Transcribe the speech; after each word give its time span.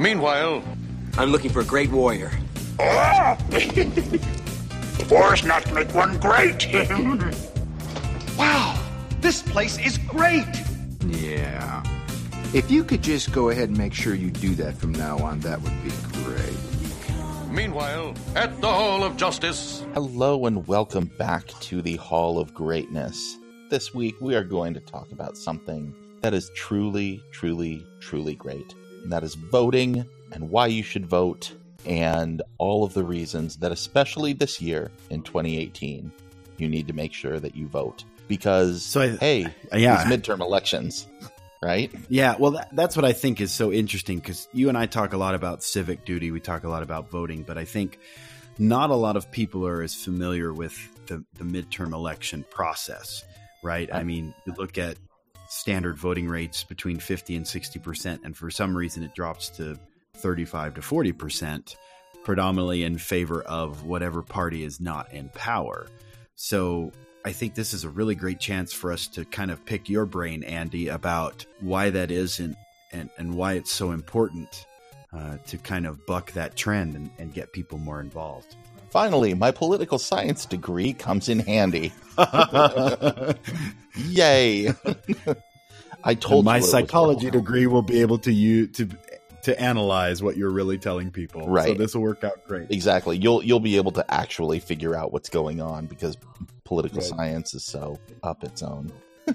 Meanwhile, 0.00 0.64
I'm 1.18 1.28
looking 1.30 1.50
for 1.50 1.60
a 1.60 1.64
great 1.64 1.90
warrior. 1.90 2.30
Wars 5.10 5.44
not 5.44 5.70
make 5.74 5.94
one 5.94 6.18
great. 6.18 6.66
Wow, 8.38 8.82
this 9.20 9.42
place 9.42 9.78
is 9.78 9.98
great. 9.98 10.46
Yeah. 11.06 11.82
If 12.54 12.70
you 12.70 12.82
could 12.82 13.02
just 13.02 13.32
go 13.32 13.50
ahead 13.50 13.68
and 13.68 13.76
make 13.76 13.92
sure 13.92 14.14
you 14.14 14.30
do 14.30 14.54
that 14.54 14.78
from 14.78 14.92
now 14.92 15.18
on, 15.18 15.40
that 15.40 15.60
would 15.60 15.84
be 15.84 15.90
great. 16.24 16.56
meanwhile, 17.50 18.14
at 18.34 18.58
the 18.62 18.68
Hall 18.68 19.04
of 19.04 19.18
Justice. 19.18 19.84
Hello 19.92 20.46
and 20.46 20.66
welcome 20.66 21.10
back 21.18 21.48
to 21.60 21.82
the 21.82 21.96
Hall 21.96 22.38
of 22.38 22.54
Greatness. 22.54 23.36
This 23.68 23.92
week 23.92 24.14
we 24.22 24.34
are 24.34 24.44
going 24.44 24.72
to 24.72 24.80
talk 24.80 25.12
about 25.12 25.36
something 25.36 25.94
that 26.22 26.32
is 26.32 26.50
truly, 26.54 27.22
truly, 27.30 27.86
truly 28.00 28.34
great. 28.34 28.74
And 29.02 29.12
that 29.12 29.24
is 29.24 29.34
voting 29.34 30.04
and 30.32 30.50
why 30.50 30.66
you 30.66 30.82
should 30.82 31.06
vote 31.06 31.52
and 31.86 32.42
all 32.58 32.84
of 32.84 32.92
the 32.94 33.02
reasons 33.04 33.56
that, 33.56 33.72
especially 33.72 34.32
this 34.32 34.60
year 34.60 34.90
in 35.08 35.22
2018, 35.22 36.12
you 36.58 36.68
need 36.68 36.86
to 36.88 36.92
make 36.92 37.12
sure 37.12 37.40
that 37.40 37.54
you 37.56 37.66
vote. 37.68 38.04
Because, 38.28 38.84
So 38.84 39.00
I- 39.00 39.08
hey, 39.16 39.44
uh, 39.72 39.76
yeah. 39.76 40.04
these 40.04 40.18
midterm 40.18 40.40
elections, 40.40 41.06
right? 41.62 41.90
Yeah, 42.08 42.36
well, 42.38 42.52
that, 42.52 42.68
that's 42.76 42.94
what 42.96 43.04
I 43.04 43.12
think 43.12 43.40
is 43.40 43.50
so 43.50 43.72
interesting 43.72 44.18
because 44.18 44.46
you 44.52 44.68
and 44.68 44.76
I 44.78 44.86
talk 44.86 45.12
a 45.14 45.16
lot 45.16 45.34
about 45.34 45.62
civic 45.62 46.04
duty, 46.04 46.30
we 46.30 46.38
talk 46.40 46.64
a 46.64 46.68
lot 46.68 46.82
about 46.82 47.10
voting, 47.10 47.42
but 47.42 47.56
I 47.58 47.64
think 47.64 47.98
not 48.58 48.90
a 48.90 48.94
lot 48.94 49.16
of 49.16 49.30
people 49.32 49.66
are 49.66 49.82
as 49.82 49.94
familiar 49.94 50.52
with 50.52 50.76
the, 51.06 51.24
the 51.38 51.44
midterm 51.44 51.92
election 51.94 52.44
process, 52.50 53.24
right? 53.64 53.88
I 53.92 54.02
mean, 54.04 54.34
you 54.46 54.52
look 54.58 54.76
at 54.78 54.96
standard 55.50 55.98
voting 55.98 56.28
rates 56.28 56.62
between 56.62 56.98
50 57.00 57.34
and 57.34 57.44
60%, 57.44 58.20
and 58.24 58.36
for 58.36 58.52
some 58.52 58.76
reason 58.76 59.02
it 59.02 59.14
drops 59.16 59.50
to 59.50 59.76
35 60.14 60.74
to 60.74 60.80
40%, 60.80 61.74
predominantly 62.22 62.84
in 62.84 62.98
favor 62.98 63.42
of 63.42 63.84
whatever 63.84 64.22
party 64.22 64.62
is 64.62 64.80
not 64.80 65.12
in 65.12 65.28
power. 65.30 65.88
So 66.36 66.92
I 67.24 67.32
think 67.32 67.56
this 67.56 67.74
is 67.74 67.82
a 67.82 67.88
really 67.90 68.14
great 68.14 68.38
chance 68.38 68.72
for 68.72 68.92
us 68.92 69.08
to 69.08 69.24
kind 69.24 69.50
of 69.50 69.64
pick 69.66 69.88
your 69.88 70.06
brain, 70.06 70.44
Andy, 70.44 70.86
about 70.86 71.44
why 71.58 71.90
that 71.90 72.12
is 72.12 72.38
and, 72.38 72.54
and, 72.92 73.10
and 73.18 73.34
why 73.34 73.54
it's 73.54 73.72
so 73.72 73.90
important 73.90 74.66
uh, 75.12 75.38
to 75.48 75.58
kind 75.58 75.84
of 75.84 76.06
buck 76.06 76.30
that 76.32 76.54
trend 76.54 76.94
and, 76.94 77.10
and 77.18 77.34
get 77.34 77.52
people 77.52 77.78
more 77.78 78.00
involved. 78.00 78.54
Finally, 78.90 79.34
my 79.34 79.50
political 79.50 79.98
science 79.98 80.44
degree 80.46 80.92
comes 80.92 81.28
in 81.28 81.38
handy. 81.40 81.92
Yay! 83.96 84.72
I 86.04 86.14
told 86.14 86.44
my 86.44 86.56
you 86.58 86.62
psychology 86.62 87.30
degree 87.30 87.66
will 87.66 87.82
be 87.82 88.00
able 88.00 88.18
to 88.20 88.32
you 88.32 88.66
to 88.68 88.88
to 89.42 89.58
analyze 89.60 90.22
what 90.22 90.36
you're 90.36 90.50
really 90.50 90.76
telling 90.78 91.10
people. 91.10 91.46
Right. 91.48 91.68
So 91.68 91.74
this 91.74 91.94
will 91.94 92.02
work 92.02 92.24
out 92.24 92.46
great. 92.46 92.70
Exactly. 92.70 93.16
You'll 93.16 93.42
you'll 93.44 93.60
be 93.60 93.76
able 93.76 93.92
to 93.92 94.12
actually 94.12 94.60
figure 94.60 94.94
out 94.94 95.12
what's 95.12 95.28
going 95.28 95.60
on 95.60 95.86
because 95.86 96.16
political 96.64 96.98
Right. 97.00 97.06
science 97.08 97.54
is 97.54 97.64
so 97.64 97.98
up 98.22 98.42
its 98.44 98.62
own. 98.62 98.92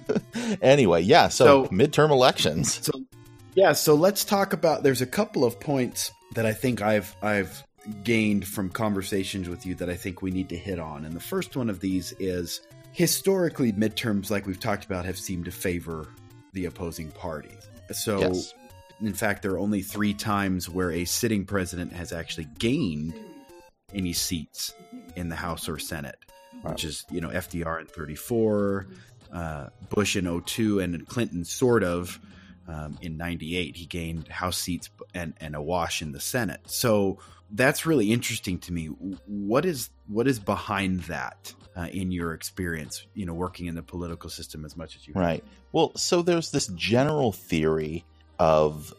anyway, 0.61 1.01
yeah. 1.01 1.27
So, 1.29 1.65
So- 1.65 1.69
midterm 1.69 2.09
elections. 2.11 2.83
So 2.85 2.91
yeah, 3.53 3.71
so 3.73 3.95
let's 3.95 4.25
talk 4.25 4.51
about 4.53 4.83
there's 4.83 5.01
a 5.01 5.05
couple 5.07 5.45
of 5.45 5.59
points 5.59 6.11
that 6.33 6.45
I 6.45 6.53
think 6.53 6.81
I've 6.81 7.15
I've 7.21 7.63
gained 8.03 8.47
from 8.47 8.69
conversations 8.69 9.49
with 9.49 9.65
you 9.65 9.75
that 9.75 9.89
I 9.89 9.95
think 9.95 10.21
we 10.21 10.31
need 10.31 10.49
to 10.49 10.57
hit 10.57 10.79
on. 10.79 11.05
And 11.05 11.15
the 11.15 11.19
first 11.19 11.55
one 11.55 11.69
of 11.69 11.79
these 11.79 12.13
is 12.19 12.61
historically 12.91 13.71
midterms 13.73 14.29
like 14.29 14.45
we've 14.47 14.59
talked 14.59 14.85
about 14.85 15.05
have 15.05 15.17
seemed 15.17 15.45
to 15.45 15.51
favor 15.51 16.07
the 16.53 16.65
opposing 16.65 17.11
party. 17.11 17.55
So 17.91 18.19
Yes. 18.19 18.53
in 19.01 19.13
fact 19.13 19.41
there 19.43 19.51
are 19.51 19.59
only 19.59 19.81
3 19.81 20.13
times 20.13 20.69
where 20.69 20.91
a 20.91 21.05
sitting 21.05 21.45
president 21.45 21.91
has 21.93 22.11
actually 22.13 22.47
gained 22.57 23.13
any 23.93 24.13
seats 24.13 24.73
in 25.15 25.29
the 25.29 25.35
House 25.35 25.69
or 25.69 25.77
Senate, 25.77 26.17
which 26.63 26.83
is, 26.83 27.05
you 27.11 27.21
know, 27.21 27.29
FDR 27.29 27.79
in 27.79 27.85
34, 27.87 28.87
uh, 29.31 29.67
Bush 29.89 30.15
in 30.15 30.25
02 30.25 30.79
and 30.79 31.07
Clinton 31.07 31.43
sort 31.45 31.83
of 31.83 32.19
um, 32.67 32.97
in 33.01 33.17
98 33.17 33.75
he 33.75 33.85
gained 33.85 34.27
house 34.27 34.57
seats 34.57 34.89
and, 35.13 35.33
and 35.39 35.55
a 35.55 35.61
wash 35.61 36.01
in 36.01 36.11
the 36.11 36.19
senate 36.19 36.61
so 36.65 37.19
that's 37.51 37.85
really 37.85 38.11
interesting 38.11 38.57
to 38.59 38.73
me 38.73 38.87
what 39.27 39.65
is 39.65 39.89
what 40.07 40.27
is 40.27 40.39
behind 40.39 41.01
that 41.01 41.53
uh, 41.77 41.87
in 41.91 42.11
your 42.11 42.33
experience 42.33 43.05
you 43.13 43.25
know 43.25 43.33
working 43.33 43.67
in 43.67 43.75
the 43.75 43.83
political 43.83 44.29
system 44.29 44.65
as 44.65 44.75
much 44.75 44.95
as 44.95 45.07
you 45.07 45.13
have? 45.13 45.21
Right. 45.21 45.43
Well, 45.71 45.91
so 45.95 46.21
there's 46.21 46.51
this 46.51 46.67
general 46.67 47.31
theory 47.31 48.05
of 48.39 48.93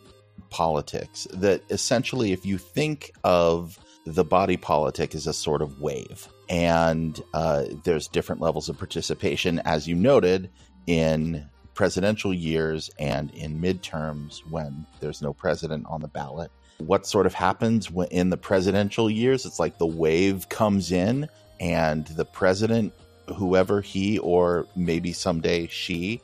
politics 0.50 1.27
that 1.33 1.62
essentially, 1.71 2.33
if 2.33 2.44
you 2.44 2.59
think 2.59 3.12
of 3.25 3.78
the 4.04 4.25
body 4.25 4.56
politic 4.56 5.15
as 5.15 5.27
a 5.27 5.33
sort 5.33 5.62
of 5.62 5.81
wave, 5.81 6.28
and 6.48 7.21
uh, 7.34 7.65
there's 7.84 8.09
different 8.09 8.41
levels 8.41 8.69
of 8.69 8.78
participation, 8.78 9.60
as 9.65 9.88
you 9.88 9.97
noted, 9.97 10.50
in 10.87 11.48
presidential 11.77 12.35
years 12.35 12.91
and 12.99 13.31
in 13.33 13.61
midterms 13.61 14.41
when 14.51 14.85
there's 14.99 15.23
no 15.23 15.33
president 15.33 15.87
on 15.87 16.01
the 16.01 16.09
ballot. 16.09 16.51
What 16.79 17.07
sort 17.07 17.27
of 17.27 17.35
happens 17.35 17.91
in 18.11 18.31
the 18.31 18.37
presidential 18.37 19.09
years? 19.09 19.47
It's 19.47 19.61
like 19.61 19.79
the 19.79 19.87
wave 19.87 20.49
comes 20.49 20.91
in, 20.91 21.29
and 21.61 22.07
the 22.09 22.25
president, 22.25 22.93
whoever 23.35 23.81
he 23.81 24.19
or 24.19 24.67
maybe 24.75 25.13
someday 25.13 25.69
she 25.69 26.21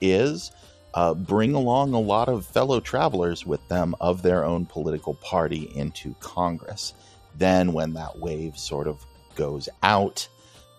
is, 0.00 0.52
uh, 0.94 1.14
bring 1.14 1.54
along 1.54 1.92
a 1.94 2.00
lot 2.00 2.28
of 2.28 2.46
fellow 2.46 2.80
travelers 2.80 3.44
with 3.44 3.66
them 3.68 3.94
of 4.00 4.22
their 4.22 4.44
own 4.44 4.66
political 4.66 5.14
party 5.14 5.70
into 5.74 6.14
Congress. 6.20 6.94
Then, 7.36 7.72
when 7.72 7.94
that 7.94 8.18
wave 8.18 8.56
sort 8.56 8.86
of 8.86 9.04
goes 9.34 9.68
out, 9.82 10.28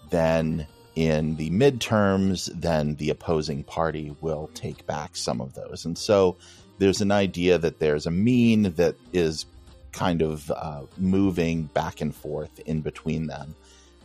then 0.10 0.68
in 0.98 1.36
the 1.36 1.52
midterms, 1.52 2.50
then 2.60 2.96
the 2.96 3.12
opposing 3.12 3.64
party 3.64 4.16
will 4.20 4.50
take 4.56 4.84
back 4.88 5.16
some 5.16 5.40
of 5.40 5.54
those. 5.54 5.86
And 5.86 5.96
so 5.96 6.38
there's 6.80 7.02
an 7.02 7.12
idea 7.12 7.60
that 7.60 7.78
there's 7.78 8.08
a 8.08 8.12
mean 8.12 8.64
that 8.64 8.96
is 9.14 9.46
kind 9.92 10.24
of 10.24 10.50
uh, 10.50 10.82
moving 10.98 11.66
back 11.66 12.02
and 12.02 12.16
forth 12.16 12.60
in 12.62 12.82
between 12.82 13.28
them. 13.28 13.54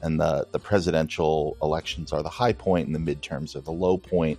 And 0.02 0.20
the, 0.20 0.46
the 0.52 0.58
presidential 0.58 1.56
elections 1.62 2.12
are 2.12 2.22
the 2.22 2.28
high 2.28 2.52
point, 2.52 2.88
and 2.88 2.94
the 2.94 3.14
midterms 3.14 3.56
are 3.56 3.62
the 3.62 3.72
low 3.72 3.96
point. 3.96 4.38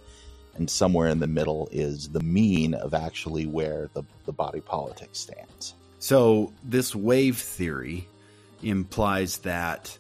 And 0.54 0.70
somewhere 0.70 1.08
in 1.08 1.18
the 1.18 1.26
middle 1.26 1.68
is 1.72 2.10
the 2.10 2.20
mean 2.20 2.76
of 2.76 2.94
actually 2.94 3.48
where 3.48 3.90
the, 3.96 4.04
the 4.26 4.32
body 4.32 4.62
politic 4.62 5.10
stands. 5.14 5.74
So 5.98 6.54
this 6.64 6.94
wave 6.94 7.40
theory 7.40 8.08
implies 8.62 9.40
that 9.40 9.98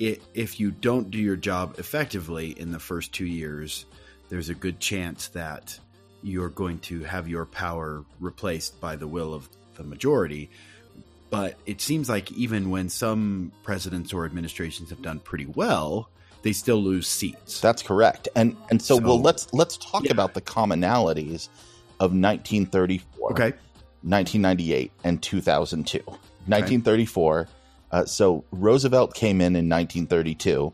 i 0.00 0.18
if 0.34 0.60
you 0.60 0.70
don't 0.70 1.10
do 1.10 1.18
your 1.18 1.36
job 1.36 1.76
effectively 1.78 2.50
in 2.58 2.72
the 2.72 2.78
first 2.78 3.12
two 3.12 3.26
years, 3.26 3.86
there's 4.28 4.48
a 4.48 4.54
good 4.54 4.80
chance 4.80 5.28
that 5.28 5.78
you're 6.22 6.48
going 6.48 6.78
to 6.80 7.04
have 7.04 7.28
your 7.28 7.46
power 7.46 8.04
replaced 8.20 8.80
by 8.80 8.96
the 8.96 9.06
will 9.06 9.32
of 9.34 9.48
the 9.74 9.84
majority. 9.84 10.50
But 11.30 11.56
it 11.66 11.80
seems 11.80 12.08
like 12.08 12.32
even 12.32 12.70
when 12.70 12.88
some 12.88 13.52
presidents 13.62 14.12
or 14.12 14.24
administrations 14.24 14.90
have 14.90 15.02
done 15.02 15.18
pretty 15.20 15.46
well, 15.46 16.08
they 16.42 16.52
still 16.52 16.82
lose 16.82 17.06
seats. 17.08 17.60
That's 17.60 17.82
correct. 17.82 18.28
And 18.36 18.56
and 18.70 18.80
so, 18.80 18.96
So- 18.98 19.02
well 19.02 19.20
let's 19.20 19.52
let's 19.52 19.76
talk 19.76 20.04
Yeah. 20.04 20.12
about 20.12 20.34
the 20.34 20.40
commonalities 20.42 21.48
of 22.00 22.12
1934. 22.12 23.32
Okay. 23.32 23.52
1998 24.02 24.92
and 25.04 25.20
2002. 25.22 25.98
1934. 26.46 27.48
Uh, 27.92 28.04
so 28.04 28.44
Roosevelt 28.50 29.14
came 29.14 29.40
in 29.40 29.56
in 29.56 29.68
1932, 29.68 30.72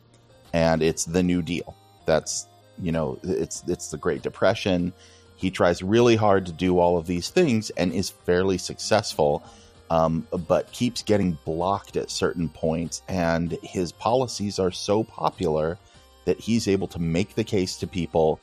and 0.52 0.82
it's 0.82 1.04
the 1.04 1.22
New 1.22 1.42
Deal. 1.42 1.76
That's 2.06 2.46
you 2.78 2.92
know 2.92 3.18
it's 3.22 3.62
it's 3.68 3.90
the 3.90 3.98
Great 3.98 4.22
Depression. 4.22 4.92
He 5.36 5.50
tries 5.50 5.82
really 5.82 6.16
hard 6.16 6.47
to 6.47 6.53
do 6.53 6.78
all 6.78 6.97
of 6.97 7.06
these 7.06 7.28
things 7.28 7.70
and 7.70 7.92
is 7.92 8.10
fairly 8.10 8.59
successful, 8.59 9.42
um, 9.91 10.26
but 10.47 10.70
keeps 10.72 11.03
getting 11.03 11.36
blocked 11.44 11.97
at 11.97 12.10
certain 12.10 12.48
points. 12.48 13.03
And 13.09 13.58
his 13.62 13.91
policies 13.91 14.58
are 14.58 14.70
so 14.70 15.03
popular 15.03 15.78
that 16.24 16.38
he's 16.38 16.68
able 16.68 16.86
to 16.88 17.00
make 17.00 17.34
the 17.34 17.42
case 17.42 17.76
to 17.78 17.88
people 17.88 18.38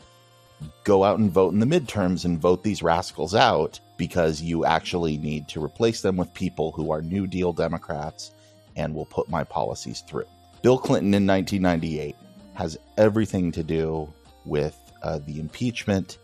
go 0.83 1.05
out 1.05 1.19
and 1.19 1.31
vote 1.31 1.53
in 1.53 1.59
the 1.59 1.65
midterms 1.65 2.25
and 2.25 2.37
vote 2.37 2.63
these 2.63 2.83
rascals 2.83 3.33
out 3.33 3.79
because 3.97 4.41
you 4.41 4.65
actually 4.65 5.17
need 5.17 5.47
to 5.47 5.63
replace 5.63 6.01
them 6.01 6.17
with 6.17 6.33
people 6.33 6.73
who 6.73 6.91
are 6.91 7.01
New 7.01 7.27
Deal 7.27 7.53
Democrats 7.53 8.31
and 8.75 8.93
will 8.93 9.05
put 9.05 9.29
my 9.29 9.43
policies 9.43 10.01
through. 10.01 10.25
Bill 10.61 10.77
Clinton 10.77 11.13
in 11.13 11.25
1998 11.25 12.15
has 12.53 12.77
everything 12.97 13.51
to 13.53 13.63
do 13.63 14.11
with 14.45 14.77
uh, 15.03 15.19
the 15.25 15.39
impeachment 15.39 16.17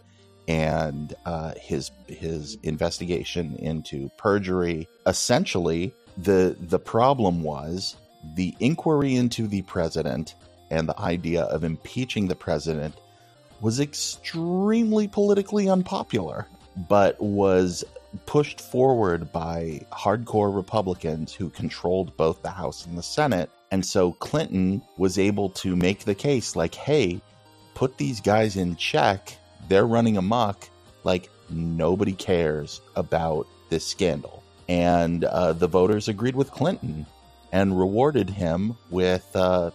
and 0.47 1.15
uh, 1.25 1.53
his 1.59 1.91
his 2.07 2.57
investigation 2.63 3.55
into 3.55 4.09
perjury. 4.17 4.87
Essentially, 5.07 5.93
the 6.17 6.55
the 6.59 6.79
problem 6.79 7.41
was 7.41 7.95
the 8.35 8.55
inquiry 8.59 9.15
into 9.15 9.47
the 9.47 9.61
president 9.63 10.35
and 10.71 10.89
the 10.89 10.99
idea 10.99 11.43
of 11.43 11.63
impeaching 11.63 12.27
the 12.27 12.35
president 12.35 12.95
was 13.61 13.79
extremely 13.79 15.07
politically 15.07 15.69
unpopular, 15.69 16.47
but 16.89 17.19
was 17.21 17.83
pushed 18.25 18.61
forward 18.61 19.31
by 19.31 19.85
hardcore 19.91 20.55
Republicans 20.55 21.33
who 21.33 21.49
controlled 21.49 22.15
both 22.17 22.41
the 22.41 22.49
House 22.49 22.85
and 22.85 22.97
the 22.97 23.03
Senate. 23.03 23.49
And 23.71 23.85
so 23.85 24.13
Clinton 24.13 24.81
was 24.97 25.17
able 25.17 25.49
to 25.49 25.75
make 25.75 26.05
the 26.05 26.15
case 26.15 26.55
like, 26.55 26.75
hey, 26.75 27.21
put 27.73 27.97
these 27.97 28.21
guys 28.21 28.55
in 28.55 28.75
check. 28.75 29.37
They're 29.67 29.87
running 29.87 30.17
amok. 30.17 30.69
Like, 31.03 31.29
nobody 31.49 32.13
cares 32.13 32.81
about 32.95 33.47
this 33.69 33.85
scandal. 33.85 34.43
And 34.67 35.23
uh, 35.23 35.53
the 35.53 35.67
voters 35.67 36.07
agreed 36.07 36.35
with 36.35 36.51
Clinton 36.51 37.05
and 37.51 37.77
rewarded 37.77 38.29
him 38.29 38.77
with 38.89 39.29
uh, 39.35 39.71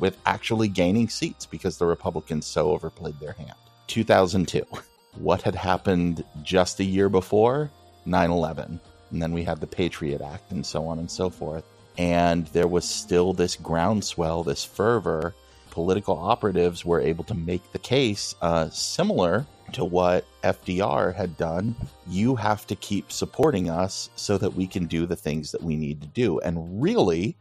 with 0.00 0.16
actually 0.26 0.68
gaining 0.68 1.08
seats 1.08 1.46
because 1.46 1.78
the 1.78 1.86
Republicans 1.86 2.46
so 2.46 2.70
overplayed 2.70 3.18
their 3.20 3.32
hand. 3.32 3.54
2002. 3.88 4.64
What 5.16 5.42
had 5.42 5.54
happened 5.54 6.24
just 6.42 6.80
a 6.80 6.84
year 6.84 7.08
before? 7.08 7.70
9 8.06 8.30
11. 8.30 8.80
And 9.10 9.22
then 9.22 9.32
we 9.32 9.44
had 9.44 9.60
the 9.60 9.66
Patriot 9.66 10.20
Act 10.20 10.50
and 10.50 10.64
so 10.64 10.86
on 10.86 10.98
and 10.98 11.10
so 11.10 11.30
forth. 11.30 11.64
And 11.96 12.46
there 12.48 12.66
was 12.66 12.84
still 12.84 13.32
this 13.32 13.56
groundswell, 13.56 14.42
this 14.42 14.64
fervor. 14.64 15.34
Political 15.70 16.18
operatives 16.18 16.84
were 16.84 17.00
able 17.00 17.24
to 17.24 17.34
make 17.34 17.72
the 17.72 17.78
case 17.78 18.34
uh, 18.42 18.68
similar 18.70 19.46
to 19.72 19.84
what 19.84 20.24
FDR 20.42 21.14
had 21.14 21.36
done. 21.36 21.74
You 22.08 22.36
have 22.36 22.66
to 22.68 22.76
keep 22.76 23.10
supporting 23.10 23.70
us 23.70 24.10
so 24.16 24.38
that 24.38 24.54
we 24.54 24.66
can 24.66 24.86
do 24.86 25.06
the 25.06 25.16
things 25.16 25.52
that 25.52 25.62
we 25.62 25.76
need 25.76 26.00
to 26.00 26.06
do. 26.08 26.38
And 26.40 26.82
really, 26.82 27.36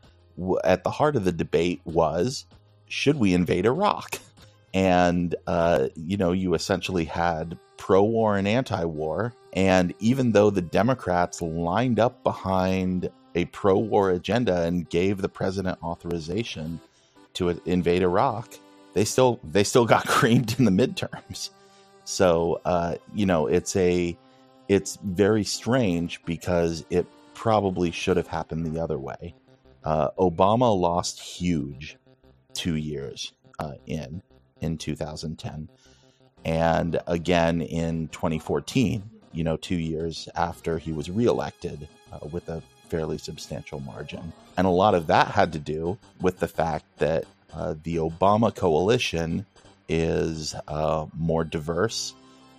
at 0.63 0.83
the 0.83 0.89
heart 0.91 1.15
of 1.15 1.25
the 1.25 1.31
debate 1.31 1.81
was 1.85 2.45
should 2.87 3.17
we 3.17 3.33
invade 3.33 3.65
Iraq? 3.65 4.19
And, 4.73 5.35
uh, 5.45 5.89
you 5.95 6.17
know, 6.17 6.31
you 6.31 6.55
essentially 6.55 7.05
had 7.05 7.57
pro 7.77 8.03
war 8.03 8.37
and 8.37 8.47
anti 8.47 8.83
war. 8.85 9.33
And 9.53 9.93
even 9.99 10.31
though 10.31 10.49
the 10.49 10.61
Democrats 10.61 11.41
lined 11.41 11.99
up 11.99 12.23
behind 12.23 13.09
a 13.35 13.45
pro 13.45 13.77
war 13.77 14.11
agenda 14.11 14.63
and 14.63 14.89
gave 14.89 15.21
the 15.21 15.29
president 15.29 15.81
authorization 15.83 16.79
to 17.33 17.49
invade 17.65 18.03
Iraq, 18.03 18.49
they 18.93 19.05
still 19.05 19.39
they 19.43 19.63
still 19.63 19.85
got 19.85 20.07
creamed 20.07 20.55
in 20.57 20.65
the 20.65 20.71
midterms. 20.71 21.49
So 22.05 22.61
uh, 22.65 22.95
you 23.13 23.25
know 23.25 23.47
it's 23.47 23.75
a 23.75 24.17
it's 24.67 24.97
very 25.03 25.43
strange 25.43 26.23
because 26.25 26.85
it 26.89 27.05
probably 27.33 27.91
should 27.91 28.17
have 28.17 28.27
happened 28.27 28.65
the 28.65 28.79
other 28.79 28.97
way. 28.97 29.35
Uh, 29.83 30.09
Obama 30.17 30.75
lost 30.75 31.19
huge 31.19 31.97
two 32.53 32.75
years 32.75 33.33
uh, 33.59 33.73
in 33.85 34.21
in 34.63 34.77
2010, 34.77 35.69
and 36.45 36.99
again 37.07 37.61
in 37.61 38.07
2014. 38.09 39.03
You 39.31 39.43
know, 39.43 39.57
two 39.57 39.77
years 39.77 40.29
after 40.35 40.77
he 40.77 40.91
was 40.91 41.09
reelected 41.09 41.87
uh, 42.11 42.19
with 42.31 42.49
a 42.49 42.61
fairly 42.89 43.17
substantial 43.17 43.79
margin, 43.79 44.31
and 44.57 44.67
a 44.67 44.71
lot 44.71 44.93
of 44.93 45.07
that 45.07 45.27
had 45.27 45.53
to 45.53 45.59
do 45.59 45.97
with 46.21 46.39
the 46.39 46.47
fact 46.47 46.85
that 46.99 47.25
uh, 47.53 47.75
the 47.83 47.95
Obama 47.95 48.53
coalition 48.53 49.45
is 49.89 50.55
uh, 50.67 51.07
more 51.17 51.43
diverse, 51.43 52.13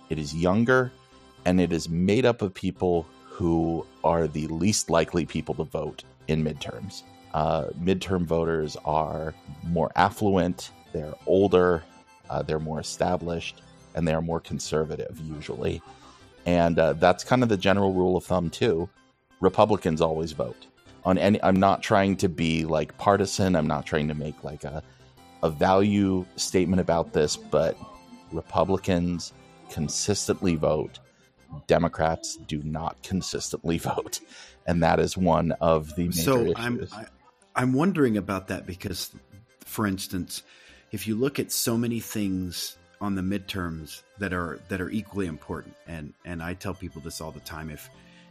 it 0.09 0.19
is 0.19 0.35
younger, 0.35 0.91
and 1.45 1.61
it 1.61 1.71
is 1.71 1.87
made 1.89 2.25
up 2.25 2.41
of 2.41 2.53
people 2.53 3.05
who 3.23 3.85
are 4.03 4.27
the 4.27 4.47
least 4.47 4.89
likely 4.89 5.25
people 5.25 5.55
to 5.55 5.63
vote 5.63 6.03
in 6.27 6.43
midterms 6.43 7.03
uh, 7.35 7.67
midterm 7.83 8.25
voters 8.25 8.77
are 8.85 9.33
more 9.63 9.91
affluent, 9.97 10.71
they're 10.93 11.13
older, 11.27 11.83
uh, 12.29 12.41
they're 12.41 12.59
more 12.59 12.79
established, 12.79 13.61
and 13.93 14.07
they're 14.07 14.21
more 14.21 14.39
conservative 14.39 15.19
usually. 15.23 15.81
And 16.45 16.77
uh, 16.77 16.93
that's 16.93 17.23
kind 17.23 17.43
of 17.43 17.49
the 17.49 17.57
general 17.57 17.93
rule 17.93 18.15
of 18.17 18.23
thumb 18.23 18.49
too. 18.49 18.89
Republicans 19.41 20.01
always 20.01 20.31
vote 20.31 20.67
on 21.03 21.17
any. 21.17 21.41
I'm 21.43 21.59
not 21.59 21.81
trying 21.81 22.17
to 22.17 22.29
be 22.29 22.65
like 22.65 22.97
partisan. 22.97 23.55
I'm 23.55 23.67
not 23.67 23.85
trying 23.85 24.07
to 24.07 24.13
make 24.13 24.43
like 24.43 24.63
a 24.63 24.83
a 25.43 25.49
value 25.49 26.25
statement 26.35 26.81
about 26.81 27.13
this, 27.13 27.37
but 27.37 27.77
Republicans 28.31 29.33
consistently 29.69 30.55
vote. 30.55 30.99
Democrats 31.67 32.37
do 32.47 32.61
not 32.63 33.01
consistently 33.03 33.77
vote, 33.93 34.19
and 34.65 34.83
that 34.83 34.99
is 34.99 35.15
one 35.15 35.51
of 35.61 35.95
the 35.95 36.05
major 36.05 36.21
so 36.21 36.41
issues. 36.41 36.53
I'm, 36.57 36.87
I, 36.91 37.05
I'm 37.55 37.73
wondering 37.73 38.17
about 38.17 38.47
that 38.47 38.65
because, 38.65 39.11
for 39.63 39.87
instance, 39.87 40.43
if 40.91 41.07
you 41.07 41.15
look 41.15 41.39
at 41.39 41.51
so 41.51 41.77
many 41.77 41.99
things 41.99 42.77
on 43.01 43.15
the 43.15 43.21
midterms 43.21 44.03
that 44.19 44.33
are 44.33 44.59
that 44.69 44.81
are 44.81 44.89
equally 44.89 45.27
important, 45.27 45.75
and 45.87 46.13
and 46.25 46.41
I 46.41 46.53
tell 46.53 46.73
people 46.73 47.01
this 47.01 47.21
all 47.21 47.31
the 47.31 47.39
time: 47.41 47.69
if 47.69 47.89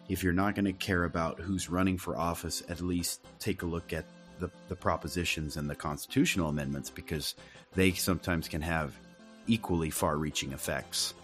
if 0.08 0.22
you're 0.22 0.32
not 0.32 0.54
going 0.54 0.64
to 0.64 0.72
care 0.72 1.04
about 1.04 1.38
who's 1.40 1.70
running 1.70 1.98
for 1.98 2.16
office, 2.16 2.62
at 2.68 2.80
least 2.80 3.20
take 3.38 3.62
a 3.62 3.66
look 3.66 3.92
at 3.92 4.04
the, 4.38 4.50
the 4.68 4.76
propositions 4.76 5.56
and 5.56 5.68
the 5.68 5.74
constitutional 5.74 6.48
amendments 6.48 6.90
because 6.90 7.34
they 7.74 7.92
sometimes 7.92 8.48
can 8.48 8.60
have 8.60 8.92
equally 9.46 9.90
far-reaching 9.90 10.52
effects. 10.52 11.14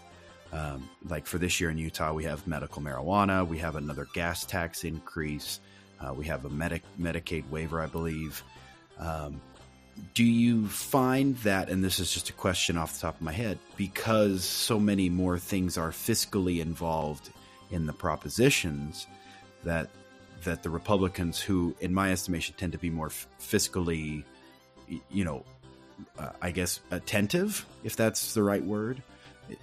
Um, 0.53 0.89
like 1.07 1.25
for 1.25 1.37
this 1.37 1.59
year 1.59 1.69
in 1.69 1.77
Utah, 1.77 2.13
we 2.13 2.23
have 2.25 2.45
medical 2.47 2.81
marijuana, 2.81 3.47
we 3.47 3.57
have 3.59 3.75
another 3.75 4.07
gas 4.13 4.45
tax 4.45 4.83
increase, 4.83 5.59
uh, 5.99 6.13
we 6.13 6.25
have 6.25 6.45
a 6.45 6.49
Medi- 6.49 6.81
Medicaid 6.99 7.49
waiver, 7.49 7.81
I 7.81 7.85
believe. 7.85 8.43
Um, 8.99 9.39
do 10.13 10.23
you 10.23 10.67
find 10.67 11.37
that, 11.37 11.69
and 11.69 11.83
this 11.83 11.99
is 11.99 12.11
just 12.11 12.29
a 12.29 12.33
question 12.33 12.77
off 12.77 12.93
the 12.93 13.01
top 13.01 13.15
of 13.15 13.21
my 13.21 13.31
head, 13.31 13.57
because 13.77 14.43
so 14.43 14.79
many 14.79 15.09
more 15.09 15.37
things 15.37 15.77
are 15.77 15.91
fiscally 15.91 16.59
involved 16.59 17.29
in 17.69 17.85
the 17.85 17.93
propositions, 17.93 19.07
that 19.63 19.89
that 20.43 20.63
the 20.63 20.69
Republicans, 20.69 21.39
who, 21.39 21.75
in 21.81 21.93
my 21.93 22.11
estimation, 22.11 22.55
tend 22.57 22.71
to 22.71 22.79
be 22.79 22.89
more 22.89 23.07
f- 23.07 23.27
fiscally, 23.39 24.23
you 25.11 25.23
know, 25.23 25.45
uh, 26.17 26.29
I 26.41 26.49
guess 26.49 26.79
attentive, 26.89 27.63
if 27.83 27.95
that's 27.95 28.33
the 28.33 28.41
right 28.41 28.63
word, 28.63 29.03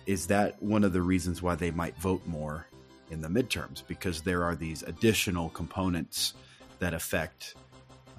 is 0.07 0.29
that 0.29 0.63
one 0.63 0.85
of 0.85 0.93
the 0.93 1.03
reasons 1.03 1.43
why 1.43 1.57
they 1.57 1.73
might 1.73 1.97
vote 1.97 2.25
more 2.27 2.67
in 3.11 3.21
the 3.21 3.29
midterms? 3.29 3.83
Because 3.89 4.23
there 4.23 4.45
are 4.45 4.55
these 4.55 4.85
additional 4.85 5.49
components 5.49 6.35
that 6.79 6.95
affect 6.95 7.57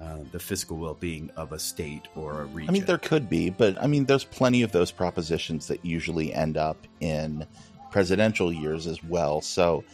uh, 0.00 0.18
the 0.32 0.38
fiscal 0.38 0.78
well-being 0.78 1.30
of 1.36 1.52
a 1.52 1.58
state 1.58 2.08
or 2.14 2.42
a 2.42 2.44
region. 2.46 2.70
I 2.70 2.72
mean, 2.72 2.84
there 2.86 2.98
could 2.98 3.28
be, 3.28 3.50
but 3.50 3.80
I 3.82 3.86
mean, 3.86 4.06
there's 4.06 4.24
plenty 4.24 4.62
of 4.62 4.72
those 4.72 4.90
propositions 4.90 5.66
that 5.66 5.84
usually 5.84 6.32
end 6.32 6.56
up 6.56 6.86
in 7.00 7.46
presidential 7.90 8.52
years 8.52 8.86
as 8.86 9.02
well. 9.04 9.40
So, 9.42 9.84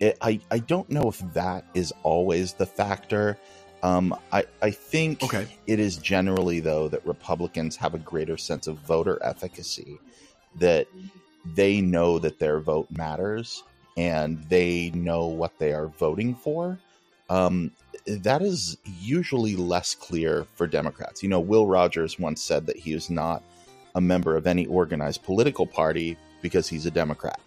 it, 0.00 0.18
I 0.20 0.40
I 0.50 0.58
don't 0.58 0.90
know 0.90 1.08
if 1.08 1.18
that 1.32 1.64
is 1.72 1.92
always 2.02 2.52
the 2.54 2.66
factor. 2.66 3.38
Um, 3.82 4.14
I 4.32 4.44
I 4.60 4.70
think 4.70 5.22
okay. 5.22 5.46
it 5.66 5.78
is 5.78 5.96
generally 5.96 6.60
though 6.60 6.88
that 6.88 7.06
Republicans 7.06 7.76
have 7.76 7.94
a 7.94 7.98
greater 7.98 8.36
sense 8.36 8.66
of 8.66 8.76
voter 8.78 9.18
efficacy, 9.22 9.98
that 10.56 10.88
they 11.54 11.80
know 11.80 12.18
that 12.18 12.38
their 12.38 12.60
vote 12.60 12.88
matters, 12.90 13.62
and 13.96 14.42
they 14.44 14.90
know 14.90 15.26
what 15.26 15.58
they 15.58 15.72
are 15.72 15.86
voting 15.86 16.34
for. 16.34 16.78
Um, 17.28 17.72
that 18.06 18.42
is 18.42 18.76
usually 18.84 19.56
less 19.56 19.94
clear 19.94 20.46
for 20.54 20.66
Democrats. 20.66 21.22
You 21.22 21.28
know, 21.28 21.40
Will 21.40 21.66
Rogers 21.66 22.18
once 22.18 22.42
said 22.42 22.66
that 22.66 22.76
he 22.76 22.92
is 22.92 23.08
not 23.08 23.42
a 23.94 24.00
member 24.00 24.36
of 24.36 24.46
any 24.46 24.66
organized 24.66 25.22
political 25.22 25.66
party 25.66 26.16
because 26.42 26.68
he's 26.68 26.84
a 26.84 26.90
Democrat. 26.90 27.40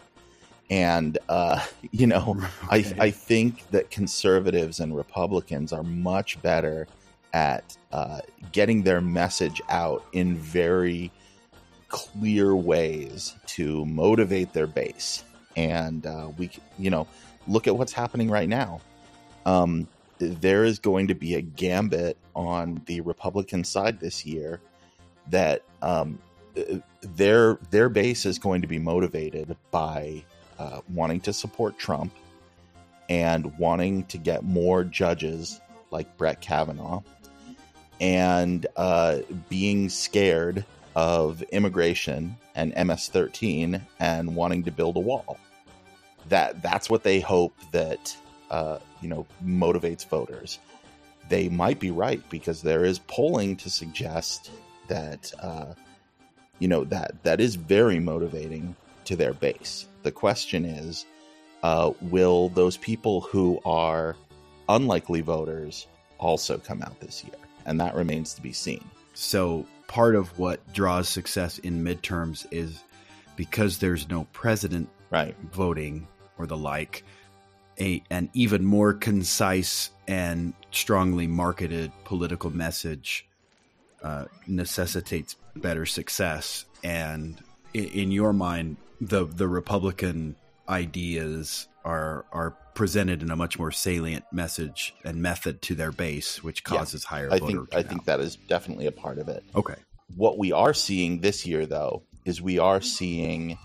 And, 0.69 1.17
uh, 1.29 1.63
you 1.91 2.07
know, 2.07 2.37
okay. 2.71 2.95
I, 2.99 3.05
I 3.05 3.11
think 3.11 3.69
that 3.71 3.91
conservatives 3.91 4.79
and 4.79 4.95
Republicans 4.95 5.71
are 5.73 5.83
much 5.83 6.41
better 6.41 6.87
at 7.33 7.77
uh, 7.91 8.21
getting 8.51 8.83
their 8.83 9.01
message 9.01 9.61
out 9.69 10.03
in 10.13 10.37
very 10.37 11.11
clear 11.89 12.55
ways 12.55 13.35
to 13.45 13.85
motivate 13.85 14.53
their 14.53 14.67
base 14.67 15.23
and 15.55 16.05
uh, 16.05 16.29
we 16.37 16.49
you 16.77 16.89
know 16.89 17.07
look 17.47 17.67
at 17.67 17.75
what's 17.77 17.93
happening 17.93 18.29
right 18.29 18.49
now 18.49 18.81
um, 19.47 19.87
there 20.19 20.63
is 20.63 20.79
going 20.79 21.07
to 21.07 21.15
be 21.15 21.35
a 21.35 21.41
gambit 21.41 22.17
on 22.35 22.81
the 22.85 23.01
republican 23.01 23.63
side 23.63 23.99
this 23.99 24.25
year 24.25 24.61
that 25.29 25.63
um, 25.81 26.19
their 27.01 27.55
their 27.71 27.89
base 27.89 28.25
is 28.25 28.37
going 28.39 28.61
to 28.61 28.67
be 28.67 28.79
motivated 28.79 29.55
by 29.71 30.23
uh, 30.59 30.81
wanting 30.93 31.19
to 31.19 31.33
support 31.33 31.77
trump 31.77 32.13
and 33.09 33.57
wanting 33.57 34.03
to 34.05 34.17
get 34.17 34.43
more 34.43 34.83
judges 34.83 35.61
like 35.91 36.17
brett 36.17 36.41
kavanaugh 36.41 37.01
and 37.99 38.67
uh, 38.75 39.19
being 39.49 39.89
scared 39.89 40.65
of 40.95 41.41
immigration 41.51 42.35
and 42.55 42.73
ms-13 42.75 43.81
and 43.99 44.35
wanting 44.35 44.63
to 44.63 44.71
build 44.71 44.97
a 44.97 44.99
wall. 44.99 45.37
That 46.29 46.61
that's 46.61 46.89
what 46.89 47.03
they 47.03 47.19
hope 47.19 47.53
that 47.71 48.17
uh, 48.49 48.79
you 49.01 49.09
know 49.09 49.25
motivates 49.43 50.07
voters. 50.07 50.59
They 51.29 51.49
might 51.49 51.79
be 51.79 51.91
right 51.91 52.21
because 52.29 52.61
there 52.61 52.85
is 52.85 52.99
polling 52.99 53.57
to 53.57 53.69
suggest 53.69 54.51
that 54.87 55.31
uh, 55.41 55.73
you 56.59 56.67
know 56.67 56.83
that 56.85 57.23
that 57.23 57.41
is 57.41 57.55
very 57.55 57.99
motivating 57.99 58.75
to 59.05 59.15
their 59.15 59.33
base. 59.33 59.87
The 60.03 60.11
question 60.11 60.65
is, 60.65 61.05
uh, 61.63 61.91
will 62.01 62.49
those 62.49 62.77
people 62.77 63.21
who 63.21 63.59
are 63.65 64.15
unlikely 64.69 65.21
voters 65.21 65.87
also 66.17 66.57
come 66.57 66.81
out 66.81 66.99
this 66.99 67.23
year? 67.23 67.35
And 67.65 67.79
that 67.81 67.95
remains 67.95 68.33
to 68.35 68.41
be 68.41 68.53
seen. 68.53 68.83
So, 69.13 69.65
part 69.87 70.15
of 70.15 70.37
what 70.37 70.61
draws 70.73 71.09
success 71.09 71.57
in 71.59 71.83
midterms 71.83 72.45
is 72.51 72.83
because 73.35 73.77
there's 73.77 74.09
no 74.09 74.25
president 74.33 74.89
right. 75.09 75.35
voting 75.51 76.07
or 76.37 76.45
the 76.45 76.57
like, 76.57 77.03
a, 77.79 78.03
an 78.09 78.29
even 78.33 78.65
more 78.65 78.93
concise 78.93 79.91
and 80.07 80.53
strongly 80.71 81.27
marketed 81.27 81.91
political 82.05 82.49
message 82.49 83.27
uh, 84.03 84.25
necessitates 84.47 85.35
better 85.55 85.85
success. 85.85 86.65
And 86.83 87.37
in, 87.73 87.85
in 87.85 88.11
your 88.11 88.33
mind, 88.33 88.77
the 89.01 89.25
the 89.25 89.47
Republican 89.47 90.35
ideas 90.67 91.67
are 91.85 92.25
are 92.31 92.51
presented 92.73 93.23
in 93.23 93.31
a 93.31 93.35
much 93.35 93.57
more 93.57 93.71
salient 93.71 94.23
message 94.31 94.93
and 95.03 95.21
method 95.21 95.61
to 95.63 95.75
their 95.75 95.91
base, 95.91 96.43
which 96.43 96.63
causes 96.63 97.03
yeah, 97.05 97.09
higher. 97.09 97.31
I 97.31 97.39
think 97.39 97.75
I 97.75 97.83
think 97.83 98.05
that 98.05 98.19
is 98.19 98.35
definitely 98.35 98.85
a 98.87 98.91
part 98.91 99.17
of 99.17 99.29
it. 99.29 99.43
Okay. 99.55 99.75
What 100.15 100.37
we 100.37 100.51
are 100.51 100.73
seeing 100.73 101.19
this 101.19 101.45
year, 101.45 101.65
though, 101.65 102.03
is 102.23 102.41
we 102.41 102.59
are 102.59 102.81
seeing 102.81 103.57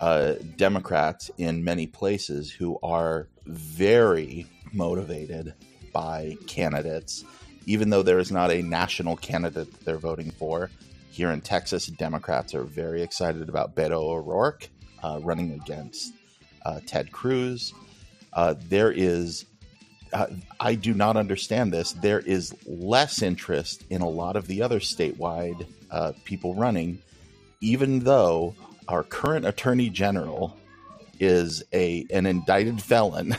uh, 0.00 0.34
Democrats 0.56 1.30
in 1.38 1.64
many 1.64 1.86
places 1.86 2.50
who 2.50 2.78
are 2.82 3.28
very 3.46 4.46
motivated 4.72 5.54
by 5.92 6.36
candidates, 6.46 7.24
even 7.66 7.90
though 7.90 8.02
there 8.02 8.18
is 8.18 8.30
not 8.30 8.50
a 8.50 8.62
national 8.62 9.16
candidate 9.16 9.72
that 9.72 9.84
they're 9.84 9.96
voting 9.96 10.30
for. 10.30 10.70
Here 11.10 11.30
in 11.30 11.40
Texas, 11.40 11.86
Democrats 11.86 12.54
are 12.54 12.64
very 12.64 13.02
excited 13.02 13.48
about 13.48 13.74
Beto 13.74 13.92
O'Rourke 13.92 14.68
uh, 15.02 15.18
running 15.22 15.52
against 15.52 16.12
uh, 16.66 16.80
Ted 16.84 17.10
Cruz. 17.10 17.72
Uh, 18.34 18.54
there 18.68 18.92
is, 18.92 19.46
uh, 20.12 20.26
I 20.60 20.74
do 20.74 20.92
not 20.92 21.16
understand 21.16 21.72
this. 21.72 21.92
There 21.92 22.20
is 22.20 22.54
less 22.66 23.22
interest 23.22 23.84
in 23.88 24.02
a 24.02 24.08
lot 24.08 24.36
of 24.36 24.46
the 24.46 24.60
other 24.60 24.80
statewide 24.80 25.66
uh, 25.90 26.12
people 26.24 26.54
running, 26.54 26.98
even 27.62 28.00
though 28.00 28.54
our 28.88 29.02
current 29.02 29.46
attorney 29.46 29.90
general 29.90 30.56
is 31.18 31.62
a 31.72 32.06
an 32.10 32.26
indicted 32.26 32.82
felon. 32.82 33.36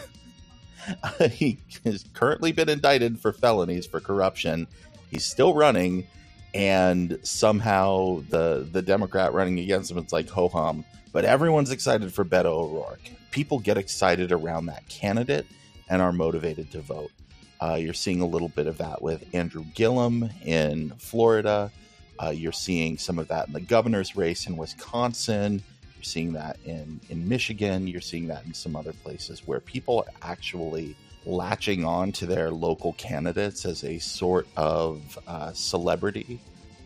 he 1.31 1.59
has 1.83 2.05
currently 2.13 2.51
been 2.51 2.69
indicted 2.69 3.19
for 3.19 3.33
felonies 3.33 3.85
for 3.85 3.99
corruption. 3.99 4.67
He's 5.11 5.25
still 5.25 5.53
running, 5.53 6.07
and 6.53 7.19
somehow 7.23 8.23
the 8.29 8.67
the 8.71 8.81
Democrat 8.81 9.33
running 9.33 9.59
against 9.59 9.91
him, 9.91 9.97
it's 9.97 10.13
like 10.13 10.29
ho 10.29 10.49
hum. 10.49 10.85
But 11.13 11.25
everyone's 11.25 11.71
excited 11.71 12.13
for 12.13 12.25
Beto 12.25 12.45
O'Rourke. 12.45 13.11
People 13.31 13.59
get 13.59 13.77
excited 13.77 14.31
around 14.31 14.67
that 14.67 14.87
candidate 14.89 15.45
and 15.89 16.01
are 16.01 16.11
motivated 16.11 16.71
to 16.71 16.81
vote. 16.81 17.11
Uh, 17.59 17.75
you're 17.79 17.93
seeing 17.93 18.21
a 18.21 18.25
little 18.25 18.49
bit 18.49 18.67
of 18.67 18.77
that 18.77 19.01
with 19.01 19.23
Andrew 19.33 19.65
Gillum 19.73 20.29
in 20.43 20.91
Florida. 20.97 21.71
Uh, 22.19 22.29
you're 22.29 22.51
seeing 22.51 22.97
some 22.97 23.19
of 23.19 23.27
that 23.27 23.47
in 23.47 23.53
the 23.53 23.61
governor's 23.61 24.15
race 24.15 24.47
in 24.47 24.57
Wisconsin. 24.57 25.61
You're 25.95 26.03
seeing 26.03 26.33
that 26.33 26.57
in, 26.65 26.99
in 27.09 27.27
Michigan. 27.27 27.87
You're 27.87 28.01
seeing 28.01 28.27
that 28.27 28.45
in 28.45 28.53
some 28.53 28.75
other 28.75 28.93
places 28.93 29.41
where 29.45 29.59
people 29.59 29.99
are 29.99 30.29
actually 30.29 30.95
latching 31.25 31.83
on 31.83 32.11
to 32.13 32.25
their 32.25 32.51
local 32.51 32.93
candidates 32.93 33.65
as 33.65 33.83
a 33.83 33.99
sort 33.99 34.47
of 34.55 35.19
uh, 35.27 35.51
celebrity 35.53 36.39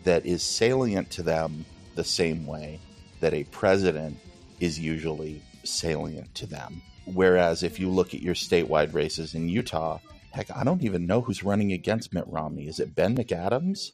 that 0.04 0.26
is 0.26 0.42
salient 0.42 1.10
to 1.10 1.22
them 1.22 1.64
the 1.94 2.04
same 2.04 2.46
way 2.46 2.80
that 3.20 3.34
a 3.34 3.44
president 3.44 4.18
is 4.60 4.78
usually 4.78 5.42
salient 5.64 6.34
to 6.34 6.46
them. 6.46 6.82
Whereas 7.04 7.62
if 7.62 7.78
you 7.78 7.88
look 7.88 8.14
at 8.14 8.22
your 8.22 8.34
statewide 8.34 8.94
races 8.94 9.34
in 9.34 9.48
Utah, 9.48 9.98
heck, 10.30 10.50
I 10.50 10.64
don't 10.64 10.82
even 10.82 11.06
know 11.06 11.20
who's 11.20 11.44
running 11.44 11.72
against 11.72 12.12
Mitt 12.12 12.24
Romney. 12.26 12.66
Is 12.66 12.80
it 12.80 12.94
Ben 12.94 13.16
McAdams? 13.16 13.92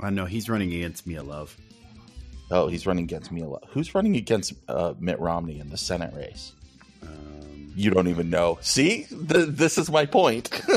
I 0.00 0.10
know 0.10 0.24
he's 0.24 0.48
running 0.48 0.72
against 0.72 1.06
Mia 1.06 1.22
Love. 1.22 1.56
Oh, 2.50 2.68
he's 2.68 2.86
running 2.86 3.04
against 3.04 3.30
Mia 3.30 3.46
Love. 3.46 3.64
Who's 3.70 3.94
running 3.94 4.16
against 4.16 4.54
uh, 4.68 4.94
Mitt 4.98 5.18
Romney 5.20 5.60
in 5.60 5.68
the 5.68 5.76
Senate 5.76 6.14
race? 6.14 6.52
Um, 7.02 7.72
you 7.76 7.90
don't 7.90 8.08
even 8.08 8.30
know. 8.30 8.58
See, 8.60 9.06
this 9.10 9.76
is 9.76 9.90
my 9.90 10.06
point. 10.06 10.50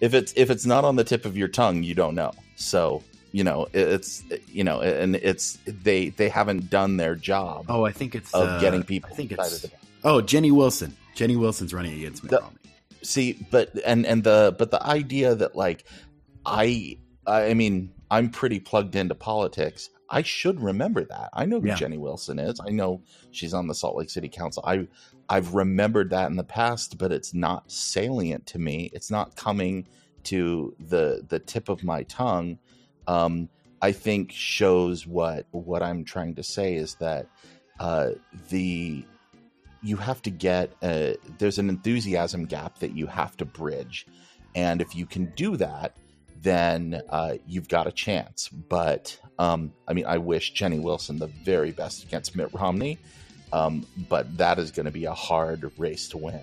if 0.00 0.14
it's 0.14 0.32
if 0.36 0.50
it's 0.50 0.64
not 0.64 0.84
on 0.84 0.96
the 0.96 1.04
tip 1.04 1.24
of 1.24 1.36
your 1.36 1.48
tongue, 1.48 1.82
you 1.82 1.94
don't 1.94 2.14
know. 2.14 2.32
So 2.56 3.02
you 3.32 3.44
know 3.44 3.68
it's 3.74 4.24
you 4.48 4.64
know 4.64 4.80
and 4.80 5.16
it's 5.16 5.58
they 5.66 6.08
they 6.08 6.28
haven't 6.30 6.70
done 6.70 6.96
their 6.96 7.14
job. 7.14 7.66
Oh, 7.68 7.84
I 7.84 7.92
think 7.92 8.14
it's 8.14 8.32
of 8.32 8.48
uh, 8.48 8.60
getting 8.60 8.82
people. 8.82 9.10
I 9.12 9.14
think 9.14 9.32
it's 9.32 9.66
oh 10.04 10.22
Jenny 10.22 10.50
Wilson. 10.50 10.96
Jenny 11.14 11.36
Wilson's 11.36 11.74
running 11.74 11.94
against 11.94 12.22
Mitt 12.22 12.30
the, 12.30 12.40
Romney. 12.40 12.58
See, 13.02 13.46
but 13.50 13.72
and 13.84 14.06
and 14.06 14.24
the 14.24 14.54
but 14.58 14.70
the 14.70 14.82
idea 14.82 15.34
that 15.34 15.54
like 15.54 15.84
I 16.46 16.96
I 17.26 17.52
mean 17.54 17.92
I'm 18.10 18.30
pretty 18.30 18.60
plugged 18.60 18.94
into 18.96 19.14
politics. 19.14 19.90
I 20.08 20.22
should 20.22 20.60
remember 20.60 21.04
that. 21.04 21.30
I 21.32 21.46
know 21.46 21.60
who 21.60 21.68
yeah. 21.68 21.74
Jenny 21.74 21.98
Wilson 21.98 22.38
is. 22.38 22.60
I 22.64 22.70
know 22.70 23.02
she's 23.32 23.54
on 23.54 23.66
the 23.66 23.74
Salt 23.74 23.96
Lake 23.96 24.10
City 24.10 24.28
Council. 24.28 24.62
I 24.66 24.86
I've 25.28 25.54
remembered 25.54 26.10
that 26.10 26.30
in 26.30 26.36
the 26.36 26.44
past, 26.44 26.98
but 26.98 27.10
it's 27.10 27.34
not 27.34 27.70
salient 27.70 28.46
to 28.46 28.58
me. 28.58 28.90
It's 28.92 29.10
not 29.10 29.34
coming 29.34 29.86
to 30.24 30.74
the 30.78 31.24
the 31.28 31.38
tip 31.38 31.68
of 31.68 31.82
my 31.82 32.04
tongue. 32.04 32.58
Um, 33.08 33.48
I 33.82 33.92
think 33.92 34.32
shows 34.32 35.06
what 35.06 35.46
what 35.50 35.82
I'm 35.82 36.04
trying 36.04 36.36
to 36.36 36.42
say 36.42 36.74
is 36.74 36.94
that 36.96 37.28
uh, 37.80 38.10
the 38.48 39.04
you 39.82 39.96
have 39.96 40.22
to 40.22 40.30
get 40.30 40.72
a, 40.82 41.16
there's 41.38 41.58
an 41.58 41.68
enthusiasm 41.68 42.46
gap 42.46 42.78
that 42.78 42.96
you 42.96 43.06
have 43.06 43.36
to 43.38 43.44
bridge, 43.44 44.06
and 44.54 44.80
if 44.80 44.94
you 44.94 45.06
can 45.06 45.32
do 45.36 45.56
that, 45.56 45.96
then 46.46 47.02
uh, 47.10 47.34
you've 47.46 47.68
got 47.68 47.88
a 47.88 47.92
chance. 47.92 48.48
But 48.48 49.18
um, 49.38 49.72
I 49.88 49.92
mean, 49.92 50.06
I 50.06 50.18
wish 50.18 50.52
Jenny 50.52 50.78
Wilson 50.78 51.18
the 51.18 51.26
very 51.26 51.72
best 51.72 52.04
against 52.04 52.36
Mitt 52.36 52.54
Romney, 52.54 52.98
um, 53.52 53.84
but 54.08 54.38
that 54.38 54.58
is 54.58 54.70
going 54.70 54.86
to 54.86 54.92
be 54.92 55.06
a 55.06 55.14
hard 55.14 55.72
race 55.76 56.08
to 56.10 56.18
win. 56.18 56.40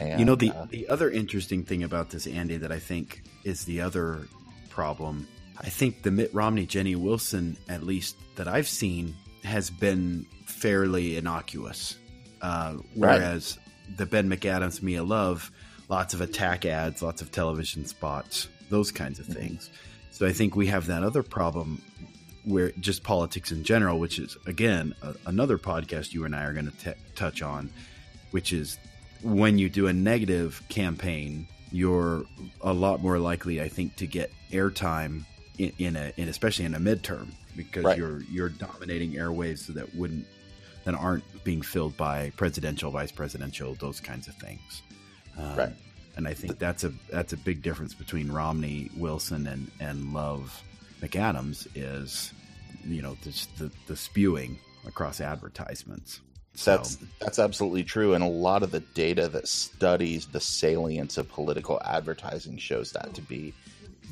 And, 0.00 0.18
you 0.18 0.26
know, 0.26 0.34
the 0.34 0.50
uh, 0.50 0.66
the 0.68 0.88
other 0.88 1.08
interesting 1.08 1.62
thing 1.62 1.84
about 1.84 2.10
this, 2.10 2.26
Andy, 2.26 2.56
that 2.56 2.72
I 2.72 2.80
think 2.80 3.22
is 3.44 3.64
the 3.64 3.80
other 3.80 4.26
problem. 4.70 5.28
I 5.56 5.68
think 5.68 6.02
the 6.02 6.10
Mitt 6.10 6.34
Romney 6.34 6.66
Jenny 6.66 6.96
Wilson, 6.96 7.56
at 7.68 7.84
least 7.84 8.16
that 8.34 8.48
I've 8.48 8.66
seen, 8.66 9.14
has 9.44 9.70
been 9.70 10.26
fairly 10.46 11.16
innocuous. 11.16 11.96
Uh, 12.42 12.74
whereas 12.94 13.56
right. 13.88 13.98
the 13.98 14.06
Ben 14.06 14.28
McAdams 14.28 14.82
Mia 14.82 15.04
Love, 15.04 15.52
lots 15.88 16.12
of 16.12 16.20
attack 16.20 16.66
ads, 16.66 17.02
lots 17.02 17.22
of 17.22 17.30
television 17.30 17.86
spots, 17.86 18.48
those 18.74 18.90
kinds 18.90 19.20
of 19.20 19.26
things. 19.26 19.70
So 20.10 20.26
I 20.26 20.32
think 20.32 20.56
we 20.56 20.66
have 20.66 20.86
that 20.86 21.04
other 21.04 21.22
problem 21.22 21.80
where 22.44 22.72
just 22.72 23.04
politics 23.04 23.52
in 23.52 23.62
general, 23.62 24.00
which 24.00 24.18
is 24.18 24.36
again 24.46 24.96
a, 25.00 25.14
another 25.26 25.58
podcast 25.58 26.12
you 26.12 26.24
and 26.24 26.34
I 26.34 26.42
are 26.44 26.52
going 26.52 26.70
to 26.70 26.94
touch 27.14 27.40
on, 27.40 27.70
which 28.32 28.52
is 28.52 28.78
when 29.22 29.58
you 29.58 29.68
do 29.70 29.86
a 29.86 29.92
negative 29.92 30.60
campaign, 30.68 31.46
you're 31.70 32.24
a 32.60 32.72
lot 32.72 33.00
more 33.00 33.20
likely, 33.20 33.62
I 33.62 33.68
think, 33.68 33.94
to 33.96 34.08
get 34.08 34.32
airtime 34.50 35.24
in, 35.56 35.72
in 35.78 35.94
a, 35.94 36.12
in 36.16 36.28
especially 36.28 36.64
in 36.64 36.74
a 36.74 36.80
midterm 36.80 37.28
because 37.56 37.84
right. 37.84 37.96
you're 37.96 38.22
you're 38.24 38.48
dominating 38.48 39.12
airwaves 39.12 39.68
that 39.68 39.94
wouldn't 39.94 40.26
that 40.82 40.94
aren't 40.94 41.24
being 41.44 41.62
filled 41.62 41.96
by 41.96 42.32
presidential, 42.36 42.90
vice 42.90 43.12
presidential, 43.12 43.76
those 43.76 44.00
kinds 44.00 44.26
of 44.26 44.34
things. 44.34 44.82
Um, 45.38 45.56
right 45.56 45.72
and 46.16 46.28
I 46.28 46.34
think 46.34 46.58
that's 46.58 46.84
a 46.84 46.92
that's 47.10 47.32
a 47.32 47.36
big 47.36 47.62
difference 47.62 47.94
between 47.94 48.30
Romney, 48.30 48.90
Wilson, 48.96 49.46
and 49.46 49.70
and 49.80 50.12
Love 50.12 50.62
McAdams 51.00 51.66
is 51.74 52.32
you 52.84 53.02
know 53.02 53.16
the 53.22 53.46
the, 53.58 53.70
the 53.86 53.96
spewing 53.96 54.58
across 54.86 55.20
advertisements. 55.20 56.20
So. 56.56 56.76
That's 56.76 56.98
that's 57.18 57.38
absolutely 57.38 57.82
true, 57.82 58.14
and 58.14 58.22
a 58.22 58.28
lot 58.28 58.62
of 58.62 58.70
the 58.70 58.80
data 58.80 59.28
that 59.28 59.48
studies 59.48 60.26
the 60.26 60.40
salience 60.40 61.18
of 61.18 61.28
political 61.28 61.80
advertising 61.84 62.58
shows 62.58 62.92
that 62.92 63.12
to 63.14 63.22
be 63.22 63.52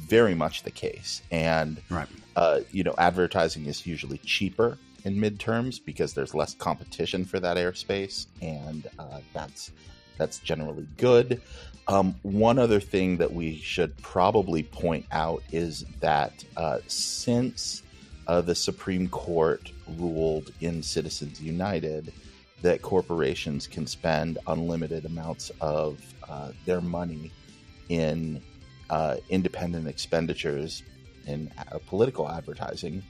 very 0.08 0.34
much 0.34 0.64
the 0.64 0.70
case. 0.70 1.22
And 1.30 1.80
right. 1.88 2.08
uh, 2.34 2.60
you 2.72 2.82
know, 2.82 2.94
advertising 2.98 3.66
is 3.66 3.86
usually 3.86 4.18
cheaper 4.18 4.76
in 5.04 5.16
midterms 5.16 5.78
because 5.84 6.14
there's 6.14 6.34
less 6.34 6.54
competition 6.54 7.24
for 7.24 7.38
that 7.38 7.56
airspace, 7.56 8.26
and 8.40 8.88
uh, 8.98 9.20
that's 9.32 9.70
that's 10.18 10.38
generally 10.38 10.86
good. 10.96 11.40
Um, 11.88 12.14
one 12.22 12.58
other 12.58 12.80
thing 12.80 13.16
that 13.18 13.32
we 13.32 13.56
should 13.56 13.96
probably 14.02 14.62
point 14.62 15.06
out 15.10 15.42
is 15.50 15.84
that 16.00 16.44
uh, 16.56 16.78
since 16.86 17.82
uh, 18.28 18.40
the 18.40 18.54
Supreme 18.54 19.08
Court 19.08 19.70
ruled 19.98 20.52
in 20.60 20.82
Citizens 20.82 21.40
United 21.40 22.12
that 22.62 22.80
corporations 22.80 23.66
can 23.66 23.86
spend 23.86 24.38
unlimited 24.46 25.04
amounts 25.04 25.50
of 25.60 26.00
uh, 26.28 26.52
their 26.64 26.80
money 26.80 27.32
in 27.88 28.40
uh, 28.88 29.16
independent 29.28 29.88
expenditures 29.88 30.84
in 31.26 31.50
uh, 31.58 31.78
political 31.88 32.28
advertising, 32.28 33.02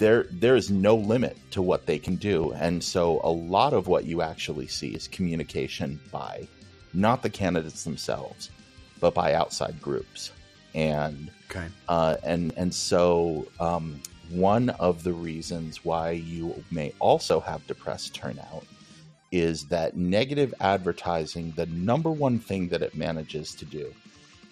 there 0.00 0.24
there 0.32 0.56
is 0.56 0.70
no 0.70 0.96
limit 0.96 1.36
to 1.52 1.62
what 1.62 1.86
they 1.86 1.98
can 1.98 2.16
do 2.16 2.52
and 2.54 2.82
so 2.82 3.20
a 3.22 3.30
lot 3.30 3.74
of 3.74 3.86
what 3.86 4.04
you 4.06 4.22
actually 4.22 4.66
see 4.66 4.88
is 4.88 5.06
communication 5.08 6.00
by 6.10 6.48
not 6.94 7.22
the 7.22 7.30
candidates 7.30 7.84
themselves 7.84 8.50
but 9.00 9.14
by 9.14 9.34
outside 9.34 9.80
groups 9.80 10.32
and 10.74 11.30
Okay. 11.50 11.66
uh, 11.88 12.16
and 12.24 12.52
and 12.56 12.72
so 12.74 13.46
um, 13.60 14.00
one 14.30 14.70
of 14.70 15.02
the 15.02 15.12
reasons 15.12 15.84
why 15.84 16.12
you 16.12 16.64
may 16.70 16.94
also 17.00 17.40
have 17.40 17.66
depressed 17.66 18.14
turnout 18.14 18.64
is 19.32 19.66
that 19.66 19.96
negative 19.96 20.54
advertising 20.60 21.52
the 21.56 21.66
number 21.66 22.10
one 22.10 22.38
thing 22.38 22.68
that 22.68 22.82
it 22.82 22.94
manages 22.94 23.54
to 23.56 23.64
do 23.64 23.92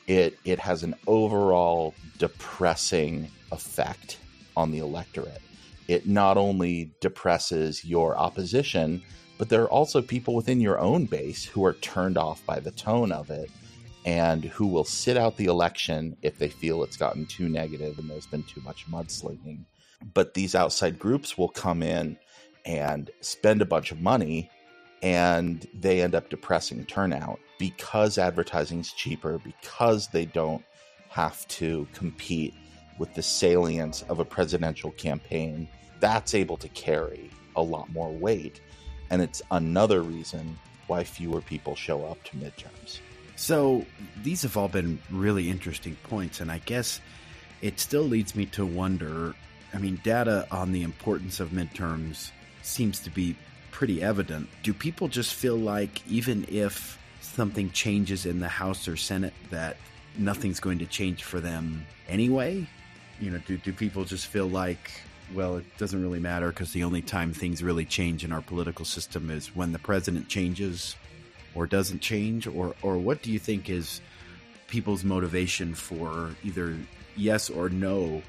it 0.08 0.38
it 0.44 0.58
has 0.58 0.82
an 0.82 0.94
overall 1.06 1.94
depressing 2.18 3.30
effect 3.52 4.18
on 4.58 4.70
the 4.70 4.78
electorate 4.78 5.42
it 5.86 6.06
not 6.06 6.36
only 6.36 6.92
depresses 7.00 7.84
your 7.84 8.16
opposition 8.18 9.02
but 9.38 9.48
there 9.48 9.62
are 9.62 9.70
also 9.70 10.02
people 10.02 10.34
within 10.34 10.60
your 10.60 10.78
own 10.80 11.06
base 11.06 11.44
who 11.44 11.64
are 11.64 11.74
turned 11.74 12.18
off 12.18 12.44
by 12.44 12.58
the 12.58 12.72
tone 12.72 13.12
of 13.12 13.30
it 13.30 13.50
and 14.04 14.44
who 14.44 14.66
will 14.66 14.84
sit 14.84 15.16
out 15.16 15.36
the 15.36 15.46
election 15.46 16.16
if 16.22 16.38
they 16.38 16.48
feel 16.48 16.82
it's 16.82 16.96
gotten 16.96 17.24
too 17.24 17.48
negative 17.48 17.98
and 17.98 18.10
there's 18.10 18.26
been 18.26 18.42
too 18.42 18.60
much 18.62 18.86
mudslinging. 18.90 19.64
But 20.14 20.34
these 20.34 20.54
outside 20.54 20.98
groups 20.98 21.38
will 21.38 21.48
come 21.48 21.82
in 21.82 22.18
and 22.64 23.10
spend 23.20 23.62
a 23.62 23.66
bunch 23.66 23.92
of 23.92 24.00
money 24.00 24.50
and 25.02 25.66
they 25.72 26.02
end 26.02 26.16
up 26.16 26.28
depressing 26.28 26.84
turnout 26.86 27.38
because 27.58 28.18
advertising's 28.18 28.92
cheaper, 28.92 29.38
because 29.38 30.08
they 30.08 30.24
don't 30.24 30.64
have 31.10 31.46
to 31.48 31.86
compete 31.92 32.54
with 32.98 33.14
the 33.14 33.22
salience 33.22 34.02
of 34.08 34.18
a 34.18 34.24
presidential 34.24 34.90
campaign. 34.92 35.68
That's 36.00 36.34
able 36.34 36.56
to 36.58 36.68
carry 36.68 37.30
a 37.56 37.62
lot 37.62 37.90
more 37.92 38.12
weight. 38.12 38.60
And 39.10 39.22
it's 39.22 39.42
another 39.50 40.02
reason 40.02 40.58
why 40.86 41.04
fewer 41.04 41.40
people 41.40 41.74
show 41.74 42.04
up 42.06 42.22
to 42.24 42.36
midterms. 42.36 43.00
So 43.36 43.86
these 44.22 44.42
have 44.42 44.56
all 44.56 44.68
been 44.68 44.98
really 45.10 45.48
interesting 45.48 45.96
points, 46.02 46.40
and 46.40 46.50
I 46.50 46.58
guess 46.58 47.00
it 47.62 47.78
still 47.78 48.02
leads 48.02 48.34
me 48.34 48.46
to 48.46 48.66
wonder. 48.66 49.34
I 49.72 49.78
mean, 49.78 50.00
data 50.02 50.46
on 50.50 50.72
the 50.72 50.82
importance 50.82 51.38
of 51.38 51.50
midterms 51.50 52.30
seems 52.62 53.00
to 53.00 53.10
be 53.10 53.36
pretty 53.70 54.02
evident. 54.02 54.48
Do 54.62 54.74
people 54.74 55.08
just 55.08 55.34
feel 55.34 55.56
like 55.56 56.06
even 56.08 56.46
if 56.48 56.98
something 57.20 57.70
changes 57.70 58.26
in 58.26 58.40
the 58.40 58.48
House 58.48 58.88
or 58.88 58.96
Senate, 58.96 59.34
that 59.50 59.76
nothing's 60.16 60.58
going 60.58 60.80
to 60.80 60.86
change 60.86 61.22
for 61.22 61.38
them 61.38 61.86
anyway? 62.08 62.66
You 63.20 63.30
know, 63.32 63.38
do, 63.46 63.56
do 63.56 63.72
people 63.72 64.04
just 64.04 64.26
feel 64.26 64.46
like, 64.46 64.90
well, 65.34 65.56
it 65.56 65.64
doesn't 65.76 66.00
really 66.00 66.20
matter 66.20 66.48
because 66.48 66.72
the 66.72 66.84
only 66.84 67.02
time 67.02 67.32
things 67.32 67.62
really 67.62 67.84
change 67.84 68.24
in 68.24 68.32
our 68.32 68.42
political 68.42 68.84
system 68.84 69.30
is 69.30 69.54
when 69.54 69.72
the 69.72 69.78
president 69.78 70.28
changes 70.28 70.96
or 71.54 71.66
doesn't 71.66 72.00
change 72.00 72.46
or 72.46 72.74
or 72.82 72.98
what 72.98 73.22
do 73.22 73.32
you 73.32 73.38
think 73.38 73.68
is 73.68 74.00
people's 74.68 75.02
motivation 75.02 75.74
for 75.74 76.30
either 76.44 76.76
yes 77.16 77.50
or 77.50 77.68
no 77.68 78.22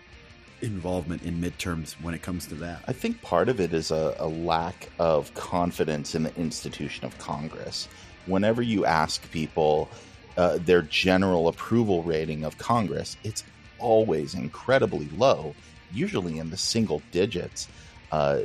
involvement 0.62 1.22
in 1.24 1.40
midterms 1.40 1.94
when 2.02 2.14
it 2.14 2.22
comes 2.22 2.48
to 2.48 2.56
that 2.56 2.82
I 2.88 2.94
think 2.94 3.22
part 3.22 3.50
of 3.50 3.60
it 3.60 3.74
is 3.74 3.92
a, 3.92 4.16
a 4.20 4.28
lack 4.28 4.90
of 5.00 5.34
confidence 5.34 6.16
in 6.16 6.24
the 6.24 6.36
institution 6.36 7.06
of 7.06 7.18
Congress. 7.18 7.88
Whenever 8.26 8.62
you 8.62 8.86
ask 8.86 9.30
people 9.32 9.90
uh, 10.38 10.58
their 10.60 10.82
general 10.82 11.48
approval 11.48 12.04
rating 12.04 12.44
of 12.44 12.58
Congress, 12.58 13.18
it's 13.24 13.44
always 13.80 14.34
incredibly 14.34 15.10
low, 15.18 15.56
usually 15.92 16.38
in 16.38 16.50
the 16.50 16.58
single 16.58 17.02
digits. 17.12 17.68
Uh, 18.12 18.42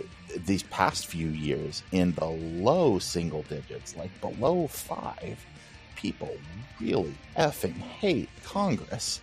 these 0.46 0.62
past 0.64 1.06
few 1.06 1.28
years, 1.28 1.82
in 1.92 2.12
the 2.12 2.26
low 2.26 2.98
single 2.98 3.42
digits, 3.42 3.96
like 3.96 4.10
below 4.20 4.66
five, 4.66 5.44
people 5.96 6.36
really 6.80 7.14
effing 7.36 7.74
hate 7.74 8.28
Congress. 8.42 9.20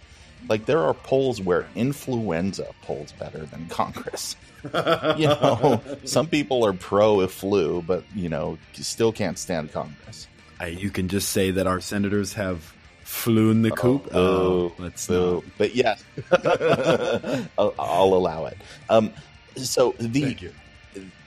Like 0.50 0.66
there 0.66 0.80
are 0.80 0.94
polls 0.94 1.40
where 1.42 1.68
influenza 1.76 2.68
polls 2.82 3.12
better 3.14 3.46
than 3.46 3.68
Congress. 3.68 4.36
you 4.64 5.28
know, 5.28 5.82
some 6.06 6.28
people 6.28 6.66
are 6.66 6.74
pro 6.74 7.28
flu, 7.28 7.82
but 7.82 8.04
you 8.16 8.30
know, 8.30 8.58
still 8.74 9.12
can't 9.12 9.38
stand 9.38 9.72
Congress. 9.72 10.28
I, 10.60 10.68
you 10.68 10.90
can 10.90 11.08
just 11.08 11.30
say 11.30 11.52
that 11.52 11.68
our 11.68 11.80
senators 11.80 12.34
have 12.34 12.74
flown 13.12 13.62
the 13.62 13.72
coop? 13.72 14.10
Oh, 14.16 14.72
let's 14.80 15.06
boo. 15.06 15.36
not. 15.36 15.44
But 15.58 15.76
yes, 15.76 16.04
I'll, 17.58 17.76
I'll 17.78 18.14
allow 18.14 18.46
it. 18.46 18.58
Um, 18.90 19.12
so 19.58 19.94
the 20.00 20.22
thank 20.22 20.42
you. 20.42 20.54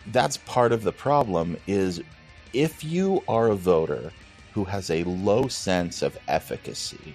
that's 0.06 0.38
part 0.38 0.72
of 0.72 0.82
the 0.82 0.92
problem 0.92 1.56
is 1.66 2.02
if 2.54 2.82
you 2.82 3.22
are 3.28 3.48
a 3.48 3.54
voter 3.54 4.10
who 4.54 4.64
has 4.64 4.90
a 4.90 5.04
low 5.04 5.46
sense 5.46 6.00
of 6.00 6.16
efficacy 6.26 7.14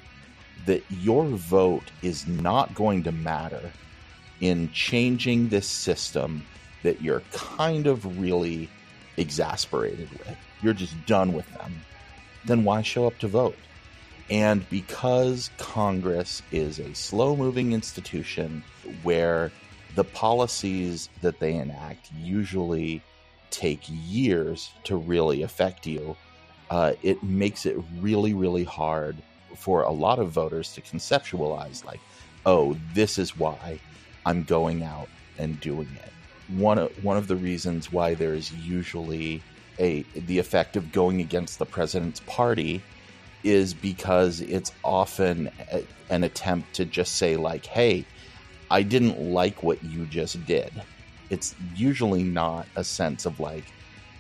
that 0.65 0.83
your 0.89 1.25
vote 1.25 1.91
is 2.03 2.27
not 2.27 2.73
going 2.75 3.01
to 3.03 3.11
matter 3.11 3.71
in 4.39 4.71
changing 4.71 5.49
this 5.49 5.67
system 5.67 6.45
that 6.83 7.01
you're 7.01 7.23
kind 7.31 7.87
of 7.87 8.19
really 8.21 8.69
exasperated 9.17 10.09
with. 10.11 10.37
You're 10.61 10.73
just 10.73 10.93
done 11.05 11.33
with 11.33 11.51
them. 11.55 11.81
Then 12.45 12.63
why 12.63 12.81
show 12.83 13.07
up 13.07 13.17
to 13.19 13.27
vote 13.27 13.57
and 14.29 14.67
because 14.69 15.49
congress 15.57 16.41
is 16.51 16.79
a 16.79 16.93
slow 16.93 17.35
moving 17.35 17.73
institution 17.73 18.63
where 19.03 19.51
the 19.95 20.03
policies 20.03 21.09
that 21.21 21.39
they 21.39 21.55
enact 21.55 22.11
usually 22.17 23.01
take 23.51 23.81
years 23.87 24.71
to 24.83 24.95
really 24.95 25.41
affect 25.41 25.87
you. 25.87 26.15
Uh, 26.69 26.93
it 27.01 27.21
makes 27.23 27.65
it 27.65 27.77
really, 27.99 28.33
really 28.33 28.63
hard 28.63 29.17
for 29.55 29.81
a 29.81 29.91
lot 29.91 30.19
of 30.19 30.29
voters 30.31 30.73
to 30.73 30.81
conceptualize, 30.81 31.83
like, 31.83 31.99
oh, 32.45 32.77
this 32.93 33.17
is 33.17 33.37
why 33.37 33.79
I'm 34.25 34.43
going 34.43 34.83
out 34.83 35.09
and 35.37 35.59
doing 35.59 35.89
it. 36.03 36.11
One 36.57 36.77
of, 36.77 37.03
one 37.03 37.17
of 37.17 37.27
the 37.27 37.35
reasons 37.35 37.91
why 37.91 38.13
there 38.13 38.33
is 38.33 38.53
usually 38.53 39.41
a 39.79 40.03
the 40.13 40.39
effect 40.39 40.75
of 40.75 40.91
going 40.91 41.21
against 41.21 41.57
the 41.57 41.65
president's 41.65 42.19
party 42.21 42.81
is 43.43 43.73
because 43.73 44.41
it's 44.41 44.71
often 44.83 45.49
a, 45.71 45.83
an 46.09 46.23
attempt 46.23 46.73
to 46.75 46.85
just 46.85 47.15
say 47.15 47.37
like, 47.37 47.65
hey, 47.65 48.05
I 48.71 48.83
didn't 48.83 49.19
like 49.19 49.63
what 49.63 49.83
you 49.83 50.05
just 50.05 50.45
did. 50.45 50.71
It's 51.29 51.55
usually 51.75 52.23
not 52.23 52.67
a 52.75 52.83
sense 52.83 53.25
of 53.25 53.39
like 53.39 53.65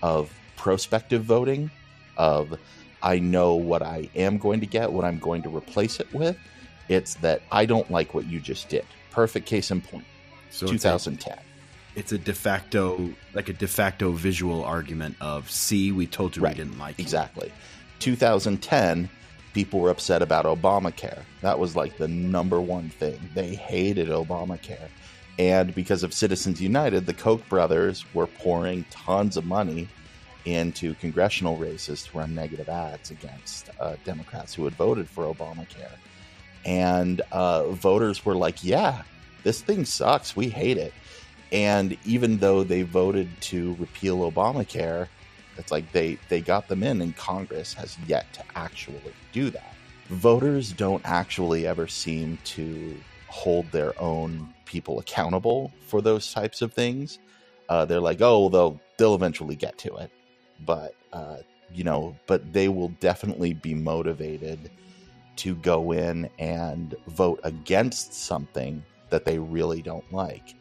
of 0.01 0.33
prospective 0.55 1.23
voting 1.23 1.69
of 2.17 2.57
I 3.01 3.19
know 3.19 3.55
what 3.55 3.81
I 3.81 4.09
am 4.15 4.37
going 4.37 4.59
to 4.59 4.65
get, 4.65 4.91
what 4.91 5.05
I'm 5.05 5.19
going 5.19 5.41
to 5.43 5.55
replace 5.55 5.99
it 5.99 6.13
with. 6.13 6.37
It's 6.89 7.15
that 7.15 7.41
I 7.51 7.65
don't 7.65 7.89
like 7.91 8.13
what 8.13 8.25
you 8.27 8.39
just 8.39 8.67
did. 8.69 8.85
Perfect 9.11 9.45
case 9.45 9.71
in 9.71 9.81
point. 9.81 10.05
so 10.49 10.65
it's 10.65 10.85
a, 10.85 10.89
2010. 10.89 11.37
it's 11.95 12.11
a 12.11 12.17
de 12.17 12.33
facto 12.33 13.09
like 13.33 13.49
a 13.49 13.53
de 13.53 13.67
facto 13.67 14.11
visual 14.11 14.63
argument 14.63 15.15
of 15.21 15.49
see 15.51 15.91
we 15.91 16.07
told 16.07 16.35
you 16.35 16.41
Right. 16.43 16.55
we 16.57 16.63
didn't 16.63 16.79
like 16.79 16.97
you." 16.97 17.05
Exactly. 17.99 18.15
2010, 18.15 19.09
people 19.53 19.79
were 19.79 19.89
upset 19.89 20.21
about 20.21 20.45
Obamacare. 20.45 21.23
That 21.41 21.59
was 21.59 21.75
like 21.75 21.97
the 21.97 22.07
number 22.07 22.61
one 22.61 22.89
thing. 22.89 23.19
They 23.33 23.55
hated 23.55 24.09
Obamacare. 24.09 24.89
And 25.37 25.73
because 25.73 26.03
of 26.03 26.13
Citizens 26.13 26.61
United, 26.61 27.05
the 27.05 27.13
Koch 27.13 27.47
brothers 27.47 28.05
were 28.13 28.27
pouring 28.27 28.85
tons 28.89 29.37
of 29.37 29.45
money 29.45 29.87
into 30.45 30.93
congressional 30.95 31.57
races 31.57 32.03
to 32.03 32.17
run 32.17 32.33
negative 32.35 32.69
ads 32.69 33.11
against 33.11 33.69
uh, 33.79 33.95
Democrats 34.03 34.53
who 34.53 34.65
had 34.65 34.73
voted 34.73 35.09
for 35.09 35.33
Obamacare. 35.33 35.97
And 36.65 37.21
uh, 37.31 37.69
voters 37.69 38.25
were 38.25 38.35
like, 38.35 38.63
yeah, 38.63 39.03
this 39.43 39.61
thing 39.61 39.85
sucks. 39.85 40.35
We 40.35 40.49
hate 40.49 40.77
it. 40.77 40.93
And 41.51 41.97
even 42.05 42.37
though 42.37 42.63
they 42.63 42.81
voted 42.83 43.29
to 43.41 43.75
repeal 43.79 44.29
Obamacare, 44.29 45.07
it's 45.59 45.71
like 45.71 45.91
they, 45.91 46.17
they 46.29 46.41
got 46.41 46.67
them 46.67 46.81
in, 46.83 47.01
and 47.01 47.15
Congress 47.15 47.73
has 47.73 47.97
yet 48.07 48.31
to 48.33 48.43
actually 48.55 49.13
do 49.33 49.49
that. 49.51 49.75
Voters 50.07 50.71
don't 50.71 51.01
actually 51.05 51.67
ever 51.67 51.87
seem 51.87 52.39
to 52.45 52.97
hold 53.27 53.69
their 53.71 53.93
own 54.01 54.51
people 54.65 54.99
accountable 54.99 55.71
for 55.85 56.01
those 56.01 56.33
types 56.33 56.61
of 56.61 56.73
things. 56.73 57.19
Uh, 57.67 57.85
they're 57.85 57.99
like, 57.99 58.21
oh, 58.21 58.49
they'll 58.49 58.79
they'll 58.97 59.13
eventually 59.15 59.55
get 59.55 59.77
to 59.77 59.95
it, 59.97 60.09
but 60.65 60.95
uh, 61.13 61.37
you 61.71 61.83
know, 61.83 62.15
but 62.25 62.51
they 62.53 62.69
will 62.69 62.89
definitely 62.99 63.53
be 63.53 63.75
motivated 63.75 64.71
to 65.35 65.55
go 65.55 65.91
in 65.91 66.29
and 66.39 66.95
vote 67.07 67.39
against 67.43 68.13
something 68.13 68.83
that 69.09 69.25
they 69.25 69.39
really 69.39 69.81
don't 69.81 70.11
like. 70.11 70.55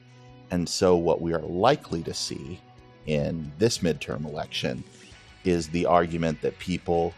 And 0.51 0.69
so, 0.69 0.97
what 0.97 1.21
we 1.21 1.33
are 1.33 1.41
likely 1.41 2.03
to 2.03 2.15
see 2.15 2.61
in 3.09 3.51
this 3.59 3.79
midterm 3.79 4.25
election 4.27 4.85
is 5.44 5.68
the 5.68 5.87
argument 5.87 6.40
that 6.42 6.59
people 6.59 7.14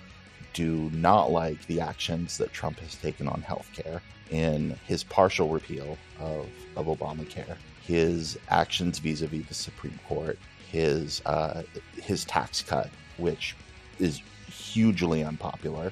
do 0.52 0.88
not 0.94 1.30
like 1.30 1.66
the 1.66 1.80
actions 1.80 2.38
that 2.38 2.52
Trump 2.52 2.78
has 2.78 2.94
taken 2.94 3.26
on 3.26 3.42
healthcare 3.42 4.00
in 4.30 4.78
his 4.86 5.02
partial 5.02 5.48
repeal 5.48 5.98
of, 6.20 6.46
of 6.76 6.86
Obamacare. 6.86 7.56
his 7.82 8.38
actions 8.48 9.00
vis-a-vis 9.00 9.46
the 9.46 9.54
Supreme 9.54 9.98
Court, 10.08 10.38
his 10.70 11.20
uh, 11.26 11.62
his 12.00 12.24
tax 12.24 12.62
cut, 12.62 12.88
which 13.16 13.56
is 13.98 14.22
hugely 14.46 15.24
unpopular 15.24 15.90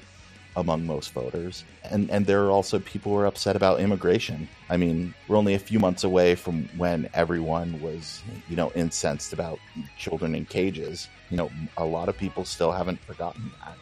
among 0.55 0.85
most 0.85 1.11
voters, 1.11 1.63
and 1.83 2.09
and 2.09 2.25
there 2.25 2.43
are 2.45 2.51
also 2.51 2.79
people 2.79 3.11
who 3.11 3.17
are 3.19 3.25
upset 3.25 3.55
about 3.55 3.79
immigration. 3.79 4.47
I 4.69 4.77
mean, 4.77 5.13
we're 5.27 5.37
only 5.37 5.53
a 5.53 5.59
few 5.59 5.79
months 5.79 6.03
away 6.03 6.35
from 6.35 6.67
when 6.77 7.09
everyone 7.13 7.81
was, 7.81 8.21
you 8.49 8.55
know, 8.55 8.71
incensed 8.75 9.33
about 9.33 9.59
children 9.97 10.35
in 10.35 10.45
cages. 10.45 11.07
You 11.29 11.37
know, 11.37 11.51
a 11.77 11.85
lot 11.85 12.09
of 12.09 12.17
people 12.17 12.45
still 12.45 12.71
haven't 12.71 12.99
forgotten 13.01 13.51
that, 13.63 13.77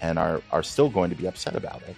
and 0.00 0.18
are 0.18 0.42
are 0.50 0.62
still 0.62 0.88
going 0.88 1.10
to 1.10 1.16
be 1.16 1.26
upset 1.26 1.56
about 1.56 1.82
it. 1.82 1.96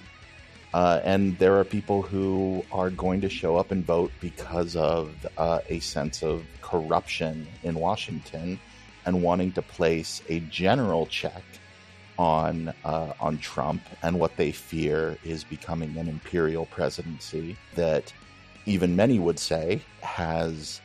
Uh, 0.74 1.00
and 1.04 1.38
there 1.38 1.58
are 1.58 1.64
people 1.64 2.00
who 2.00 2.64
are 2.72 2.88
going 2.90 3.20
to 3.20 3.28
show 3.28 3.56
up 3.56 3.70
and 3.72 3.84
vote 3.84 4.10
because 4.20 4.74
of 4.74 5.14
uh, 5.36 5.60
a 5.68 5.78
sense 5.80 6.22
of 6.22 6.44
corruption 6.62 7.46
in 7.62 7.74
Washington 7.74 8.58
and 9.04 9.22
wanting 9.22 9.52
to 9.52 9.60
place 9.62 10.22
a 10.28 10.40
general 10.40 11.04
check 11.06 11.42
on 12.18 12.72
uh, 12.84 13.12
on 13.20 13.38
Trump 13.38 13.82
and 14.02 14.18
what 14.18 14.36
they 14.36 14.52
fear 14.52 15.16
is 15.24 15.44
becoming 15.44 15.96
an 15.96 16.08
imperial 16.08 16.66
presidency 16.66 17.56
that 17.74 18.12
even 18.66 18.94
many 18.96 19.18
would 19.18 19.38
say 19.38 19.80
has 20.02 20.80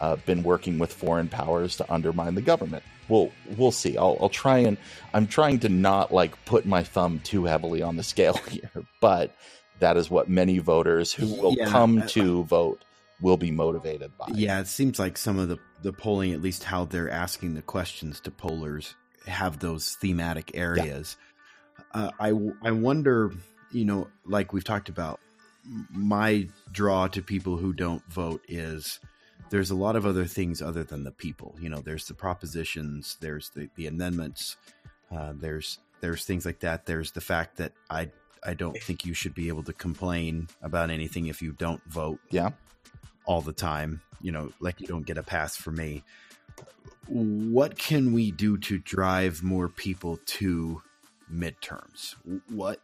uh, 0.00 0.16
been 0.16 0.42
working 0.42 0.78
with 0.78 0.92
foreign 0.92 1.28
powers 1.28 1.76
to 1.76 1.92
undermine 1.92 2.34
the 2.34 2.42
government. 2.42 2.82
Well, 3.08 3.30
we'll 3.56 3.72
see. 3.72 3.96
I'll, 3.96 4.18
I'll 4.20 4.28
try 4.28 4.58
and 4.58 4.76
I'm 5.14 5.26
trying 5.26 5.60
to 5.60 5.68
not 5.68 6.12
like 6.12 6.44
put 6.44 6.66
my 6.66 6.82
thumb 6.82 7.20
too 7.20 7.44
heavily 7.44 7.82
on 7.82 7.96
the 7.96 8.02
scale 8.02 8.34
here, 8.48 8.70
but 9.00 9.34
that 9.78 9.96
is 9.96 10.10
what 10.10 10.28
many 10.28 10.58
voters 10.58 11.12
who 11.12 11.26
will 11.40 11.54
Yeah, 11.54 11.66
come 11.66 12.02
uh, 12.02 12.08
to 12.08 12.44
vote 12.44 12.84
will 13.20 13.36
be 13.36 13.50
motivated 13.50 14.16
by. 14.18 14.26
Yeah, 14.34 14.60
it 14.60 14.66
seems 14.66 14.98
like 14.98 15.16
some 15.16 15.38
of 15.38 15.48
the 15.48 15.58
the 15.82 15.92
polling, 15.92 16.32
at 16.32 16.40
least 16.40 16.64
how 16.64 16.84
they're 16.84 17.10
asking 17.10 17.54
the 17.54 17.62
questions 17.62 18.18
to 18.20 18.30
pollers, 18.30 18.94
have 19.26 19.58
those 19.58 19.94
thematic 19.96 20.52
areas. 20.56 21.16
Uh, 21.92 22.10
I 22.18 22.28
I 22.62 22.70
wonder, 22.72 23.32
you 23.72 23.84
know, 23.84 24.08
like 24.24 24.52
we've 24.52 24.64
talked 24.64 24.88
about, 24.88 25.20
my 25.90 26.48
draw 26.72 27.06
to 27.08 27.22
people 27.22 27.56
who 27.56 27.72
don't 27.72 28.04
vote 28.10 28.42
is 28.48 29.00
there's 29.50 29.70
a 29.70 29.74
lot 29.76 29.96
of 29.96 30.06
other 30.06 30.24
things 30.24 30.60
other 30.62 30.84
than 30.84 31.04
the 31.04 31.10
people. 31.12 31.54
You 31.60 31.68
know, 31.68 31.80
there's 31.80 32.06
the 32.06 32.14
propositions, 32.14 33.16
there's 33.20 33.50
the 33.50 33.68
the 33.76 33.86
amendments, 33.86 34.56
uh, 35.10 35.32
there's 35.34 35.78
there's 36.00 36.24
things 36.24 36.44
like 36.44 36.60
that. 36.60 36.86
There's 36.86 37.12
the 37.12 37.20
fact 37.20 37.56
that 37.56 37.72
I 37.90 38.10
I 38.44 38.54
don't 38.54 38.80
think 38.80 39.04
you 39.04 39.14
should 39.14 39.34
be 39.34 39.48
able 39.48 39.62
to 39.64 39.72
complain 39.72 40.48
about 40.62 40.90
anything 40.90 41.26
if 41.26 41.42
you 41.42 41.52
don't 41.52 41.82
vote 41.84 42.20
Yeah. 42.30 42.50
all 43.24 43.40
the 43.40 43.52
time. 43.52 44.02
You 44.20 44.32
know, 44.32 44.52
like 44.60 44.80
you 44.80 44.86
don't 44.86 45.06
get 45.06 45.18
a 45.18 45.22
pass 45.22 45.56
for 45.56 45.70
me. 45.70 46.02
What 47.08 47.78
can 47.78 48.12
we 48.12 48.30
do 48.30 48.58
to 48.58 48.78
drive 48.78 49.42
more 49.42 49.68
people 49.68 50.18
to 50.26 50.82
midterms? 51.32 52.14
What 52.48 52.80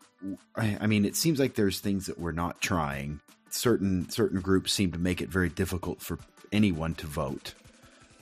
I 0.56 0.86
mean, 0.86 1.04
it 1.04 1.16
seems 1.16 1.40
like 1.40 1.54
there's 1.54 1.80
things 1.80 2.06
that 2.06 2.18
we're 2.18 2.32
not 2.32 2.60
trying. 2.60 3.20
Certain 3.50 4.08
certain 4.08 4.40
groups 4.40 4.72
seem 4.72 4.92
to 4.92 4.98
make 4.98 5.20
it 5.20 5.28
very 5.28 5.48
difficult 5.48 6.00
for 6.00 6.18
anyone 6.52 6.94
to 6.96 7.06
vote, 7.06 7.54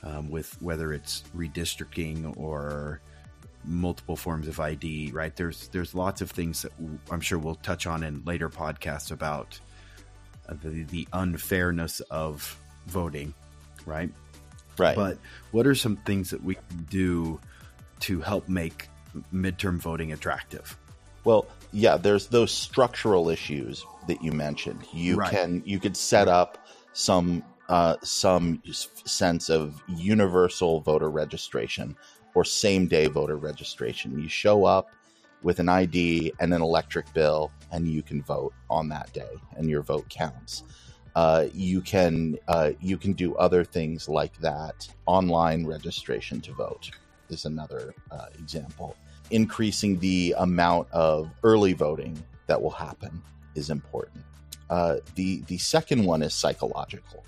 um, 0.02 0.30
with 0.30 0.60
whether 0.62 0.92
it's 0.92 1.22
redistricting 1.36 2.36
or 2.38 3.00
multiple 3.64 4.16
forms 4.16 4.48
of 4.48 4.58
ID. 4.58 5.10
Right? 5.12 5.34
There's 5.36 5.68
there's 5.68 5.94
lots 5.94 6.22
of 6.22 6.30
things 6.30 6.62
that 6.62 6.72
I'm 7.10 7.20
sure 7.20 7.38
we'll 7.38 7.56
touch 7.56 7.86
on 7.86 8.02
in 8.02 8.24
later 8.24 8.48
podcasts 8.48 9.10
about 9.10 9.60
uh, 10.48 10.54
the 10.62 10.84
the 10.84 11.06
unfairness 11.12 12.00
of 12.10 12.58
voting. 12.86 13.34
Right? 13.84 14.10
Right. 14.80 14.96
But 14.96 15.18
what 15.52 15.66
are 15.66 15.74
some 15.74 15.96
things 15.98 16.30
that 16.30 16.42
we 16.42 16.54
can 16.54 16.86
do 16.90 17.40
to 18.00 18.20
help 18.20 18.48
make 18.48 18.88
midterm 19.32 19.78
voting 19.78 20.12
attractive? 20.12 20.76
Well, 21.24 21.46
yeah, 21.72 21.96
there's 21.96 22.26
those 22.28 22.50
structural 22.50 23.28
issues 23.28 23.84
that 24.08 24.22
you 24.22 24.32
mentioned. 24.32 24.80
You 24.92 25.16
Right. 25.16 25.30
can 25.30 25.62
you 25.66 25.78
could 25.78 25.96
set 25.96 26.28
up 26.28 26.66
some 26.92 27.44
uh, 27.68 27.96
some 28.02 28.60
sense 29.04 29.48
of 29.48 29.80
universal 29.86 30.80
voter 30.80 31.08
registration 31.08 31.96
or 32.34 32.44
same 32.44 32.86
day 32.88 33.06
voter 33.06 33.36
registration. 33.36 34.18
You 34.18 34.28
show 34.28 34.64
up 34.64 34.90
with 35.42 35.58
an 35.60 35.68
ID 35.68 36.32
and 36.40 36.52
an 36.52 36.62
electric 36.62 37.12
bill, 37.14 37.50
and 37.70 37.86
you 37.86 38.02
can 38.02 38.22
vote 38.22 38.52
on 38.68 38.88
that 38.88 39.12
day, 39.12 39.30
and 39.56 39.68
your 39.70 39.82
vote 39.82 40.08
counts. 40.08 40.64
Uh, 41.16 41.46
you 41.52 41.80
can 41.80 42.38
uh, 42.48 42.70
you 42.80 42.96
can 42.96 43.12
do 43.12 43.34
other 43.36 43.64
things 43.64 44.08
like 44.08 44.36
that. 44.38 44.88
Online 45.06 45.66
registration 45.66 46.40
to 46.40 46.52
vote 46.52 46.90
is 47.28 47.44
another 47.44 47.94
uh, 48.10 48.26
example 48.38 48.96
increasing 49.30 49.98
the 49.98 50.34
amount 50.38 50.90
of 50.92 51.30
early 51.42 51.72
voting 51.72 52.20
that 52.46 52.60
will 52.60 52.70
happen 52.70 53.22
is 53.54 53.70
important. 53.70 54.24
Uh, 54.68 54.96
the 55.14 55.40
the 55.42 55.58
second 55.58 56.04
one 56.04 56.22
is 56.22 56.34
psychological, 56.34 57.24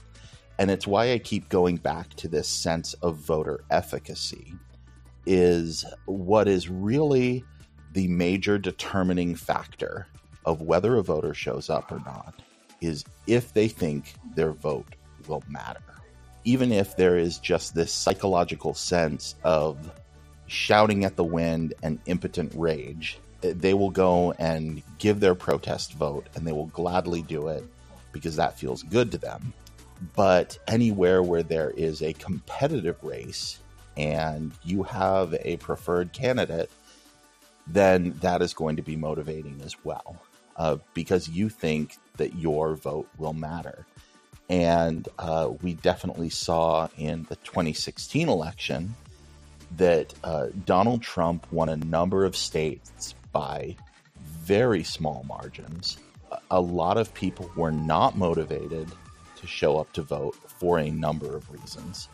and 0.58 0.70
it's 0.70 0.86
why 0.86 1.12
I 1.12 1.18
keep 1.18 1.48
going 1.48 1.76
back 1.76 2.14
to 2.14 2.28
this 2.28 2.48
sense 2.48 2.94
of 2.94 3.16
voter 3.16 3.64
efficacy. 3.70 4.54
Is 5.24 5.84
what 6.06 6.48
is 6.48 6.68
really 6.68 7.44
the 7.92 8.08
major 8.08 8.58
determining 8.58 9.36
factor 9.36 10.08
of 10.44 10.62
whether 10.62 10.96
a 10.96 11.02
voter 11.02 11.34
shows 11.34 11.70
up 11.70 11.92
or 11.92 12.00
not 12.00 12.42
is 12.82 13.04
if 13.26 13.52
they 13.52 13.68
think 13.68 14.14
their 14.34 14.52
vote 14.52 14.94
will 15.28 15.42
matter. 15.48 15.80
Even 16.44 16.72
if 16.72 16.96
there 16.96 17.16
is 17.16 17.38
just 17.38 17.74
this 17.74 17.92
psychological 17.92 18.74
sense 18.74 19.36
of 19.44 19.90
shouting 20.48 21.04
at 21.04 21.16
the 21.16 21.24
wind 21.24 21.74
and 21.82 22.00
impotent 22.06 22.52
rage, 22.56 23.18
they 23.40 23.74
will 23.74 23.90
go 23.90 24.32
and 24.32 24.82
give 24.98 25.20
their 25.20 25.34
protest 25.34 25.94
vote 25.94 26.26
and 26.34 26.46
they 26.46 26.52
will 26.52 26.66
gladly 26.66 27.22
do 27.22 27.48
it 27.48 27.64
because 28.12 28.36
that 28.36 28.58
feels 28.58 28.82
good 28.82 29.10
to 29.12 29.18
them. 29.18 29.52
But 30.16 30.58
anywhere 30.66 31.22
where 31.22 31.42
there 31.42 31.70
is 31.70 32.02
a 32.02 32.12
competitive 32.12 33.02
race 33.02 33.58
and 33.96 34.52
you 34.64 34.82
have 34.82 35.34
a 35.34 35.56
preferred 35.58 36.12
candidate, 36.12 36.70
then 37.66 38.16
that 38.20 38.42
is 38.42 38.54
going 38.54 38.76
to 38.76 38.82
be 38.82 38.96
motivating 38.96 39.60
as 39.64 39.76
well 39.84 40.16
uh, 40.56 40.76
because 40.94 41.28
you 41.28 41.48
think 41.48 41.96
that 42.16 42.34
your 42.36 42.74
vote 42.74 43.08
will 43.18 43.32
matter. 43.32 43.86
And 44.48 45.08
uh, 45.18 45.50
we 45.62 45.74
definitely 45.74 46.28
saw 46.28 46.88
in 46.98 47.24
the 47.28 47.36
2016 47.36 48.28
election 48.28 48.94
that 49.76 50.12
uh, 50.22 50.48
Donald 50.66 51.02
Trump 51.02 51.46
won 51.50 51.68
a 51.68 51.76
number 51.76 52.24
of 52.24 52.36
states 52.36 53.14
by 53.32 53.76
very 54.20 54.84
small 54.84 55.24
margins. 55.26 55.96
A- 56.50 56.60
lot 56.60 56.98
of 56.98 57.14
people 57.14 57.50
were 57.56 57.72
not 57.72 58.16
motivated 58.16 58.88
to 59.36 59.46
show 59.46 59.78
up 59.78 59.92
to 59.94 60.02
vote 60.02 60.36
for 60.46 60.78
a 60.78 60.90
number 60.90 61.34
of 61.34 61.50
reasons. 61.50 62.08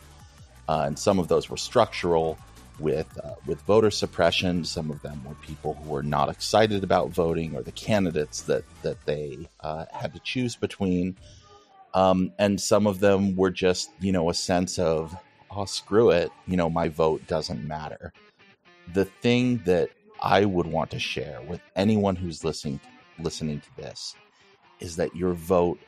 Uh, 0.69 0.83
and 0.85 0.97
some 0.97 1.19
of 1.19 1.27
those 1.27 1.49
were 1.49 1.57
structural 1.57 2.37
with 2.79 3.19
uh, 3.23 3.35
with 3.45 3.61
voter 3.61 3.91
suppression. 3.91 4.63
Some 4.63 4.91
of 4.91 5.01
them 5.01 5.23
were 5.25 5.35
people 5.35 5.73
who 5.75 5.89
were 5.89 6.03
not 6.03 6.29
excited 6.29 6.83
about 6.83 7.09
voting 7.09 7.55
or 7.55 7.61
the 7.61 7.71
candidates 7.71 8.41
that 8.43 8.63
that 8.81 9.05
they 9.05 9.47
uh, 9.61 9.85
had 9.91 10.13
to 10.13 10.19
choose 10.19 10.55
between. 10.55 11.15
Um, 11.93 12.31
and 12.37 12.61
some 12.61 12.85
of 12.85 12.99
them 12.99 13.35
were 13.35 13.49
just 13.49 13.91
you 13.99 14.11
know 14.11 14.29
a 14.29 14.33
sense 14.33 14.79
of 14.79 15.15
oh 15.51 15.65
screw 15.65 16.11
it 16.11 16.31
you 16.45 16.55
know 16.57 16.69
my 16.69 16.87
vote 16.87 17.25
doesn't 17.27 17.67
matter. 17.67 18.13
The 18.93 19.05
thing 19.05 19.61
that 19.65 19.89
I 20.21 20.45
would 20.45 20.67
want 20.67 20.91
to 20.91 20.99
share 20.99 21.41
with 21.47 21.61
anyone 21.75 22.15
who's 22.15 22.43
listening 22.43 22.79
listening 23.19 23.61
to 23.61 23.75
this 23.75 24.15
is 24.79 24.95
that 24.95 25.15
your 25.15 25.33
vote 25.33 25.79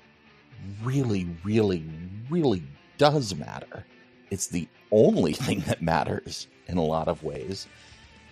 really 0.83 1.27
really 1.43 1.85
really 2.29 2.63
does 2.97 3.33
matter 3.33 3.85
it's 4.31 4.47
the 4.47 4.67
only 4.91 5.33
thing 5.45 5.59
that 5.67 5.83
matters 5.83 6.47
in 6.71 6.77
a 6.77 6.83
lot 6.83 7.07
of 7.07 7.23
ways. 7.23 7.67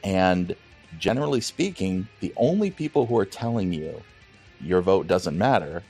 And 0.04 0.56
generally 0.97 1.41
speaking, 1.41 2.08
the 2.19 2.34
only 2.38 2.71
people 2.71 3.06
who 3.06 3.17
are 3.17 3.25
telling 3.25 3.73
you 3.73 4.02
your 4.62 4.82
vote 4.82 5.08
doesn't 5.08 5.38
matter 5.38 5.84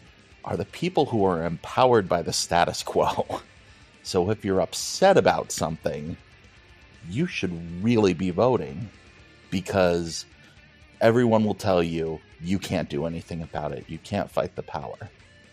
are 0.44 0.58
the 0.58 0.66
people 0.66 1.06
who 1.06 1.24
are 1.26 1.46
empowered 1.46 2.10
by 2.10 2.22
the 2.22 2.34
status 2.34 2.84
quo. 2.84 3.42
So 4.02 4.32
if 4.32 4.44
you're 4.44 4.62
upset 4.62 5.18
about 5.18 5.52
something, 5.52 6.18
you 7.10 7.28
should 7.28 7.84
really 7.84 8.14
be 8.14 8.32
voting 8.32 8.90
because 9.52 10.26
everyone 11.02 11.44
will 11.44 11.54
tell 11.54 11.84
you 11.84 12.20
you 12.42 12.58
can't 12.58 12.90
do 12.90 13.06
anything 13.06 13.42
about 13.42 13.72
it. 13.72 13.86
You 13.88 13.98
can't 14.00 14.32
fight 14.32 14.56
the 14.56 14.64
power. 14.64 14.98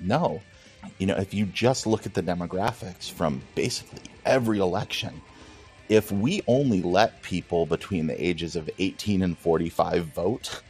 No. 0.01 0.41
You 0.99 1.07
know, 1.07 1.17
if 1.17 1.35
you 1.35 1.47
just 1.47 1.87
look 1.87 2.07
at 2.07 2.15
the 2.15 2.23
demographics 2.23 3.11
from 3.11 3.43
basically 3.55 4.03
every 4.25 4.59
election, 4.59 5.21
if 5.89 6.13
we 6.13 6.43
only 6.49 6.83
let 6.83 7.23
people 7.23 7.67
between 7.67 8.07
the 8.07 8.25
ages 8.25 8.57
of 8.57 8.71
18 8.79 9.23
and 9.23 9.39
45 9.39 10.07
vote, 10.07 10.63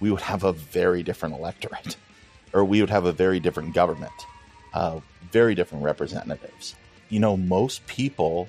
we 0.00 0.10
would 0.10 0.22
have 0.22 0.44
a 0.44 0.52
very 0.52 1.02
different 1.02 1.34
electorate, 1.36 1.96
or 2.54 2.64
we 2.64 2.80
would 2.80 2.90
have 2.90 3.06
a 3.06 3.12
very 3.12 3.40
different 3.40 3.74
government. 3.74 4.12
uh, 4.74 5.00
very 5.32 5.54
different 5.54 5.84
representatives. 5.84 6.74
You 7.08 7.20
know, 7.20 7.36
most 7.36 7.86
people 7.86 8.48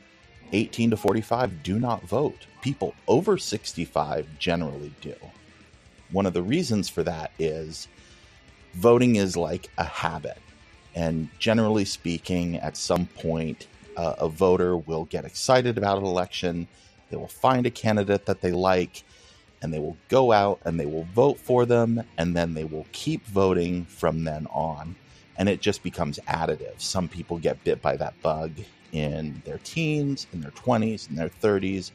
18 0.53 0.91
to 0.91 0.97
45 0.97 1.63
do 1.63 1.79
not 1.79 2.03
vote. 2.03 2.47
People 2.61 2.95
over 3.07 3.37
65 3.37 4.27
generally 4.39 4.93
do. 5.01 5.15
One 6.11 6.25
of 6.25 6.33
the 6.33 6.43
reasons 6.43 6.89
for 6.89 7.03
that 7.03 7.31
is 7.39 7.87
voting 8.75 9.15
is 9.17 9.37
like 9.37 9.69
a 9.77 9.83
habit. 9.85 10.39
And 10.95 11.29
generally 11.39 11.85
speaking, 11.85 12.57
at 12.57 12.77
some 12.77 13.07
point, 13.07 13.67
uh, 13.97 14.15
a 14.19 14.29
voter 14.29 14.77
will 14.77 15.05
get 15.05 15.25
excited 15.25 15.77
about 15.77 15.97
an 15.97 16.05
election. 16.05 16.67
They 17.09 17.17
will 17.17 17.27
find 17.27 17.65
a 17.65 17.71
candidate 17.71 18.25
that 18.25 18.41
they 18.41 18.51
like, 18.51 19.03
and 19.61 19.73
they 19.73 19.79
will 19.79 19.97
go 20.09 20.31
out 20.31 20.59
and 20.65 20.79
they 20.79 20.85
will 20.85 21.07
vote 21.15 21.39
for 21.39 21.65
them, 21.65 22.03
and 22.17 22.35
then 22.35 22.53
they 22.53 22.63
will 22.63 22.87
keep 22.91 23.25
voting 23.27 23.85
from 23.85 24.23
then 24.23 24.47
on. 24.47 24.95
And 25.37 25.49
it 25.49 25.61
just 25.61 25.83
becomes 25.83 26.19
additive. 26.27 26.79
Some 26.79 27.07
people 27.07 27.37
get 27.39 27.63
bit 27.63 27.81
by 27.81 27.97
that 27.97 28.21
bug 28.21 28.51
in 28.91 29.41
their 29.45 29.57
teens, 29.59 30.27
in 30.31 30.41
their 30.41 30.51
20s, 30.51 31.09
in 31.09 31.15
their 31.15 31.29
30s. 31.29 31.91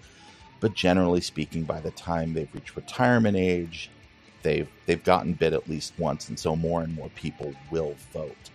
But 0.60 0.74
generally 0.74 1.20
speaking, 1.20 1.62
by 1.62 1.80
the 1.80 1.92
time 1.92 2.34
they've 2.34 2.52
reached 2.52 2.74
retirement 2.74 3.36
age, 3.36 3.90
they've 4.42 4.68
they've 4.86 5.02
gotten 5.04 5.34
bit 5.34 5.52
at 5.52 5.68
least 5.68 5.92
once, 5.98 6.28
and 6.28 6.38
so 6.38 6.56
more 6.56 6.82
and 6.82 6.94
more 6.94 7.10
people 7.10 7.54
will 7.70 7.94
vote 8.12 8.50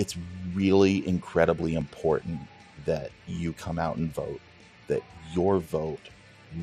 it's 0.00 0.16
really 0.54 1.06
incredibly 1.06 1.74
important 1.74 2.40
that 2.86 3.10
you 3.26 3.52
come 3.52 3.78
out 3.78 3.96
and 3.96 4.10
vote, 4.10 4.40
that 4.88 5.02
your 5.34 5.58
vote 5.58 6.00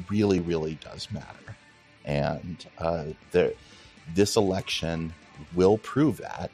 really, 0.09 0.39
really 0.39 0.73
does 0.83 1.11
matter. 1.11 1.55
And 2.03 2.65
uh, 2.79 3.05
there, 3.31 3.51
this 4.15 4.37
election 4.37 5.13
will 5.53 5.77
prove 5.77 6.17
that 6.17 6.49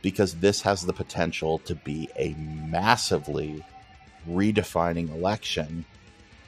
because 0.00 0.36
this 0.36 0.62
has 0.62 0.82
the 0.82 0.92
potential 0.92 1.58
to 1.58 1.74
be 1.74 2.08
a 2.16 2.34
massively 2.34 3.64
redefining 4.30 5.12
election 5.12 5.84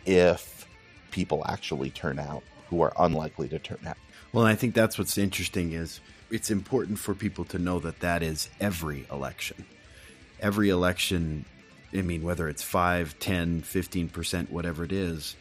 if 0.07 0.69
people 1.11 1.43
actually 1.49 1.91
turn 1.91 2.21
out 2.21 2.45
who 2.71 2.81
are 2.81 2.93
unlikely 3.01 3.49
to 3.49 3.59
turn 3.59 3.81
out. 3.85 3.97
Well, 4.33 4.47
I 4.47 4.55
think 4.55 4.73
that's 4.73 4.99
what's 4.99 5.19
interesting 5.19 5.73
is 5.73 5.99
it's 6.35 6.51
important 6.51 6.99
for 6.99 7.15
people 7.15 7.45
to 7.45 7.61
know 7.61 7.79
that 7.79 8.01
that 8.01 8.21
is 8.21 8.49
every 8.61 9.07
election. 9.09 9.65
Every 10.41 10.69
election, 10.69 11.45
I 11.97 12.03
mean, 12.03 12.25
whether 12.25 12.49
it's 12.49 12.61
5, 12.61 13.21
10, 13.21 13.63
15%, 13.63 14.51
whatever 14.51 14.83
it 14.83 14.91
is, 14.91 15.37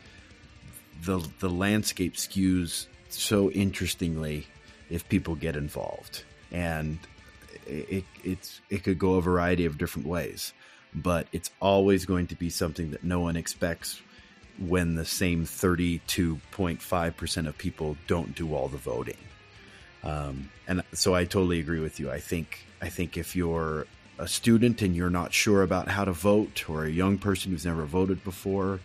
the, 1.03 1.27
the 1.39 1.49
landscape 1.49 2.13
skews 2.13 2.85
so 3.09 3.49
interestingly 3.49 4.45
if 4.91 5.09
people 5.09 5.33
get 5.33 5.55
involved. 5.55 6.25
And 6.51 6.99
it, 7.65 8.05
it's, 8.23 8.61
it 8.69 8.83
could 8.83 8.99
go 8.99 9.15
a 9.15 9.21
variety 9.23 9.65
of 9.65 9.79
different 9.79 10.07
ways, 10.07 10.53
but 10.93 11.25
it's 11.31 11.49
always 11.59 12.05
going 12.05 12.27
to 12.27 12.35
be 12.35 12.51
something 12.51 12.91
that 12.91 13.03
no 13.03 13.19
one 13.19 13.35
expects 13.35 13.99
when 14.59 14.93
the 14.93 15.05
same 15.05 15.43
32.5% 15.43 17.47
of 17.47 17.57
people 17.57 17.97
don't 18.05 18.35
do 18.35 18.53
all 18.53 18.67
the 18.67 18.77
voting. 18.77 19.17
Um, 20.03 20.49
and 20.67 20.83
so 20.93 21.15
I 21.15 21.25
totally 21.25 21.59
agree 21.59 21.79
with 21.79 21.99
you. 21.99 22.11
I 22.11 22.19
think 22.19 22.65
I 22.81 22.89
think 22.89 23.17
if 23.17 23.35
you're 23.35 23.87
a 24.19 24.27
student 24.27 24.81
and 24.81 24.95
you're 24.95 25.09
not 25.09 25.33
sure 25.33 25.63
about 25.63 25.87
how 25.87 26.05
to 26.05 26.11
vote, 26.11 26.69
or 26.69 26.85
a 26.85 26.89
young 26.89 27.17
person 27.17 27.51
who's 27.51 27.65
never 27.65 27.85
voted 27.85 28.23
before, 28.23 28.79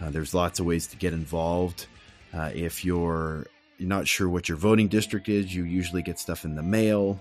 uh, 0.00 0.10
there's 0.10 0.34
lots 0.34 0.60
of 0.60 0.66
ways 0.66 0.86
to 0.88 0.96
get 0.96 1.12
involved. 1.12 1.86
Uh, 2.32 2.50
if 2.54 2.84
you're 2.84 3.46
not 3.78 4.06
sure 4.06 4.28
what 4.28 4.48
your 4.48 4.58
voting 4.58 4.88
district 4.88 5.28
is, 5.28 5.54
you 5.54 5.64
usually 5.64 6.02
get 6.02 6.18
stuff 6.18 6.44
in 6.44 6.54
the 6.54 6.62
mail, 6.62 7.20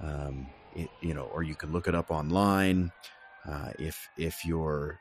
um, 0.00 0.46
it, 0.74 0.88
you 1.00 1.12
know, 1.14 1.24
or 1.34 1.42
you 1.42 1.54
can 1.54 1.72
look 1.72 1.88
it 1.88 1.94
up 1.94 2.10
online. 2.10 2.90
Uh, 3.48 3.70
if 3.78 4.08
if 4.16 4.44
you're, 4.44 4.98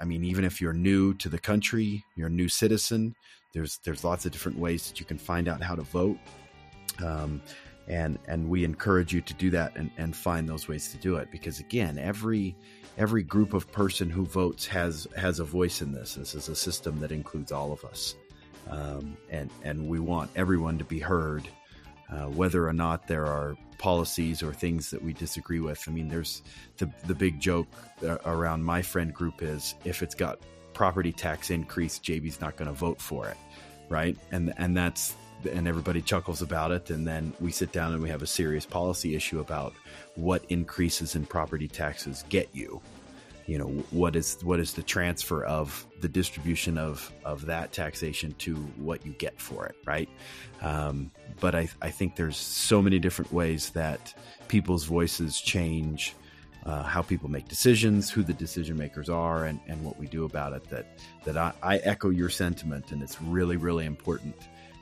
I 0.00 0.04
mean, 0.04 0.24
even 0.24 0.44
if 0.44 0.60
you're 0.60 0.72
new 0.72 1.14
to 1.14 1.28
the 1.28 1.38
country, 1.38 2.04
you're 2.16 2.28
a 2.28 2.30
new 2.30 2.48
citizen. 2.48 3.14
There's 3.52 3.78
there's 3.84 4.04
lots 4.04 4.26
of 4.26 4.32
different 4.32 4.58
ways 4.58 4.88
that 4.88 5.00
you 5.00 5.06
can 5.06 5.18
find 5.18 5.48
out 5.48 5.62
how 5.62 5.74
to 5.74 5.82
vote. 5.82 6.18
Um, 7.02 7.40
and 7.88 8.18
and 8.26 8.48
we 8.48 8.64
encourage 8.64 9.12
you 9.12 9.20
to 9.20 9.34
do 9.34 9.50
that 9.50 9.76
and, 9.76 9.90
and 9.96 10.14
find 10.16 10.48
those 10.48 10.66
ways 10.68 10.90
to 10.92 10.98
do 10.98 11.16
it. 11.16 11.30
Because 11.30 11.60
again 11.60 11.98
every 11.98 12.56
every 12.98 13.22
group 13.22 13.54
of 13.54 13.70
person 13.70 14.10
who 14.10 14.24
votes 14.24 14.66
has 14.66 15.06
has 15.16 15.38
a 15.40 15.44
voice 15.44 15.82
in 15.82 15.92
this. 15.92 16.14
This 16.14 16.34
is 16.34 16.48
a 16.48 16.56
system 16.56 16.98
that 17.00 17.12
includes 17.12 17.52
all 17.52 17.72
of 17.72 17.84
us. 17.84 18.14
Um, 18.68 19.16
and 19.30 19.50
and 19.62 19.88
we 19.88 20.00
want 20.00 20.30
everyone 20.34 20.78
to 20.78 20.84
be 20.84 20.98
heard 20.98 21.48
uh, 22.10 22.26
whether 22.26 22.66
or 22.66 22.72
not 22.72 23.06
there 23.06 23.26
are 23.26 23.56
policies 23.78 24.42
or 24.42 24.52
things 24.52 24.90
that 24.90 25.02
we 25.02 25.12
disagree 25.12 25.60
with. 25.60 25.84
I 25.86 25.92
mean 25.92 26.08
there's 26.08 26.42
the 26.78 26.90
the 27.06 27.14
big 27.14 27.38
joke 27.38 27.68
uh, 28.02 28.18
around 28.24 28.64
my 28.64 28.82
friend 28.82 29.14
group 29.14 29.42
is 29.42 29.74
if 29.84 30.02
it's 30.02 30.14
got 30.14 30.40
property 30.72 31.10
tax 31.10 31.48
increase 31.48 31.98
jb's 31.98 32.38
not 32.38 32.54
going 32.56 32.68
to 32.68 32.74
vote 32.74 33.00
for 33.00 33.26
it 33.28 33.36
right? 33.88 34.16
And 34.30 34.52
and 34.56 34.76
that's 34.76 35.14
and 35.46 35.66
everybody 35.68 36.02
chuckles 36.02 36.42
about 36.42 36.70
it. 36.70 36.90
And 36.90 37.06
then 37.06 37.32
we 37.40 37.52
sit 37.52 37.72
down 37.72 37.92
and 37.92 38.02
we 38.02 38.08
have 38.08 38.22
a 38.22 38.26
serious 38.26 38.66
policy 38.66 39.14
issue 39.14 39.40
about 39.40 39.74
what 40.14 40.44
increases 40.48 41.14
in 41.14 41.26
property 41.26 41.68
taxes 41.68 42.24
get 42.28 42.48
you. 42.52 42.80
You 43.46 43.58
know, 43.58 43.68
what 43.90 44.16
is 44.16 44.38
what 44.42 44.58
is 44.58 44.74
the 44.74 44.82
transfer 44.82 45.44
of 45.44 45.86
the 46.00 46.08
distribution 46.08 46.78
of 46.78 47.12
of 47.24 47.46
that 47.46 47.72
taxation 47.72 48.34
to 48.38 48.56
what 48.56 49.06
you 49.06 49.12
get 49.12 49.40
for 49.40 49.66
it, 49.66 49.76
right? 49.86 50.08
Um, 50.62 51.12
but 51.38 51.54
I, 51.54 51.68
I 51.80 51.90
think 51.90 52.16
there's 52.16 52.36
so 52.36 52.82
many 52.82 52.98
different 52.98 53.32
ways 53.32 53.70
that 53.70 54.14
people's 54.48 54.84
voices 54.84 55.40
change. 55.40 56.14
Uh, 56.64 56.82
how 56.82 57.00
people 57.00 57.30
make 57.30 57.46
decisions, 57.46 58.10
who 58.10 58.24
the 58.24 58.32
decision 58.32 58.76
makers 58.76 59.08
are, 59.08 59.44
and, 59.44 59.60
and 59.68 59.84
what 59.84 59.96
we 60.00 60.08
do 60.08 60.24
about 60.24 60.52
it. 60.52 60.68
That 60.68 60.98
that 61.24 61.36
I, 61.36 61.52
I 61.62 61.76
echo 61.76 62.10
your 62.10 62.28
sentiment, 62.28 62.90
and 62.90 63.00
it's 63.04 63.22
really 63.22 63.56
really 63.56 63.86
important 63.86 64.34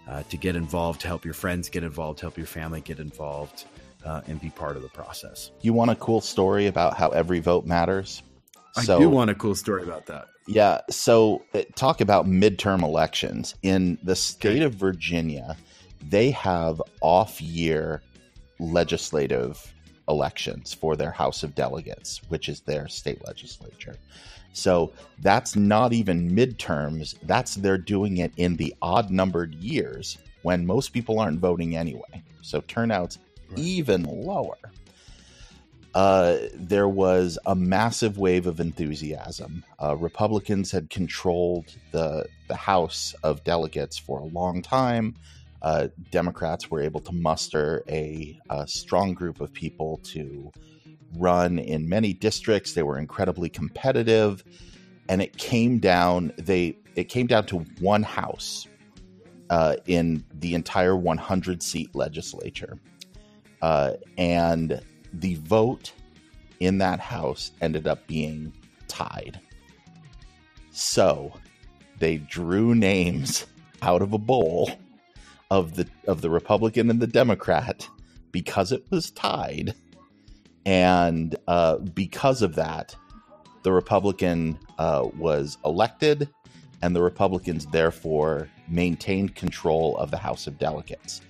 uh, 0.08 0.22
to 0.24 0.36
get 0.36 0.56
involved, 0.56 1.00
to 1.02 1.06
help 1.06 1.24
your 1.24 1.34
friends 1.34 1.68
get 1.68 1.82
involved, 1.82 2.20
help 2.20 2.36
your 2.36 2.46
family 2.46 2.80
get 2.80 2.98
involved, 2.98 3.64
uh, 4.04 4.20
and 4.26 4.40
be 4.40 4.50
part 4.50 4.76
of 4.76 4.82
the 4.82 4.88
process. 4.88 5.50
You 5.62 5.72
want 5.72 5.90
a 5.90 5.96
cool 5.96 6.20
story 6.20 6.66
about 6.66 6.94
how 6.94 7.08
every 7.10 7.40
vote 7.40 7.66
matters? 7.66 8.22
I 8.76 8.84
do 8.84 9.08
want 9.08 9.30
a 9.30 9.34
cool 9.34 9.54
story 9.54 9.82
about 9.82 10.06
that. 10.06 10.26
Yeah. 10.46 10.80
So, 10.90 11.42
uh, 11.54 11.62
talk 11.74 12.00
about 12.00 12.26
midterm 12.26 12.82
elections. 12.82 13.54
In 13.62 13.98
the 14.02 14.16
state 14.16 14.56
okay. 14.56 14.64
of 14.64 14.74
Virginia, 14.74 15.56
they 16.02 16.30
have 16.32 16.82
off 17.00 17.40
year 17.40 18.02
legislative 18.58 19.72
elections 20.08 20.74
for 20.74 20.96
their 20.96 21.10
House 21.10 21.42
of 21.42 21.54
Delegates, 21.54 22.20
which 22.28 22.48
is 22.48 22.60
their 22.60 22.88
state 22.88 23.24
legislature. 23.26 23.96
So 24.54 24.92
that's 25.20 25.56
not 25.56 25.92
even 25.92 26.30
midterms. 26.30 27.16
That's 27.22 27.56
they're 27.56 27.76
doing 27.76 28.18
it 28.18 28.32
in 28.36 28.56
the 28.56 28.74
odd 28.80 29.10
numbered 29.10 29.54
years 29.54 30.16
when 30.42 30.64
most 30.64 30.92
people 30.92 31.18
aren't 31.18 31.40
voting 31.40 31.76
anyway. 31.76 32.22
So 32.40 32.60
turnout's 32.62 33.18
right. 33.50 33.58
even 33.58 34.04
lower. 34.04 34.56
Uh, 35.94 36.38
there 36.54 36.88
was 36.88 37.38
a 37.46 37.54
massive 37.54 38.18
wave 38.18 38.46
of 38.46 38.58
enthusiasm. 38.58 39.64
Uh, 39.80 39.94
Republicans 39.96 40.72
had 40.72 40.90
controlled 40.90 41.66
the 41.92 42.26
the 42.48 42.56
House 42.56 43.14
of 43.22 43.44
Delegates 43.44 43.96
for 43.96 44.18
a 44.18 44.24
long 44.24 44.60
time. 44.60 45.14
Uh, 45.62 45.88
Democrats 46.10 46.70
were 46.70 46.82
able 46.82 47.00
to 47.00 47.12
muster 47.12 47.82
a, 47.88 48.38
a 48.50 48.68
strong 48.68 49.14
group 49.14 49.40
of 49.40 49.52
people 49.52 49.98
to 50.04 50.52
run 51.16 51.58
in 51.58 51.88
many 51.88 52.12
districts. 52.12 52.74
They 52.74 52.82
were 52.82 52.98
incredibly 52.98 53.48
competitive, 53.48 54.44
and 55.08 55.22
it 55.22 55.36
came 55.36 55.78
down. 55.78 56.32
They 56.36 56.76
it 56.94 57.04
came 57.04 57.26
down 57.26 57.46
to 57.46 57.58
one 57.80 58.02
house 58.02 58.66
uh, 59.50 59.76
in 59.86 60.24
the 60.34 60.54
entire 60.54 60.96
100 60.96 61.62
seat 61.62 61.94
legislature, 61.94 62.78
uh, 63.62 63.92
and 64.18 64.80
the 65.12 65.34
vote 65.36 65.92
in 66.60 66.78
that 66.78 67.00
house 67.00 67.52
ended 67.60 67.86
up 67.86 68.06
being 68.06 68.52
tied. 68.88 69.38
So 70.70 71.32
they 71.98 72.18
drew 72.18 72.74
names 72.74 73.46
out 73.82 74.02
of 74.02 74.12
a 74.12 74.18
bowl 74.18 74.70
of 75.50 75.76
the 75.76 75.86
of 76.08 76.20
the 76.20 76.30
Republican 76.30 76.90
and 76.90 77.00
the 77.00 77.06
Democrat 77.06 77.88
because 78.32 78.72
it 78.72 78.84
was 78.90 79.10
tied 79.12 79.74
and 80.66 81.36
uh, 81.46 81.78
because 81.78 82.42
of 82.42 82.54
that, 82.54 82.94
the 83.62 83.72
Republican 83.72 84.58
uh, 84.78 85.08
was 85.16 85.58
elected, 85.64 86.28
and 86.82 86.94
the 86.94 87.02
Republicans 87.02 87.66
therefore 87.66 88.48
maintained 88.68 89.34
control 89.34 89.96
of 89.96 90.10
the 90.10 90.18
House 90.18 90.46
of 90.46 90.58
Delegates. 90.58 91.20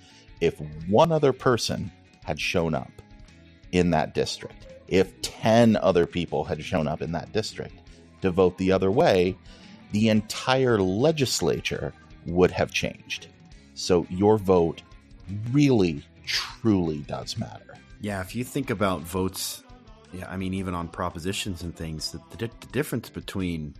If 0.41 0.59
one 0.87 1.11
other 1.11 1.33
person 1.33 1.91
had 2.23 2.39
shown 2.39 2.75
up 2.75 2.91
in 3.71 3.89
that 3.91 4.13
district, 4.13 4.67
if 4.87 5.19
10 5.21 5.77
other 5.77 6.05
people 6.05 6.43
had 6.43 6.63
shown 6.63 6.87
up 6.87 7.01
in 7.01 7.11
that 7.13 7.31
district 7.31 7.79
to 8.21 8.31
vote 8.31 8.57
the 8.57 8.71
other 8.71 8.91
way, 8.91 9.37
the 9.91 10.09
entire 10.09 10.77
legislature 10.79 11.93
would 12.25 12.51
have 12.51 12.71
changed. 12.71 13.27
So 13.73 14.05
your 14.09 14.37
vote 14.37 14.81
really, 15.51 16.03
truly 16.25 16.99
does 16.99 17.37
matter. 17.37 17.74
Yeah, 18.01 18.21
if 18.21 18.35
you 18.35 18.43
think 18.43 18.69
about 18.69 19.01
votes 19.01 19.63
yeah, 20.15 20.29
I 20.29 20.37
mean, 20.37 20.53
even 20.53 20.73
on 20.73 20.87
propositions 20.87 21.61
and 21.61 21.75
things, 21.75 22.11
the, 22.11 22.21
the, 22.37 22.37
the 22.37 22.67
difference 22.71 23.09
between 23.09 23.73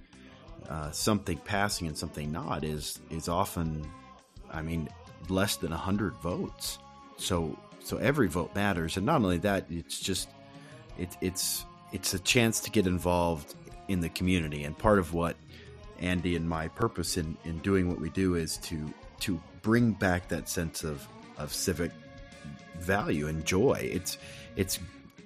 uh, 0.70 0.92
something 0.92 1.38
passing 1.38 1.88
and 1.88 1.98
something 1.98 2.32
not 2.32 2.64
is 2.64 3.00
is 3.10 3.30
often, 3.30 3.90
I 4.52 4.62
mean, 4.62 4.90
less 5.30 5.56
than 5.56 5.72
hundred 5.72 6.16
votes. 6.18 6.78
So 7.18 7.58
so 7.80 7.98
every 7.98 8.28
vote 8.28 8.54
matters, 8.54 8.98
and 8.98 9.06
not 9.06 9.18
only 9.22 9.38
that, 9.40 9.66
it's 9.70 10.00
just 10.00 10.28
it's 10.98 11.16
it's 11.22 11.66
it's 11.94 12.14
a 12.14 12.20
chance 12.20 12.60
to 12.62 12.72
get 12.72 12.86
involved 12.86 13.56
in 13.88 14.02
the 14.02 14.10
community, 14.10 14.64
and 14.64 14.78
part 14.78 15.00
of 15.00 15.14
what 15.14 15.38
Andy 16.00 16.36
and 16.36 16.50
my 16.50 16.68
purpose 16.68 17.16
in 17.16 17.38
in 17.46 17.60
doing 17.60 17.88
what 17.88 18.02
we 18.02 18.10
do 18.10 18.36
is 18.36 18.58
to 18.58 18.94
to 19.22 19.40
bring 19.62 19.92
back 19.92 20.28
that 20.30 20.50
sense 20.50 20.84
of 20.84 21.08
of 21.38 21.54
civic 21.54 21.92
value 22.80 23.28
and 23.28 23.46
joy. 23.46 23.90
It's 23.92 24.18
it's 24.56 24.80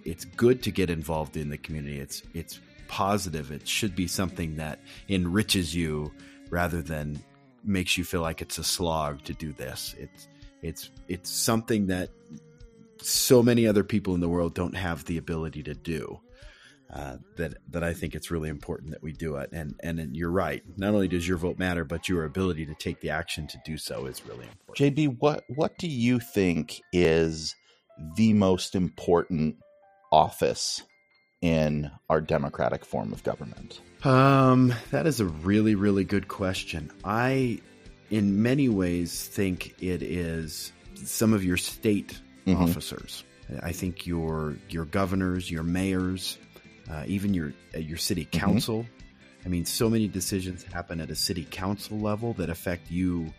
it's 0.05 0.25
good 0.25 0.63
to 0.63 0.71
get 0.71 0.89
involved 0.89 1.37
in 1.37 1.49
the 1.49 1.57
community. 1.57 1.99
It's 1.99 2.23
it's 2.33 2.59
positive. 2.87 3.51
It 3.51 3.67
should 3.67 3.95
be 3.95 4.07
something 4.07 4.55
that 4.57 4.79
enriches 5.07 5.75
you 5.75 6.11
rather 6.49 6.81
than 6.81 7.21
makes 7.63 7.97
you 7.97 8.03
feel 8.03 8.21
like 8.21 8.41
it's 8.41 8.57
a 8.57 8.63
slog 8.63 9.23
to 9.25 9.33
do 9.33 9.51
this. 9.53 9.95
It's 9.97 10.27
it's 10.61 10.89
it's 11.07 11.29
something 11.29 11.87
that 11.87 12.09
so 13.01 13.41
many 13.41 13.65
other 13.65 13.83
people 13.83 14.13
in 14.15 14.21
the 14.21 14.29
world 14.29 14.53
don't 14.53 14.75
have 14.75 15.05
the 15.05 15.17
ability 15.17 15.63
to 15.63 15.73
do. 15.73 16.19
Uh, 16.91 17.17
that 17.37 17.53
that 17.69 17.83
I 17.83 17.93
think 17.93 18.15
it's 18.15 18.31
really 18.31 18.49
important 18.49 18.91
that 18.91 19.03
we 19.03 19.13
do 19.13 19.35
it. 19.35 19.51
And 19.51 19.75
and 19.83 20.15
you're 20.17 20.31
right. 20.31 20.63
Not 20.75 20.95
only 20.95 21.07
does 21.07 21.27
your 21.27 21.37
vote 21.37 21.59
matter, 21.59 21.85
but 21.85 22.09
your 22.09 22.23
ability 22.23 22.65
to 22.65 22.73
take 22.73 22.99
the 22.99 23.11
action 23.11 23.45
to 23.47 23.59
do 23.63 23.77
so 23.77 24.07
is 24.07 24.25
really 24.25 24.47
important. 24.47 24.95
JB, 24.95 25.17
what 25.19 25.43
what 25.49 25.77
do 25.77 25.87
you 25.87 26.19
think 26.19 26.81
is 26.91 27.55
the 28.15 28.33
most 28.33 28.73
important 28.73 29.57
office 30.11 30.81
in 31.41 31.91
our 32.09 32.21
democratic 32.21 32.85
form 32.85 33.13
of 33.13 33.23
government? 33.23 33.81
Um, 34.03 34.73
that 34.91 35.05
is 35.05 35.19
a 35.19 35.25
really, 35.25 35.75
really 35.75 36.03
good 36.03 36.27
question. 36.27 36.91
I, 37.03 37.59
in 38.09 38.41
many 38.41 38.69
ways, 38.69 39.27
think 39.27 39.75
it 39.81 40.01
is 40.01 40.71
some 40.95 41.33
of 41.33 41.43
your 41.43 41.57
state 41.57 42.19
mm-hmm. 42.45 42.63
officers. 42.63 43.23
I 43.63 43.71
think 43.71 44.05
your 44.05 44.55
your 44.69 44.85
governors, 44.85 45.49
your 45.49 45.63
mayors, 45.63 46.37
uh, 46.89 47.03
even 47.07 47.33
your 47.33 47.53
uh, 47.75 47.79
your 47.79 47.97
city 47.97 48.25
mm-hmm. 48.25 48.39
council. 48.39 48.83
Mm-hmm. 48.83 49.45
I 49.45 49.49
mean, 49.49 49.65
so 49.65 49.89
many 49.89 50.07
decisions 50.07 50.63
happen 50.63 50.99
at 50.99 51.09
a 51.09 51.15
city 51.15 51.47
council 51.49 51.97
level 51.97 52.33
that 52.33 52.49
affect 52.49 52.91
you 52.91 53.33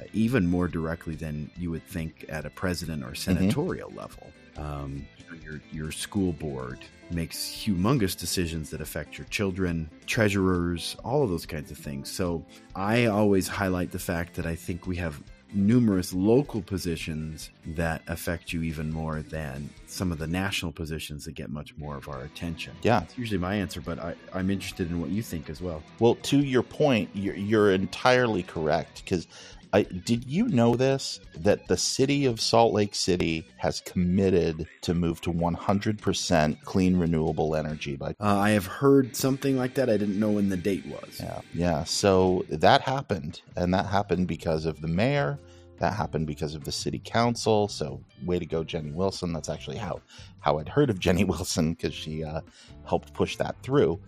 uh, 0.00 0.04
even 0.14 0.46
more 0.46 0.66
directly 0.66 1.14
than 1.14 1.50
you 1.58 1.70
would 1.70 1.86
think 1.86 2.24
at 2.28 2.46
a 2.46 2.50
president 2.50 3.02
or 3.02 3.08
mm-hmm. 3.08 3.38
senatorial 3.38 3.88
mm-hmm. 3.90 3.98
level. 3.98 4.26
Um, 4.56 5.06
your 5.42 5.60
your 5.72 5.92
school 5.92 6.32
board 6.32 6.78
makes 7.10 7.36
humongous 7.36 8.18
decisions 8.18 8.70
that 8.70 8.80
affect 8.80 9.18
your 9.18 9.26
children, 9.28 9.90
treasurers, 10.06 10.96
all 11.04 11.22
of 11.22 11.30
those 11.30 11.46
kinds 11.46 11.70
of 11.70 11.78
things. 11.78 12.10
So 12.10 12.44
I 12.74 13.06
always 13.06 13.48
highlight 13.48 13.92
the 13.92 13.98
fact 13.98 14.34
that 14.34 14.46
I 14.46 14.54
think 14.54 14.86
we 14.86 14.96
have 14.96 15.22
numerous 15.54 16.12
local 16.12 16.62
positions 16.62 17.50
that 17.66 18.02
affect 18.08 18.52
you 18.52 18.62
even 18.62 18.90
more 18.90 19.22
than 19.22 19.68
some 19.86 20.12
of 20.12 20.18
the 20.18 20.26
national 20.26 20.72
positions 20.72 21.24
that 21.24 21.32
get 21.32 21.50
much 21.50 21.76
more 21.76 21.96
of 21.96 22.08
our 22.08 22.22
attention. 22.22 22.74
Yeah. 22.82 23.02
It's 23.02 23.18
usually 23.18 23.38
my 23.38 23.54
answer, 23.54 23.80
but 23.80 23.98
I, 23.98 24.14
I'm 24.32 24.50
interested 24.50 24.90
in 24.90 25.00
what 25.00 25.10
you 25.10 25.22
think 25.22 25.50
as 25.50 25.60
well. 25.60 25.82
Well, 25.98 26.14
to 26.16 26.38
your 26.38 26.62
point, 26.62 27.10
you're, 27.14 27.36
you're 27.36 27.72
entirely 27.72 28.42
correct 28.42 29.04
because 29.04 29.26
I, 29.72 29.82
did 29.82 30.24
you 30.24 30.48
know 30.48 30.74
this? 30.74 31.18
That 31.38 31.66
the 31.66 31.76
city 31.76 32.26
of 32.26 32.40
Salt 32.40 32.74
Lake 32.74 32.94
City 32.94 33.46
has 33.56 33.80
committed 33.80 34.66
to 34.82 34.94
move 34.94 35.20
to 35.22 35.32
100% 35.32 36.64
clean 36.64 36.96
renewable 36.96 37.56
energy 37.56 37.96
by. 37.96 38.10
Uh, 38.20 38.38
I 38.38 38.50
have 38.50 38.66
heard 38.66 39.16
something 39.16 39.56
like 39.56 39.74
that. 39.74 39.88
I 39.88 39.96
didn't 39.96 40.20
know 40.20 40.30
when 40.30 40.50
the 40.50 40.56
date 40.58 40.84
was. 40.86 41.18
Yeah, 41.20 41.40
yeah. 41.54 41.84
So 41.84 42.44
that 42.50 42.82
happened, 42.82 43.40
and 43.56 43.72
that 43.72 43.86
happened 43.86 44.28
because 44.28 44.66
of 44.66 44.80
the 44.82 44.88
mayor. 44.88 45.38
That 45.78 45.94
happened 45.94 46.26
because 46.26 46.54
of 46.54 46.64
the 46.64 46.70
city 46.70 47.00
council. 47.02 47.66
So 47.66 48.00
way 48.24 48.38
to 48.38 48.46
go, 48.46 48.62
Jenny 48.62 48.92
Wilson. 48.92 49.32
That's 49.32 49.48
actually 49.48 49.78
how 49.78 50.02
how 50.40 50.58
I'd 50.58 50.68
heard 50.68 50.90
of 50.90 51.00
Jenny 51.00 51.24
Wilson 51.32 51.72
because 51.72 51.94
she 51.94 52.22
uh, 52.22 52.42
helped 52.84 53.14
push 53.14 53.36
that 53.36 53.56
through. 53.62 53.98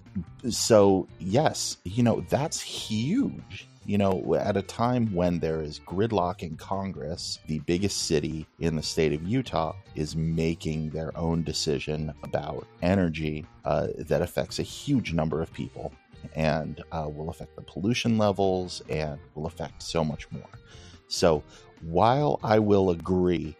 So 0.50 1.09
yes, 1.18 1.79
you 1.85 2.03
know 2.03 2.24
that's 2.29 2.61
huge 2.61 3.66
you 3.86 3.98
know, 3.98 4.34
at 4.34 4.56
a 4.56 4.62
time 4.62 5.12
when 5.14 5.38
there 5.38 5.60
is 5.60 5.80
gridlock 5.80 6.42
in 6.42 6.56
Congress, 6.56 7.38
the 7.46 7.58
biggest 7.60 8.06
city 8.06 8.46
in 8.58 8.76
the 8.76 8.82
state 8.82 9.12
of 9.12 9.22
Utah 9.22 9.74
is 9.94 10.16
making 10.16 10.90
their 10.90 11.16
own 11.16 11.42
decision 11.42 12.12
about 12.22 12.66
energy 12.82 13.44
uh, 13.64 13.88
that 13.98 14.22
affects 14.22 14.58
a 14.58 14.62
huge 14.62 15.12
number 15.12 15.42
of 15.42 15.52
people 15.52 15.92
and 16.34 16.82
uh, 16.92 17.08
will 17.08 17.28
affect 17.28 17.54
the 17.56 17.62
pollution 17.62 18.16
levels 18.16 18.82
and 18.88 19.18
will 19.34 19.46
affect 19.46 19.82
so 19.82 20.02
much 20.02 20.30
more. 20.30 20.48
So, 21.08 21.42
while 21.82 22.40
I 22.42 22.58
will 22.58 22.90
agree 22.90 23.54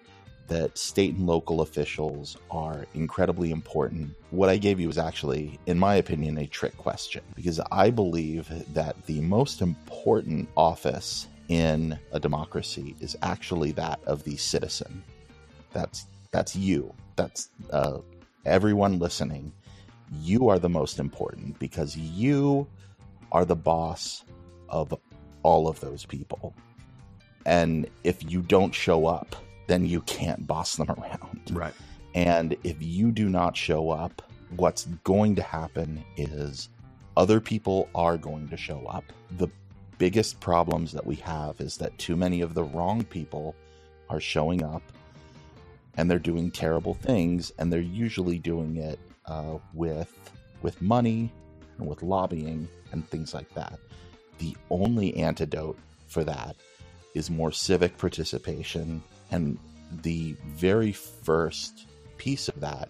that 0.48 0.76
state 0.76 1.14
and 1.14 1.26
local 1.26 1.62
officials 1.62 2.37
are 2.50 2.87
incredibly 2.94 3.50
important. 3.50 4.11
What 4.30 4.48
I 4.48 4.57
gave 4.57 4.78
you 4.78 4.88
is 4.88 4.98
actually, 4.98 5.59
in 5.66 5.78
my 5.78 5.96
opinion, 5.96 6.38
a 6.38 6.46
trick 6.46 6.76
question 6.76 7.22
because 7.35 7.61
I 7.72 7.90
believe 7.90 8.50
that 8.74 9.07
the 9.07 9.20
most 9.20 9.62
important 9.62 10.48
office 10.57 11.28
in 11.48 11.98
a 12.12 12.20
democracy 12.20 12.94
is 13.00 13.16
actually 13.22 13.72
that 13.72 14.00
of 14.04 14.24
the 14.24 14.37
citizen. 14.37 15.02
That's 15.72 16.07
that's 16.30 16.57
you. 16.57 16.92
That's 17.16 17.50
uh, 17.70 17.98
everyone 18.44 18.98
listening. 18.98 19.52
You 20.20 20.48
are 20.48 20.59
the 20.59 20.68
most 20.68 20.98
important 20.98 21.59
because 21.59 21.96
you 21.96 22.66
are 23.33 23.44
the 23.44 23.57
boss 23.57 24.24
of 24.68 24.94
all 25.42 25.68
of 25.68 25.80
those 25.80 26.04
people. 26.04 26.54
And 27.46 27.88
if 28.04 28.30
you 28.30 28.40
don't 28.40 28.74
show 28.74 29.07
up, 29.07 29.37
then 29.66 29.85
you 29.87 30.00
can't 30.03 30.46
boss 30.46 30.77
them 30.77 30.90
around. 30.98 31.50
Right. 31.53 31.74
And 32.14 32.57
if 32.62 32.77
you 32.81 33.11
do 33.11 33.29
not 33.29 33.57
show 33.57 33.90
up, 33.90 34.22
what's 34.57 34.87
going 35.03 35.35
to 35.37 35.42
happen 35.42 36.05
is 36.16 36.68
other 37.16 37.40
people 37.40 37.88
are 37.94 38.16
going 38.16 38.48
to 38.48 38.57
show 38.57 38.85
up. 38.87 39.05
The 39.38 39.48
biggest 39.98 40.40
problems 40.40 40.92
that 40.92 41.07
we 41.07 41.16
have 41.16 41.61
is 41.61 41.77
that 41.79 41.96
too 41.98 42.16
many 42.16 42.40
of 42.40 42.55
the 42.55 42.64
wrong 42.64 43.05
people 43.05 43.55
are 44.09 44.20
showing 44.20 44.62
up 44.62 44.83
and 45.96 46.11
they're 46.11 46.18
doing 46.18 46.50
terrible 46.50 46.94
things 46.94 47.53
and 47.59 47.72
they're 47.72 47.81
usually 47.81 48.38
doing 48.38 48.77
it 48.77 48.98
uh, 49.27 49.59
with 49.72 50.12
with 50.62 50.81
money 50.81 51.31
and 51.79 51.87
with 51.87 52.03
lobbying 52.03 52.68
and 52.92 53.09
things 53.09 53.35
like 53.35 53.53
that. 53.55 53.79
The 54.38 54.57
only 54.70 55.16
antidote 55.16 55.79
for 56.09 56.24
that 56.24 56.57
is 57.14 57.31
more 57.31 57.53
civic 57.53 57.96
participation 57.98 59.03
and 59.35 59.59
the 60.03 60.37
very 60.47 60.92
first 60.92 61.87
piece 62.18 62.49
of 62.49 62.61
that 62.61 62.88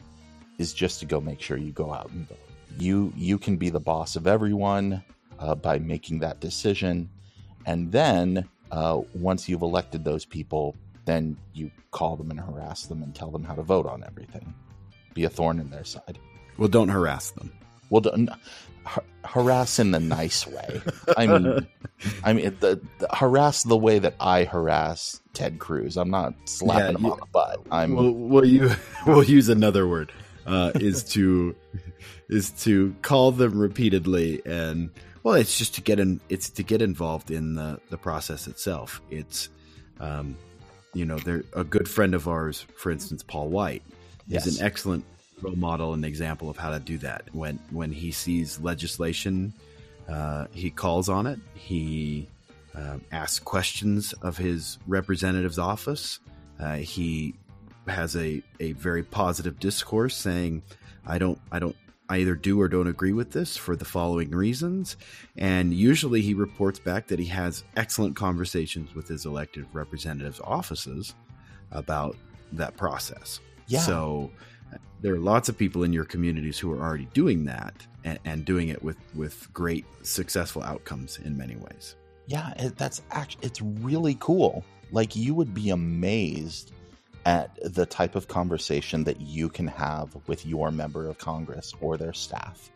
is 0.58 0.74
just 0.74 1.00
to 1.00 1.06
go 1.06 1.18
make 1.18 1.40
sure 1.40 1.56
you 1.56 1.72
go 1.72 1.90
out 1.92 2.10
and 2.10 2.28
vote. 2.28 2.38
You 2.78 3.12
you 3.16 3.38
can 3.38 3.56
be 3.56 3.70
the 3.70 3.80
boss 3.80 4.14
of 4.14 4.26
everyone 4.26 5.02
uh, 5.38 5.54
by 5.54 5.78
making 5.78 6.18
that 6.20 6.40
decision, 6.40 7.08
and 7.64 7.90
then 7.90 8.46
uh, 8.70 9.00
once 9.14 9.48
you've 9.48 9.62
elected 9.62 10.04
those 10.04 10.26
people, 10.26 10.76
then 11.06 11.36
you 11.54 11.70
call 11.92 12.14
them 12.16 12.30
and 12.30 12.38
harass 12.38 12.86
them 12.86 13.02
and 13.02 13.14
tell 13.14 13.30
them 13.30 13.42
how 13.42 13.54
to 13.54 13.62
vote 13.62 13.86
on 13.86 14.04
everything. 14.04 14.52
Be 15.14 15.24
a 15.24 15.30
thorn 15.30 15.58
in 15.58 15.70
their 15.70 15.84
side. 15.84 16.18
Well, 16.58 16.68
don't 16.68 16.88
harass 16.88 17.30
them. 17.30 17.52
Well, 17.90 18.02
harass 19.24 19.78
in 19.78 19.90
the 19.90 20.00
nice 20.00 20.46
way. 20.46 20.80
I 21.16 21.26
mean, 21.26 21.66
I 22.22 22.32
mean 22.32 22.56
the, 22.60 22.80
the, 22.98 23.08
harass 23.12 23.62
the 23.62 23.76
way 23.76 23.98
that 23.98 24.14
I 24.20 24.44
harass 24.44 25.20
Ted 25.32 25.58
Cruz. 25.58 25.96
I'm 25.96 26.10
not 26.10 26.34
slapping 26.44 26.82
yeah, 26.82 26.98
him 26.98 27.04
you, 27.04 27.12
on 27.12 27.20
the 27.20 27.26
butt. 27.26 27.60
I'm. 27.70 27.94
Well, 27.94 28.12
well 28.12 28.44
you 28.44 28.70
we'll 29.06 29.24
use 29.24 29.48
another 29.48 29.86
word. 29.86 30.12
Uh, 30.46 30.72
is 30.74 31.02
to 31.04 31.56
is 32.28 32.50
to 32.50 32.94
call 33.02 33.32
them 33.32 33.58
repeatedly 33.58 34.42
and 34.44 34.90
well, 35.24 35.34
it's 35.34 35.56
just 35.56 35.74
to 35.76 35.80
get 35.80 35.98
in. 35.98 36.20
It's 36.28 36.50
to 36.50 36.62
get 36.62 36.82
involved 36.82 37.30
in 37.30 37.54
the 37.54 37.80
the 37.88 37.96
process 37.96 38.46
itself. 38.46 39.00
It's, 39.10 39.48
um, 39.98 40.36
you 40.92 41.06
know, 41.06 41.18
they're 41.18 41.44
a 41.54 41.64
good 41.64 41.88
friend 41.88 42.14
of 42.14 42.28
ours, 42.28 42.66
for 42.76 42.92
instance, 42.92 43.22
Paul 43.22 43.48
White, 43.48 43.82
yes. 44.26 44.46
is 44.46 44.60
an 44.60 44.66
excellent 44.66 45.04
role 45.44 45.56
model 45.56 45.94
and 45.94 46.04
example 46.04 46.50
of 46.50 46.56
how 46.56 46.70
to 46.70 46.80
do 46.80 46.98
that. 46.98 47.24
When 47.32 47.58
when 47.70 47.92
he 47.92 48.10
sees 48.10 48.58
legislation, 48.60 49.52
uh, 50.08 50.46
he 50.52 50.70
calls 50.70 51.08
on 51.08 51.26
it. 51.26 51.38
He 51.54 52.28
uh, 52.74 52.98
asks 53.12 53.38
questions 53.38 54.12
of 54.14 54.36
his 54.36 54.78
representative's 54.86 55.58
office. 55.58 56.18
Uh, 56.58 56.76
he 56.76 57.34
has 57.86 58.16
a, 58.16 58.42
a 58.60 58.72
very 58.72 59.02
positive 59.02 59.58
discourse 59.60 60.16
saying, 60.16 60.62
"I 61.06 61.18
don't 61.18 61.38
I 61.52 61.58
don't 61.58 61.76
I 62.08 62.18
either 62.18 62.34
do 62.34 62.60
or 62.60 62.68
don't 62.68 62.86
agree 62.86 63.12
with 63.12 63.32
this 63.32 63.56
for 63.56 63.76
the 63.76 63.84
following 63.84 64.30
reasons." 64.30 64.96
And 65.36 65.74
usually 65.74 66.22
he 66.22 66.34
reports 66.34 66.78
back 66.78 67.08
that 67.08 67.18
he 67.18 67.26
has 67.26 67.64
excellent 67.76 68.16
conversations 68.16 68.94
with 68.94 69.08
his 69.08 69.26
elected 69.26 69.66
representatives' 69.72 70.40
offices 70.42 71.14
about 71.70 72.16
that 72.52 72.76
process. 72.76 73.40
Yeah. 73.66 73.80
So 73.80 74.30
there 75.00 75.14
are 75.14 75.18
lots 75.18 75.48
of 75.48 75.58
people 75.58 75.84
in 75.84 75.92
your 75.92 76.04
communities 76.04 76.58
who 76.58 76.72
are 76.72 76.80
already 76.80 77.08
doing 77.14 77.44
that 77.44 77.74
and, 78.04 78.18
and 78.24 78.44
doing 78.44 78.68
it 78.68 78.82
with 78.82 78.96
with 79.14 79.52
great 79.52 79.84
successful 80.02 80.62
outcomes 80.62 81.18
in 81.18 81.36
many 81.36 81.56
ways. 81.56 81.96
Yeah, 82.26 82.52
that's 82.76 83.02
actually 83.10 83.46
it's 83.46 83.60
really 83.60 84.16
cool. 84.20 84.64
Like 84.92 85.16
you 85.16 85.34
would 85.34 85.54
be 85.54 85.70
amazed 85.70 86.72
at 87.26 87.58
the 87.74 87.86
type 87.86 88.14
of 88.14 88.28
conversation 88.28 89.04
that 89.04 89.20
you 89.20 89.48
can 89.48 89.66
have 89.66 90.16
with 90.26 90.44
your 90.44 90.70
member 90.70 91.08
of 91.08 91.18
Congress 91.18 91.72
or 91.80 91.96
their 91.96 92.12
staff 92.12 92.70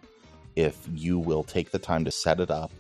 if 0.57 0.77
you 0.93 1.19
will 1.19 1.45
take 1.45 1.71
the 1.71 1.79
time 1.79 2.05
to 2.05 2.11
set 2.11 2.41
it 2.41 2.51
up 2.51 2.73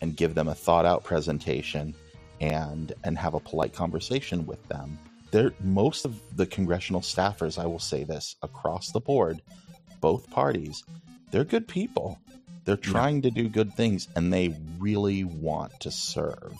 and 0.00 0.16
give 0.16 0.34
them 0.34 0.46
a 0.46 0.54
thought 0.54 0.86
out 0.86 1.02
presentation 1.02 1.92
and 2.40 2.92
and 3.02 3.18
have 3.18 3.34
a 3.34 3.40
polite 3.40 3.72
conversation 3.72 4.46
with 4.46 4.62
them. 4.68 4.98
There 5.36 5.52
most 5.60 6.06
of 6.06 6.18
the 6.34 6.46
congressional 6.46 7.02
staffers, 7.02 7.58
I 7.58 7.66
will 7.66 7.78
say 7.78 8.04
this, 8.04 8.36
across 8.42 8.90
the 8.92 9.00
board, 9.00 9.42
both 10.00 10.30
parties, 10.30 10.82
they're 11.30 11.44
good 11.44 11.68
people. 11.68 12.18
They're 12.64 12.78
trying 12.78 13.20
to 13.20 13.30
do 13.30 13.50
good 13.50 13.74
things 13.74 14.08
and 14.16 14.32
they 14.32 14.56
really 14.78 15.24
want 15.24 15.78
to 15.80 15.90
serve 15.90 16.54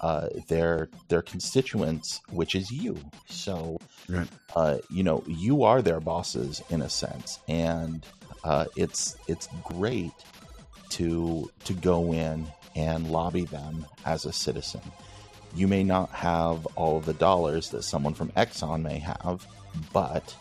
uh, 0.00 0.28
their 0.46 0.88
their 1.08 1.22
constituents, 1.22 2.20
which 2.30 2.54
is 2.54 2.70
you. 2.70 2.96
So, 3.28 3.78
Right. 4.08 4.28
uh, 4.54 4.78
you 4.88 5.02
know, 5.02 5.24
you 5.26 5.64
are 5.64 5.82
their 5.82 5.98
bosses 5.98 6.62
in 6.70 6.80
a 6.80 6.88
sense, 6.88 7.40
and 7.48 8.06
uh, 8.44 8.66
it's 8.76 9.16
it's 9.26 9.48
great 9.64 10.12
to 10.90 11.50
to 11.64 11.72
go 11.74 12.12
in 12.12 12.46
and 12.76 13.10
lobby 13.10 13.46
them 13.46 13.84
as 14.04 14.26
a 14.26 14.32
citizen. 14.32 14.82
You 15.54 15.68
may 15.68 15.84
not 15.84 16.10
have 16.10 16.66
all 16.76 16.96
of 16.96 17.04
the 17.04 17.12
dollars 17.14 17.70
that 17.70 17.82
someone 17.82 18.14
from 18.14 18.30
Exxon 18.30 18.82
may 18.82 18.98
have, 18.98 19.46
but 19.92 20.34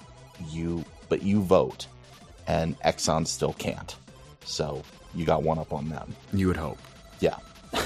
you 0.50 0.86
but 1.10 1.22
you 1.24 1.42
vote, 1.42 1.88
and 2.48 2.80
Exxon 2.82 3.28
still 3.28 3.54
can't. 3.54 3.96
So 4.46 4.84
you 5.14 5.26
got 5.26 5.44
one 5.44 5.60
up 5.60 5.74
on 5.74 5.90
them. 5.90 6.16
You 6.34 6.48
would 6.48 6.58
hope. 6.58 6.80
Yeah. 7.20 7.38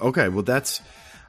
Okay, 0.00 0.28
well, 0.28 0.42
that's. 0.42 0.80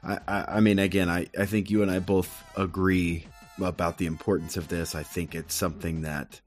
I, 0.02 0.18
I, 0.26 0.44
I 0.56 0.60
mean, 0.60 0.80
again, 0.80 1.08
I, 1.08 1.28
I 1.38 1.46
think 1.46 1.70
you 1.70 1.82
and 1.82 1.90
I 1.90 2.00
both 2.00 2.42
agree 2.56 3.26
about 3.62 3.98
the 3.98 4.06
importance 4.06 4.56
of 4.56 4.66
this. 4.66 4.96
I 4.96 5.04
think 5.04 5.36
it's 5.36 5.54
something 5.54 6.02
that 6.02 6.40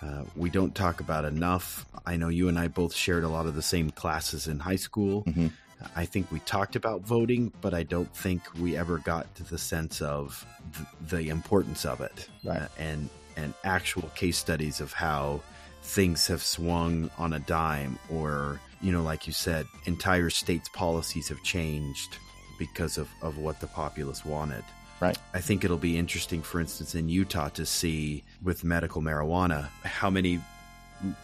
uh, 0.00 0.24
we 0.34 0.48
don't 0.48 0.74
talk 0.74 1.00
about 1.00 1.26
enough. 1.26 1.84
I 2.06 2.16
know 2.16 2.28
you 2.28 2.48
and 2.48 2.58
I 2.58 2.68
both 2.68 2.94
shared 2.94 3.24
a 3.24 3.28
lot 3.28 3.44
of 3.44 3.54
the 3.56 3.60
same 3.62 3.90
classes 3.90 4.46
in 4.48 4.60
high 4.60 4.76
school. 4.76 5.24
Mhm. 5.24 5.52
I 5.96 6.04
think 6.04 6.30
we 6.30 6.40
talked 6.40 6.76
about 6.76 7.00
voting, 7.02 7.52
but 7.60 7.74
I 7.74 7.82
don't 7.82 8.14
think 8.14 8.42
we 8.58 8.76
ever 8.76 8.98
got 8.98 9.34
to 9.36 9.42
the 9.44 9.58
sense 9.58 10.00
of 10.02 10.44
th- 10.74 10.86
the 11.08 11.28
importance 11.30 11.84
of 11.84 12.00
it 12.00 12.28
Right. 12.44 12.62
uh, 12.62 12.68
and 12.78 13.08
and 13.36 13.54
actual 13.64 14.08
case 14.14 14.36
studies 14.36 14.80
of 14.80 14.92
how 14.92 15.40
things 15.82 16.26
have 16.26 16.42
swung 16.42 17.10
on 17.16 17.32
a 17.32 17.38
dime 17.40 17.98
or 18.10 18.60
you 18.82 18.92
know 18.92 19.02
like 19.02 19.26
you 19.26 19.32
said 19.32 19.66
entire 19.86 20.28
states 20.28 20.68
policies 20.68 21.28
have 21.28 21.42
changed 21.42 22.18
because 22.58 22.98
of, 22.98 23.08
of 23.22 23.38
what 23.38 23.60
the 23.60 23.66
populace 23.66 24.24
wanted 24.24 24.62
Right. 25.00 25.16
i 25.32 25.40
think 25.40 25.64
it'll 25.64 25.78
be 25.78 25.96
interesting 25.96 26.42
for 26.42 26.60
instance 26.60 26.94
in 26.94 27.08
utah 27.08 27.48
to 27.50 27.64
see 27.64 28.22
with 28.42 28.62
medical 28.64 29.00
marijuana 29.00 29.68
how 29.84 30.10
many 30.10 30.38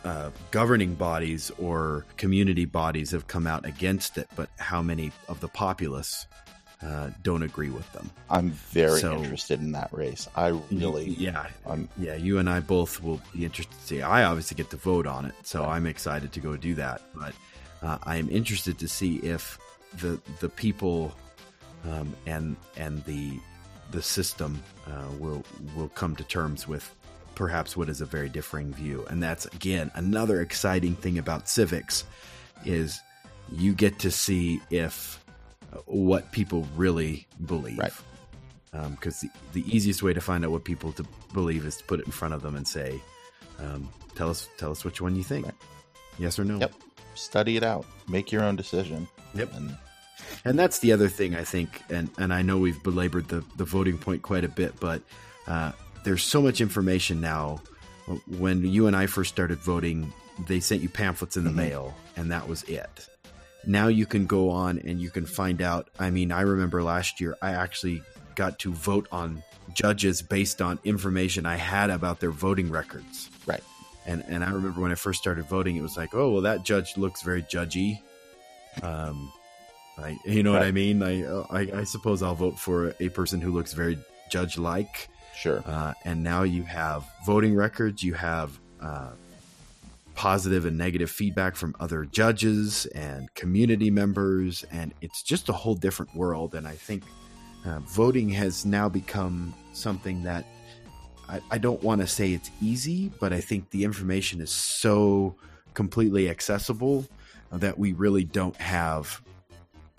uh, 0.04 0.30
governing 0.50 0.94
bodies 0.94 1.50
or 1.58 2.04
community 2.16 2.64
bodies 2.64 3.10
have 3.10 3.26
come 3.26 3.46
out 3.46 3.64
against 3.66 4.16
it 4.18 4.28
but 4.36 4.48
how 4.58 4.80
many 4.82 5.12
of 5.28 5.40
the 5.40 5.48
populace 5.48 6.26
uh, 6.82 7.10
don't 7.22 7.42
agree 7.42 7.70
with 7.70 7.90
them 7.92 8.10
I'm 8.30 8.50
very 8.50 9.00
So- 9.00 9.16
interested 9.16 9.60
in 9.60 9.72
that 9.72 9.90
race. 9.92 10.28
I 10.36 10.48
really, 10.70 11.08
yeah 11.10 11.46
I'm 11.66 11.88
yeah, 11.96 12.14
you 12.16 12.38
and 12.38 12.48
I 12.50 12.60
both 12.60 13.02
will 13.02 13.20
be 13.32 13.44
interested 13.44 13.74
to 13.78 13.86
see. 13.86 14.02
I 14.02 14.24
obviously 14.24 14.56
get 14.56 14.68
to 14.70 14.76
vote 14.76 15.06
on 15.06 15.24
it, 15.24 15.34
so 15.42 15.64
I'm 15.64 15.86
excited 15.86 16.32
to 16.32 16.40
go 16.40 16.56
do 16.56 16.74
that. 16.74 17.00
But 17.14 17.34
uh, 17.82 17.98
I 18.02 18.16
am 18.16 18.28
interested 18.28 18.78
to 18.78 18.88
see 18.88 19.16
if 19.18 19.58
the 20.02 20.20
the 20.40 20.48
people 20.50 21.14
um, 21.88 22.14
and 22.26 22.56
and 22.76 23.02
the 23.04 23.40
the 23.90 24.02
system 24.02 24.62
uh, 24.86 25.08
will 25.18 25.42
will 25.76 25.88
come 25.90 26.14
to 26.16 26.24
terms 26.24 26.66
with 26.68 26.94
perhaps 27.36 27.76
what 27.76 27.88
is 27.88 28.00
a 28.00 28.06
very 28.06 28.28
differing 28.28 28.72
view. 28.74 29.06
And 29.08 29.22
that's 29.22 29.46
again 29.46 29.92
another 29.94 30.40
exciting 30.40 30.96
thing 30.96 31.18
about 31.18 31.48
civics 31.48 32.04
is 32.64 33.00
you 33.52 33.72
get 33.74 34.00
to 34.00 34.10
see 34.10 34.60
if 34.70 35.22
uh, 35.72 35.76
what 35.86 36.32
people 36.32 36.66
really 36.74 37.28
believe 37.46 37.78
Right. 37.78 37.92
because 38.90 39.20
the, 39.20 39.30
the 39.52 39.64
easiest 39.72 40.02
way 40.02 40.12
to 40.12 40.20
find 40.20 40.44
out 40.44 40.50
what 40.50 40.64
people 40.64 40.90
to 40.92 41.04
believe 41.32 41.64
is 41.64 41.76
to 41.76 41.84
put 41.84 42.00
it 42.00 42.06
in 42.06 42.12
front 42.12 42.34
of 42.34 42.42
them 42.42 42.56
and 42.56 42.66
say, 42.66 43.00
um, 43.60 43.88
"Tell 44.16 44.28
us, 44.30 44.48
tell 44.58 44.70
us 44.72 44.84
which 44.84 45.00
one 45.00 45.14
you 45.14 45.22
think, 45.22 45.44
Right. 45.46 45.54
yes 46.18 46.38
or 46.38 46.44
no." 46.44 46.58
Yep. 46.58 46.72
Study 47.14 47.56
it 47.56 47.62
out. 47.62 47.86
Make 48.08 48.32
your 48.32 48.42
own 48.42 48.56
decision. 48.56 49.06
Yep. 49.34 49.54
And 49.54 49.76
And 50.44 50.58
that's 50.58 50.78
the 50.80 50.92
other 50.92 51.08
thing 51.08 51.34
I 51.36 51.44
think, 51.44 51.82
and 51.90 52.10
and 52.18 52.32
I 52.34 52.42
know 52.42 52.58
we've 52.58 52.82
belabored 52.82 53.28
the 53.28 53.44
the 53.56 53.64
voting 53.64 53.98
point 53.98 54.22
quite 54.22 54.44
a 54.44 54.48
bit, 54.48 54.78
but 54.80 55.02
uh, 55.46 55.72
there's 56.06 56.22
so 56.22 56.40
much 56.40 56.60
information 56.60 57.20
now. 57.20 57.60
When 58.38 58.64
you 58.64 58.86
and 58.86 58.94
I 58.94 59.06
first 59.06 59.32
started 59.32 59.58
voting, 59.58 60.12
they 60.46 60.60
sent 60.60 60.80
you 60.80 60.88
pamphlets 60.88 61.36
in 61.36 61.42
the 61.42 61.50
mail, 61.50 61.94
and 62.16 62.30
that 62.30 62.48
was 62.48 62.62
it. 62.62 63.08
Now 63.66 63.88
you 63.88 64.06
can 64.06 64.26
go 64.26 64.48
on 64.48 64.78
and 64.78 65.00
you 65.00 65.10
can 65.10 65.26
find 65.26 65.60
out. 65.60 65.88
I 65.98 66.10
mean, 66.10 66.30
I 66.30 66.42
remember 66.42 66.84
last 66.84 67.20
year 67.20 67.36
I 67.42 67.54
actually 67.54 68.02
got 68.36 68.60
to 68.60 68.72
vote 68.72 69.08
on 69.10 69.42
judges 69.74 70.22
based 70.22 70.62
on 70.62 70.78
information 70.84 71.44
I 71.44 71.56
had 71.56 71.90
about 71.90 72.20
their 72.20 72.30
voting 72.30 72.70
records. 72.70 73.28
right. 73.44 73.64
And 74.06 74.22
and 74.28 74.44
I 74.44 74.50
remember 74.50 74.80
when 74.80 74.92
I 74.92 74.94
first 74.94 75.20
started 75.20 75.46
voting, 75.46 75.74
it 75.74 75.82
was 75.82 75.96
like, 75.96 76.14
oh 76.14 76.30
well, 76.30 76.42
that 76.42 76.62
judge 76.62 76.96
looks 76.96 77.22
very 77.22 77.42
judgy. 77.42 77.98
Um, 78.80 79.32
I 79.98 80.16
you 80.24 80.44
know 80.44 80.52
what 80.52 80.62
I 80.62 80.70
mean? 80.70 81.02
I, 81.02 81.24
I 81.50 81.80
I 81.80 81.82
suppose 81.84 82.22
I'll 82.22 82.36
vote 82.36 82.60
for 82.60 82.94
a 83.00 83.08
person 83.08 83.40
who 83.40 83.50
looks 83.50 83.72
very 83.72 83.98
judge 84.30 84.56
like. 84.56 85.08
Sure. 85.36 85.62
Uh, 85.66 85.92
and 86.04 86.22
now 86.22 86.42
you 86.42 86.62
have 86.62 87.04
voting 87.24 87.54
records. 87.54 88.02
You 88.02 88.14
have 88.14 88.58
uh, 88.80 89.10
positive 90.14 90.64
and 90.64 90.78
negative 90.78 91.10
feedback 91.10 91.56
from 91.56 91.76
other 91.78 92.04
judges 92.06 92.86
and 92.86 93.32
community 93.34 93.90
members, 93.90 94.64
and 94.72 94.94
it's 95.02 95.22
just 95.22 95.48
a 95.48 95.52
whole 95.52 95.74
different 95.74 96.14
world. 96.14 96.54
And 96.54 96.66
I 96.66 96.74
think 96.74 97.02
uh, 97.66 97.80
voting 97.80 98.30
has 98.30 98.64
now 98.64 98.88
become 98.88 99.54
something 99.72 100.22
that 100.22 100.46
I, 101.28 101.40
I 101.50 101.58
don't 101.58 101.82
want 101.82 102.00
to 102.00 102.06
say 102.06 102.32
it's 102.32 102.50
easy, 102.62 103.10
but 103.20 103.32
I 103.32 103.40
think 103.40 103.70
the 103.70 103.84
information 103.84 104.40
is 104.40 104.50
so 104.50 105.34
completely 105.74 106.30
accessible 106.30 107.06
that 107.52 107.78
we 107.78 107.92
really 107.92 108.24
don't 108.24 108.56
have 108.56 109.20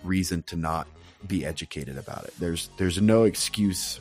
reason 0.02 0.42
to 0.44 0.56
not 0.56 0.86
be 1.26 1.44
educated 1.44 1.96
about 1.96 2.24
it. 2.24 2.34
There's 2.38 2.70
there's 2.76 3.00
no 3.00 3.24
excuse, 3.24 4.00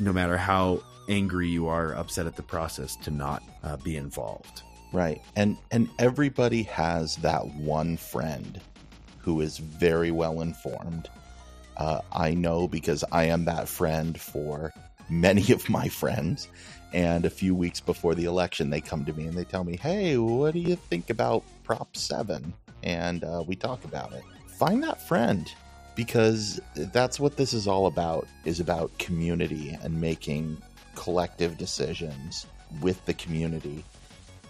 no 0.00 0.12
matter 0.12 0.36
how 0.36 0.82
angry 1.08 1.48
you 1.48 1.68
are, 1.68 1.94
upset 1.94 2.26
at 2.26 2.36
the 2.36 2.42
process, 2.42 2.96
to 2.96 3.10
not 3.10 3.42
uh, 3.62 3.76
be 3.76 3.96
involved. 3.96 4.62
Right. 4.92 5.22
And 5.36 5.56
and 5.70 5.88
everybody 5.98 6.64
has 6.64 7.16
that 7.16 7.46
one 7.54 7.96
friend 7.96 8.60
who 9.18 9.40
is 9.40 9.58
very 9.58 10.10
well 10.10 10.40
informed. 10.40 11.08
Uh, 11.76 12.00
I 12.12 12.34
know 12.34 12.66
because 12.66 13.04
I 13.12 13.24
am 13.24 13.44
that 13.44 13.68
friend 13.68 14.20
for 14.20 14.72
many 15.08 15.52
of 15.52 15.68
my 15.68 15.88
friends. 15.88 16.48
And 16.92 17.24
a 17.24 17.30
few 17.30 17.54
weeks 17.54 17.78
before 17.78 18.16
the 18.16 18.24
election, 18.24 18.70
they 18.70 18.80
come 18.80 19.04
to 19.04 19.12
me 19.12 19.26
and 19.26 19.34
they 19.34 19.44
tell 19.44 19.62
me, 19.62 19.76
"Hey, 19.76 20.16
what 20.16 20.54
do 20.54 20.60
you 20.60 20.74
think 20.74 21.08
about 21.10 21.44
Prop 21.62 21.96
Seven? 21.96 22.52
And 22.82 23.22
uh, 23.22 23.44
we 23.46 23.54
talk 23.54 23.84
about 23.84 24.12
it. 24.12 24.24
Find 24.48 24.82
that 24.82 25.06
friend 25.06 25.52
because 26.00 26.58
that's 26.74 27.20
what 27.20 27.36
this 27.36 27.52
is 27.52 27.68
all 27.68 27.84
about. 27.84 28.26
Is 28.46 28.58
about 28.58 28.96
community 28.98 29.76
and 29.82 30.00
making 30.00 30.56
collective 30.94 31.58
decisions 31.58 32.46
with 32.80 33.04
the 33.04 33.12
community 33.12 33.84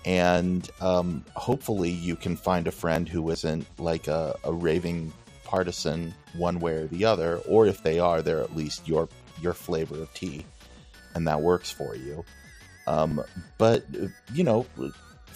and 0.04 0.70
um, 0.80 1.24
hopefully 1.34 1.90
you 1.90 2.14
can 2.14 2.36
find 2.36 2.68
a 2.68 2.70
friend 2.70 3.08
who 3.08 3.28
isn't 3.30 3.66
like 3.78 4.06
a, 4.06 4.38
a 4.44 4.52
raving 4.52 5.12
partisan 5.44 6.14
one 6.34 6.60
way 6.60 6.74
or 6.74 6.86
the 6.86 7.04
other 7.04 7.38
or 7.48 7.66
if 7.66 7.82
they 7.82 7.98
are 7.98 8.22
they're 8.22 8.40
at 8.40 8.54
least 8.54 8.86
your 8.86 9.08
your 9.42 9.52
flavor 9.52 10.00
of 10.00 10.12
tea 10.14 10.44
and 11.14 11.26
that 11.26 11.40
works 11.40 11.70
for 11.70 11.96
you 11.96 12.24
um, 12.86 13.22
but 13.58 13.84
you 14.32 14.44
know 14.44 14.64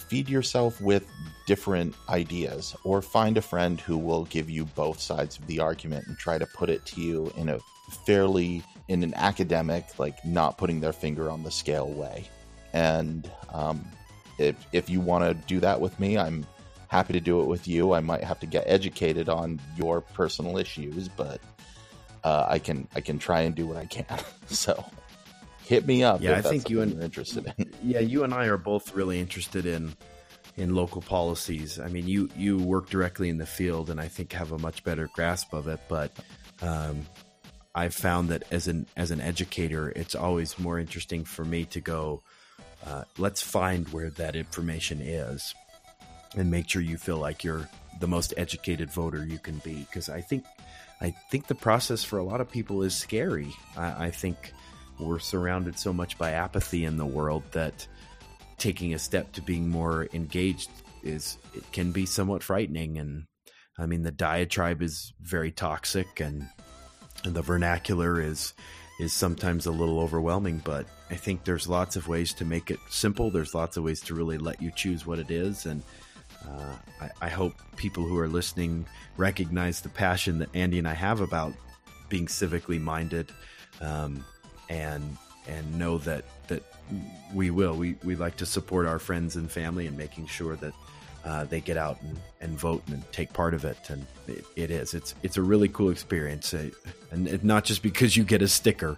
feed 0.07 0.29
yourself 0.29 0.79
with 0.81 1.07
different 1.45 1.95
ideas 2.09 2.75
or 2.83 3.01
find 3.01 3.37
a 3.37 3.41
friend 3.41 3.79
who 3.79 3.97
will 3.97 4.25
give 4.25 4.49
you 4.49 4.65
both 4.65 4.99
sides 4.99 5.37
of 5.37 5.45
the 5.47 5.59
argument 5.59 6.07
and 6.07 6.17
try 6.17 6.37
to 6.37 6.45
put 6.47 6.69
it 6.69 6.85
to 6.85 7.01
you 7.01 7.31
in 7.37 7.49
a 7.49 7.59
fairly 8.05 8.63
in 8.87 9.03
an 9.03 9.13
academic 9.15 9.85
like 9.99 10.23
not 10.25 10.57
putting 10.57 10.79
their 10.79 10.93
finger 10.93 11.29
on 11.29 11.43
the 11.43 11.51
scale 11.51 11.91
way 11.91 12.27
and 12.75 13.31
um, 13.53 13.85
if 14.37 14.55
if 14.73 14.89
you 14.89 14.99
want 14.99 15.23
to 15.23 15.33
do 15.47 15.59
that 15.61 15.79
with 15.79 15.97
me, 15.99 16.17
I'm 16.17 16.45
happy 16.89 17.13
to 17.13 17.21
do 17.21 17.41
it 17.41 17.45
with 17.45 17.67
you. 17.67 17.93
I 17.93 18.01
might 18.01 18.23
have 18.23 18.39
to 18.41 18.45
get 18.45 18.65
educated 18.67 19.29
on 19.29 19.59
your 19.77 20.01
personal 20.01 20.57
issues, 20.57 21.07
but 21.07 21.39
uh, 22.23 22.45
I 22.49 22.59
can 22.59 22.87
I 22.93 23.01
can 23.01 23.17
try 23.17 23.41
and 23.41 23.55
do 23.55 23.65
what 23.65 23.77
I 23.77 23.85
can. 23.85 24.05
so 24.47 24.83
hit 25.65 25.85
me 25.85 26.03
up. 26.03 26.21
Yeah, 26.21 26.37
if 26.37 26.45
I 26.45 26.49
think 26.49 26.69
you 26.69 26.81
and 26.81 26.93
you're 26.93 27.03
interested 27.03 27.51
in. 27.57 27.73
Yeah, 27.83 27.99
you 27.99 28.23
and 28.23 28.33
I 28.33 28.45
are 28.45 28.57
both 28.57 28.93
really 28.93 29.19
interested 29.19 29.65
in 29.65 29.93
in 30.57 30.73
local 30.73 31.01
policies. 31.01 31.79
I 31.79 31.87
mean, 31.87 32.07
you 32.07 32.29
you 32.37 32.57
work 32.57 32.89
directly 32.89 33.29
in 33.29 33.37
the 33.37 33.45
field, 33.45 33.89
and 33.89 33.99
I 33.99 34.07
think 34.07 34.33
have 34.33 34.51
a 34.51 34.57
much 34.57 34.83
better 34.83 35.09
grasp 35.13 35.53
of 35.53 35.67
it. 35.67 35.79
But 35.87 36.11
um, 36.61 37.05
I've 37.73 37.93
found 37.93 38.29
that 38.29 38.43
as 38.51 38.67
an 38.67 38.87
as 38.95 39.11
an 39.11 39.21
educator, 39.21 39.89
it's 39.89 40.15
always 40.15 40.57
more 40.57 40.79
interesting 40.79 41.25
for 41.25 41.43
me 41.43 41.65
to 41.65 41.81
go. 41.81 42.23
Uh, 42.85 43.03
let's 43.17 43.41
find 43.41 43.89
where 43.89 44.11
that 44.11 44.35
information 44.35 45.01
is, 45.01 45.53
and 46.37 46.49
make 46.51 46.69
sure 46.69 46.81
you 46.81 46.97
feel 46.97 47.17
like 47.17 47.43
you're 47.43 47.67
the 47.99 48.07
most 48.07 48.33
educated 48.37 48.91
voter 48.91 49.25
you 49.25 49.39
can 49.39 49.57
be. 49.59 49.85
Because 49.89 50.09
I 50.09 50.21
think 50.21 50.45
I 51.01 51.11
think 51.31 51.47
the 51.47 51.55
process 51.55 52.03
for 52.03 52.17
a 52.17 52.23
lot 52.23 52.41
of 52.41 52.49
people 52.49 52.81
is 52.83 52.95
scary. 52.95 53.53
I, 53.75 54.05
I 54.05 54.11
think 54.11 54.53
we're 54.99 55.19
surrounded 55.19 55.77
so 55.77 55.93
much 55.93 56.17
by 56.17 56.31
apathy 56.31 56.85
in 56.85 56.97
the 56.97 57.05
world 57.05 57.43
that 57.51 57.87
taking 58.57 58.93
a 58.93 58.99
step 58.99 59.31
to 59.33 59.41
being 59.41 59.69
more 59.69 60.07
engaged 60.13 60.69
is 61.03 61.37
it 61.53 61.69
can 61.71 61.91
be 61.91 62.05
somewhat 62.05 62.43
frightening. 62.43 62.97
And 62.97 63.25
i 63.77 63.85
mean 63.85 64.03
the 64.03 64.11
diatribe 64.11 64.81
is 64.81 65.13
very 65.21 65.51
toxic 65.51 66.19
and, 66.19 66.47
and 67.23 67.33
the 67.35 67.41
vernacular 67.41 68.21
is 68.21 68.53
is 68.99 69.11
sometimes 69.11 69.65
a 69.65 69.71
little 69.71 69.99
overwhelming 69.99 70.61
but 70.63 70.85
i 71.09 71.15
think 71.15 71.43
there's 71.43 71.67
lots 71.67 71.97
of 71.97 72.07
ways 72.07 72.33
to 72.33 72.45
make 72.45 72.71
it 72.71 72.79
simple. 72.89 73.29
There's 73.29 73.53
lots 73.53 73.75
of 73.75 73.83
ways 73.83 73.99
to 74.01 74.15
really 74.15 74.37
let 74.37 74.61
you 74.61 74.71
choose 74.71 75.05
what 75.05 75.19
it 75.19 75.29
is. 75.29 75.65
And 75.65 75.83
uh, 76.47 76.75
I, 77.01 77.09
I 77.23 77.29
hope 77.29 77.53
people 77.75 78.05
who 78.05 78.17
are 78.17 78.29
listening 78.29 78.85
recognize 79.17 79.81
the 79.81 79.89
passion 79.89 80.39
that 80.39 80.55
andy 80.55 80.79
and 80.79 80.87
i 80.87 80.93
have 80.93 81.19
about 81.19 81.53
being 82.09 82.27
civically 82.27 82.79
minded. 82.81 83.31
Um, 83.81 84.23
and 84.69 85.17
and 85.47 85.77
know 85.77 85.97
that 85.99 86.25
that 86.47 86.63
we 87.33 87.49
will. 87.49 87.75
We 87.75 87.95
we 88.03 88.15
like 88.15 88.37
to 88.37 88.45
support 88.45 88.87
our 88.87 88.99
friends 88.99 89.35
and 89.35 89.49
family 89.49 89.87
and 89.87 89.97
making 89.97 90.27
sure 90.27 90.55
that 90.57 90.73
uh, 91.23 91.43
they 91.45 91.59
get 91.59 91.77
out 91.77 92.01
and, 92.01 92.19
and 92.41 92.57
vote 92.57 92.83
and 92.87 93.03
take 93.11 93.33
part 93.33 93.53
of 93.53 93.65
it. 93.65 93.77
And 93.89 94.05
it, 94.27 94.45
it 94.55 94.71
is. 94.71 94.93
It's 94.93 95.15
it's 95.23 95.37
a 95.37 95.41
really 95.41 95.69
cool 95.69 95.89
experience, 95.89 96.53
uh, 96.53 96.69
and 97.11 97.27
it, 97.27 97.43
not 97.43 97.63
just 97.65 97.81
because 97.81 98.15
you 98.15 98.23
get 98.23 98.41
a 98.41 98.47
sticker, 98.47 98.97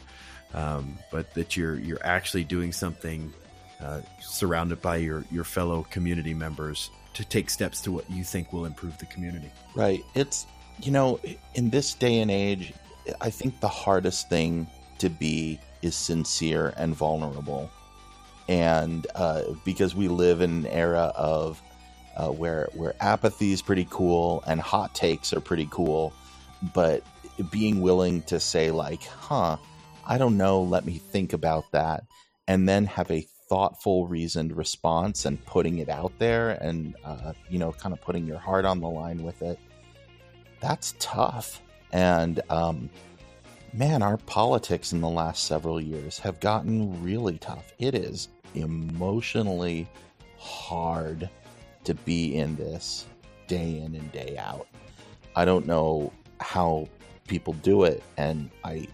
um, 0.54 0.98
but 1.12 1.34
that 1.34 1.56
you're 1.56 1.76
you're 1.80 2.04
actually 2.06 2.44
doing 2.44 2.72
something 2.72 3.34
uh, 3.82 4.02
surrounded 4.22 4.82
by 4.82 4.98
your 4.98 5.24
your 5.32 5.44
fellow 5.44 5.86
community 5.90 6.34
members 6.34 6.90
to 7.14 7.26
take 7.26 7.50
steps 7.50 7.82
to 7.82 7.92
what 7.92 8.10
you 8.12 8.24
think 8.24 8.54
will 8.54 8.66
improve 8.66 8.98
the 9.00 9.06
community. 9.08 9.52
Right. 9.76 10.04
It's 10.14 10.46
you 10.82 10.92
know, 10.92 11.20
in 11.56 11.70
this 11.70 11.94
day 11.94 12.20
and 12.20 12.30
age, 12.30 12.74
I 13.22 13.30
think 13.30 13.60
the 13.60 13.68
hardest 13.68 14.30
thing 14.30 14.68
to 15.00 15.10
be 15.10 15.60
is 15.82 15.96
sincere 15.96 16.74
and 16.78 16.96
vulnerable. 16.96 17.70
And 18.48 19.06
uh, 19.16 19.44
because 19.66 19.96
we 19.96 20.08
live 20.08 20.42
in 20.42 20.52
an 20.52 20.68
era 20.68 21.12
of 21.16 21.62
uh, 22.16 22.30
where 22.30 22.70
where 22.74 22.96
apathy 23.00 23.52
is 23.52 23.62
pretty 23.62 23.88
cool 23.90 24.44
and 24.48 24.60
hot 24.60 24.96
takes 24.96 25.34
are 25.34 25.42
pretty 25.42 25.68
cool, 25.70 26.14
but 26.74 27.04
being 27.52 27.82
willing 27.82 28.24
to 28.24 28.40
say 28.40 28.72
like, 28.72 29.04
"Huh, 29.04 29.58
I 30.06 30.18
don't 30.18 30.38
know, 30.38 30.62
let 30.62 30.86
me 30.86 30.98
think 30.98 31.34
about 31.34 31.72
that," 31.74 32.04
and 32.48 32.68
then 32.68 32.86
have 32.86 33.12
a 33.12 33.28
thoughtful, 33.50 34.08
reasoned 34.08 34.56
response 34.56 35.26
and 35.26 35.44
putting 35.46 35.78
it 35.78 35.90
out 35.90 36.12
there, 36.18 36.52
and 36.52 36.96
uh, 37.06 37.34
you 37.50 37.60
know, 37.60 37.72
kind 37.72 37.94
of 37.94 38.02
putting 38.02 38.26
your 38.26 38.40
heart 38.40 38.66
on 38.66 38.80
the 38.80 38.90
line 38.90 39.22
with 39.24 39.42
it. 39.42 39.60
That's 40.60 40.96
tough, 41.00 41.62
and 41.92 42.42
um, 42.50 42.90
man, 43.74 44.02
our 44.02 44.18
politics 44.18 44.94
in 44.94 45.02
the 45.02 45.10
last 45.10 45.46
several 45.46 45.80
years 45.80 46.20
have 46.20 46.40
gotten 46.40 47.04
really 47.04 47.38
tough. 47.38 47.74
It 47.80 47.96
is 47.96 48.30
emotionally 48.56 49.88
hard 50.38 51.30
to 51.84 51.94
be 51.94 52.36
in 52.36 52.56
this 52.56 53.06
day 53.48 53.80
in 53.80 53.96
and 53.96 54.12
day 54.12 54.38
out. 54.38 54.68
I 55.36 55.46
don't 55.46 55.66
know 55.66 56.12
how 56.40 56.88
people 57.28 57.54
do 57.54 57.84
it, 57.84 58.04
and 58.18 58.50
I, 58.64 58.88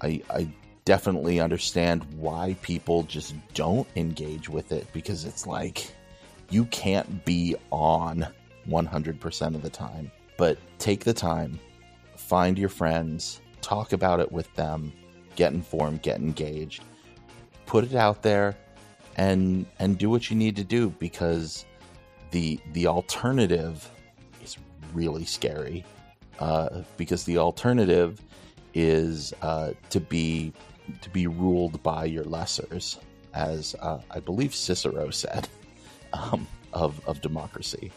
I, 0.00 0.22
I 0.30 0.48
definitely 0.84 1.40
understand 1.40 2.04
why 2.16 2.56
people 2.62 3.02
just 3.04 3.34
don't 3.54 3.86
engage 3.96 4.48
with 4.48 4.72
it 4.72 4.86
because 4.92 5.24
it's 5.24 5.46
like 5.46 5.92
you 6.50 6.64
can't 6.66 7.24
be 7.24 7.56
on 7.70 8.26
100% 8.68 9.54
of 9.54 9.62
the 9.62 9.70
time. 9.70 10.10
But 10.36 10.58
take 10.78 11.04
the 11.04 11.12
time, 11.12 11.58
find 12.16 12.58
your 12.58 12.68
friends, 12.68 13.40
talk 13.60 13.92
about 13.92 14.20
it 14.20 14.30
with 14.30 14.52
them, 14.54 14.92
get 15.36 15.52
informed, 15.52 16.02
get 16.02 16.18
engaged, 16.18 16.82
put 17.66 17.84
it 17.84 17.94
out 17.94 18.22
there, 18.22 18.56
and 19.16 19.66
and 19.78 19.98
do 19.98 20.10
what 20.10 20.30
you 20.30 20.36
need 20.36 20.56
to 20.56 20.64
do 20.64 20.90
because 20.98 21.64
the 22.30 22.58
the 22.72 22.86
alternative 22.86 23.90
is 24.42 24.56
really 24.92 25.24
scary. 25.24 25.84
Uh, 26.38 26.82
because 26.96 27.24
the 27.24 27.36
alternative 27.36 28.22
is 28.72 29.34
uh, 29.42 29.72
to 29.90 29.98
be 29.98 30.52
to 31.00 31.10
be 31.10 31.26
ruled 31.26 31.82
by 31.82 32.04
your 32.04 32.24
lessers, 32.24 32.98
as 33.34 33.74
uh, 33.80 33.98
I 34.10 34.20
believe 34.20 34.54
Cicero 34.54 35.10
said 35.10 35.48
um, 36.12 36.46
of 36.72 37.00
of 37.08 37.20
democracy. 37.20 37.90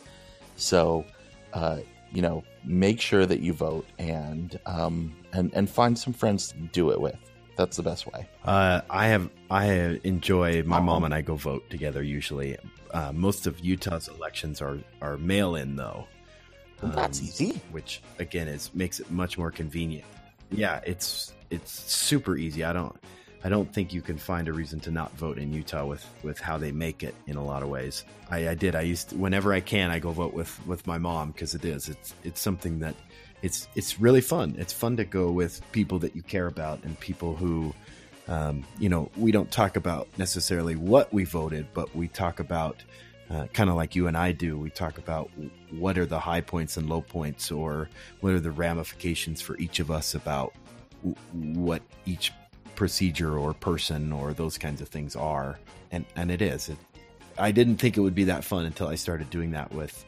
So 0.56 1.06
uh, 1.54 1.80
you 2.14 2.22
know, 2.22 2.44
make 2.64 3.00
sure 3.02 3.26
that 3.26 3.40
you 3.40 3.54
vote 3.54 3.86
and 4.00 4.60
um, 4.66 5.16
and 5.34 5.52
and 5.54 5.70
find 5.70 5.98
some 5.98 6.14
friends 6.14 6.50
to 6.50 6.58
do 6.58 6.92
it 6.92 7.00
with. 7.02 7.18
That's 7.58 7.78
the 7.78 7.84
best 7.84 8.08
way. 8.08 8.28
Uh, 8.44 8.82
I 8.90 9.08
have 9.08 9.30
I 9.50 10.00
enjoy 10.04 10.64
my 10.64 10.80
mom 10.80 11.04
and 11.04 11.14
I 11.14 11.22
go 11.22 11.36
vote 11.36 11.70
together 11.70 12.02
usually. 12.02 12.58
Uh, 12.94 13.12
most 13.14 13.46
of 13.48 13.60
Utah's 13.60 14.08
elections 14.08 14.62
are 14.62 14.80
are 15.02 15.18
mail 15.18 15.56
in 15.56 15.76
though. 15.76 16.08
Well, 16.82 16.92
that's 16.94 17.20
Um, 17.20 17.26
easy. 17.26 17.62
which 17.72 18.02
again 18.20 18.48
is 18.48 18.74
makes 18.74 19.00
it 19.00 19.12
much 19.12 19.38
more 19.38 19.52
convenient. 19.52 20.06
Yeah, 20.50 20.82
it's 20.86 21.34
it's 21.50 21.72
super 21.72 22.36
easy. 22.38 22.64
I 22.64 22.74
don't 22.74 22.96
I 23.44 23.50
don't 23.50 23.72
think 23.74 23.92
you 23.92 24.02
can 24.02 24.18
find 24.18 24.48
a 24.48 24.54
reason 24.54 24.80
to 24.82 24.92
not 24.92 25.12
vote 25.18 25.38
in 25.38 25.52
Utah 25.54 25.86
with 25.86 26.06
with 26.24 26.40
how 26.40 26.58
they 26.58 26.72
make 26.72 27.04
it 27.04 27.16
in 27.28 27.38
a 27.38 27.44
lot 27.44 27.64
of 27.64 27.70
ways. 27.70 28.06
I, 28.30 28.50
I 28.50 28.56
did. 28.56 28.76
I 28.76 28.82
used 28.82 29.10
to, 29.10 29.16
whenever 29.16 29.52
I 29.52 29.62
can, 29.62 29.90
I 29.90 30.00
go 30.00 30.12
vote 30.12 30.34
with 30.34 30.66
with 30.68 30.86
my 30.86 30.98
mom 30.98 31.32
because 31.32 31.56
it 31.56 31.66
is. 31.66 31.90
It's 31.90 32.14
it's 32.24 32.40
something 32.40 32.80
that 32.80 32.96
it's 33.42 33.68
it's 33.76 34.00
really 34.00 34.22
fun. 34.22 34.56
It's 34.58 34.74
fun 34.74 34.96
to 34.98 35.06
go 35.06 35.32
with 35.32 35.62
people 35.72 35.98
that 36.00 36.16
you 36.16 36.22
care 36.22 36.48
about 36.48 36.84
and 36.84 37.00
people 37.00 37.36
who. 37.36 37.74
Um, 38.28 38.64
you 38.78 38.88
know, 38.88 39.10
we 39.18 39.32
don't 39.32 39.52
talk 39.52 39.76
about 39.76 40.08
necessarily 40.18 40.76
what 40.76 41.12
we 41.12 41.26
voted, 41.26 41.66
but 41.74 41.94
we 41.96 42.08
talk 42.08 42.40
about 42.40 42.82
uh, 43.32 43.48
kind 43.48 43.70
of 43.70 43.76
like 43.76 43.96
you 43.96 44.08
and 44.08 44.16
I 44.16 44.32
do. 44.32 44.58
We 44.58 44.70
talk 44.70 45.00
about 45.00 45.32
what 45.72 45.98
are 45.98 46.06
the 46.06 46.20
high 46.20 46.42
points 46.42 46.78
and 46.78 46.88
low 46.88 47.02
points, 47.02 47.52
or 47.52 47.90
what 48.20 48.34
are 48.34 48.40
the 48.40 48.52
ramifications 48.52 49.42
for 49.42 49.58
each 49.58 49.80
of 49.80 49.90
us 49.90 50.14
about 50.14 50.54
w- 51.04 51.16
what 51.60 51.82
each 52.06 52.32
procedure 52.82 53.38
or 53.38 53.54
person 53.54 54.12
or 54.12 54.34
those 54.34 54.58
kinds 54.58 54.82
of 54.82 54.88
things 54.90 55.16
are. 55.16 55.60
And 55.92 56.04
and 56.16 56.32
it 56.32 56.42
is. 56.42 56.68
It, 56.68 56.80
I 57.38 57.52
didn't 57.52 57.78
think 57.78 57.96
it 57.96 58.00
would 58.02 58.16
be 58.16 58.24
that 58.24 58.44
fun 58.44 58.66
until 58.66 58.88
I 58.88 58.96
started 58.96 59.30
doing 59.30 59.52
that 59.52 59.72
with 59.72 60.04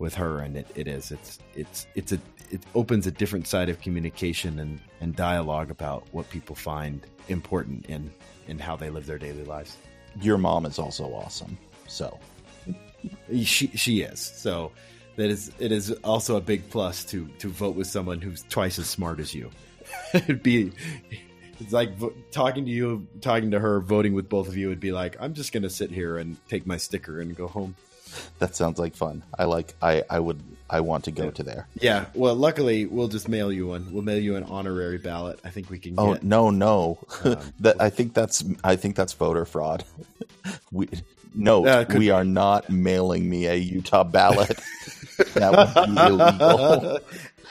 with 0.00 0.12
her, 0.14 0.40
and 0.40 0.56
it, 0.56 0.66
it 0.74 0.88
is. 0.88 1.12
It's 1.12 1.38
it's 1.54 1.86
it's 1.94 2.10
a 2.10 2.18
it 2.50 2.64
opens 2.74 3.06
a 3.06 3.12
different 3.12 3.46
side 3.46 3.68
of 3.68 3.80
communication 3.80 4.58
and 4.58 4.80
and 5.00 5.14
dialogue 5.14 5.70
about 5.70 6.02
what 6.10 6.28
people 6.28 6.56
find 6.56 7.06
important 7.28 7.86
in 7.86 8.10
in 8.48 8.58
how 8.58 8.74
they 8.74 8.90
live 8.90 9.06
their 9.06 9.18
daily 9.18 9.44
lives. 9.44 9.76
Your 10.20 10.36
mom 10.36 10.66
is 10.66 10.80
also 10.80 11.04
awesome. 11.14 11.56
So 11.86 12.18
She 13.44 13.68
she 13.68 14.00
is. 14.00 14.18
So 14.18 14.72
that 15.14 15.30
is 15.30 15.52
it 15.60 15.70
is 15.70 15.92
also 16.02 16.34
a 16.34 16.40
big 16.40 16.68
plus 16.70 17.04
to 17.04 17.28
to 17.38 17.48
vote 17.48 17.76
with 17.76 17.86
someone 17.86 18.20
who's 18.20 18.42
twice 18.48 18.80
as 18.80 18.88
smart 18.88 19.20
as 19.20 19.32
you. 19.32 19.48
It'd 20.12 20.42
be 20.54 20.72
it's 21.60 21.72
like 21.72 21.96
vo- 21.96 22.14
talking 22.30 22.64
to 22.64 22.70
you, 22.70 23.06
talking 23.20 23.50
to 23.52 23.60
her, 23.60 23.80
voting 23.80 24.14
with 24.14 24.28
both 24.28 24.48
of 24.48 24.56
you 24.56 24.68
would 24.68 24.80
be 24.80 24.92
like, 24.92 25.16
I'm 25.20 25.34
just 25.34 25.52
gonna 25.52 25.70
sit 25.70 25.90
here 25.90 26.16
and 26.18 26.36
take 26.48 26.66
my 26.66 26.76
sticker 26.76 27.20
and 27.20 27.36
go 27.36 27.46
home. 27.48 27.76
that 28.38 28.54
sounds 28.56 28.78
like 28.78 28.94
fun. 28.94 29.22
I 29.38 29.44
like. 29.44 29.74
I 29.82 30.02
I 30.08 30.20
would. 30.20 30.40
I 30.68 30.80
want 30.80 31.04
to 31.04 31.12
go 31.12 31.30
to 31.30 31.42
there. 31.44 31.68
Yeah. 31.80 32.06
Well, 32.14 32.34
luckily 32.34 32.86
we'll 32.86 33.08
just 33.08 33.28
mail 33.28 33.52
you 33.52 33.68
one. 33.68 33.92
We'll 33.92 34.02
mail 34.02 34.18
you 34.18 34.34
an 34.36 34.42
honorary 34.44 34.98
ballot. 34.98 35.38
I 35.44 35.50
think 35.50 35.70
we 35.70 35.78
can. 35.78 35.94
Oh 35.98 36.14
get, 36.14 36.24
no 36.24 36.50
no. 36.50 36.98
Um, 37.24 37.36
that 37.60 37.80
I 37.80 37.90
think 37.90 38.14
that's. 38.14 38.44
I 38.64 38.76
think 38.76 38.96
that's 38.96 39.12
voter 39.12 39.44
fraud. 39.44 39.84
we 40.72 40.88
no. 41.34 41.66
Uh, 41.66 41.84
we 41.94 42.10
are 42.10 42.24
not 42.24 42.68
mailing 42.70 43.28
me 43.28 43.46
a 43.46 43.54
Utah 43.54 44.04
ballot. 44.04 44.58
that 45.34 45.52
would 45.52 45.94
be 45.94 46.00
illegal. 46.02 46.98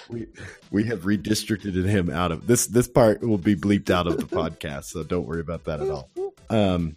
We 0.10 0.28
we 0.72 0.84
have 0.86 1.02
redistricted 1.02 1.84
him 1.86 2.10
out 2.10 2.32
of 2.32 2.48
this. 2.48 2.68
This 2.68 2.88
part 2.88 3.22
will 3.22 3.38
be 3.38 3.56
bleeped 3.56 3.90
out 3.90 4.08
of 4.08 4.18
the 4.18 4.24
podcast, 4.36 4.86
so 4.86 5.04
don't 5.04 5.26
worry 5.26 5.42
about 5.42 5.66
that 5.66 5.82
at 5.82 5.90
all. 5.90 6.10
Um, 6.50 6.96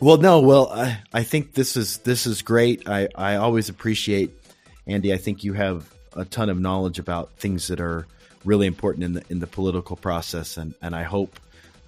well, 0.00 0.16
no, 0.16 0.40
well, 0.40 0.70
I, 0.72 0.98
I 1.12 1.22
think 1.22 1.54
this 1.54 1.76
is 1.76 1.98
this 1.98 2.26
is 2.26 2.42
great. 2.42 2.88
I 2.88 3.08
I 3.14 3.36
always 3.36 3.68
appreciate 3.68 4.30
Andy. 4.86 5.12
I 5.12 5.16
think 5.16 5.44
you 5.44 5.52
have 5.52 5.92
a 6.16 6.24
ton 6.24 6.48
of 6.48 6.58
knowledge 6.58 6.98
about 6.98 7.32
things 7.34 7.68
that 7.68 7.80
are 7.80 8.06
really 8.44 8.66
important 8.66 9.04
in 9.04 9.12
the 9.14 9.24
in 9.28 9.38
the 9.40 9.46
political 9.46 9.96
process, 9.96 10.56
and 10.56 10.74
and 10.82 10.96
I 10.96 11.02
hope 11.02 11.38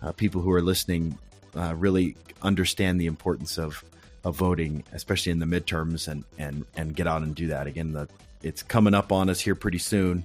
uh, 0.02 0.12
people 0.12 0.42
who 0.42 0.52
are 0.52 0.62
listening 0.62 1.18
uh, 1.56 1.74
really 1.76 2.16
understand 2.42 3.00
the 3.00 3.06
importance 3.06 3.58
of 3.58 3.84
of 4.24 4.36
voting, 4.36 4.84
especially 4.92 5.32
in 5.32 5.38
the 5.38 5.46
midterms, 5.46 6.08
and 6.08 6.24
and 6.38 6.64
and 6.76 6.94
get 6.94 7.06
out 7.06 7.22
and 7.22 7.34
do 7.34 7.48
that 7.48 7.66
again. 7.66 7.92
The 7.92 8.08
it's 8.42 8.62
coming 8.62 8.94
up 8.94 9.12
on 9.12 9.30
us 9.30 9.40
here 9.40 9.54
pretty 9.54 9.78
soon. 9.78 10.24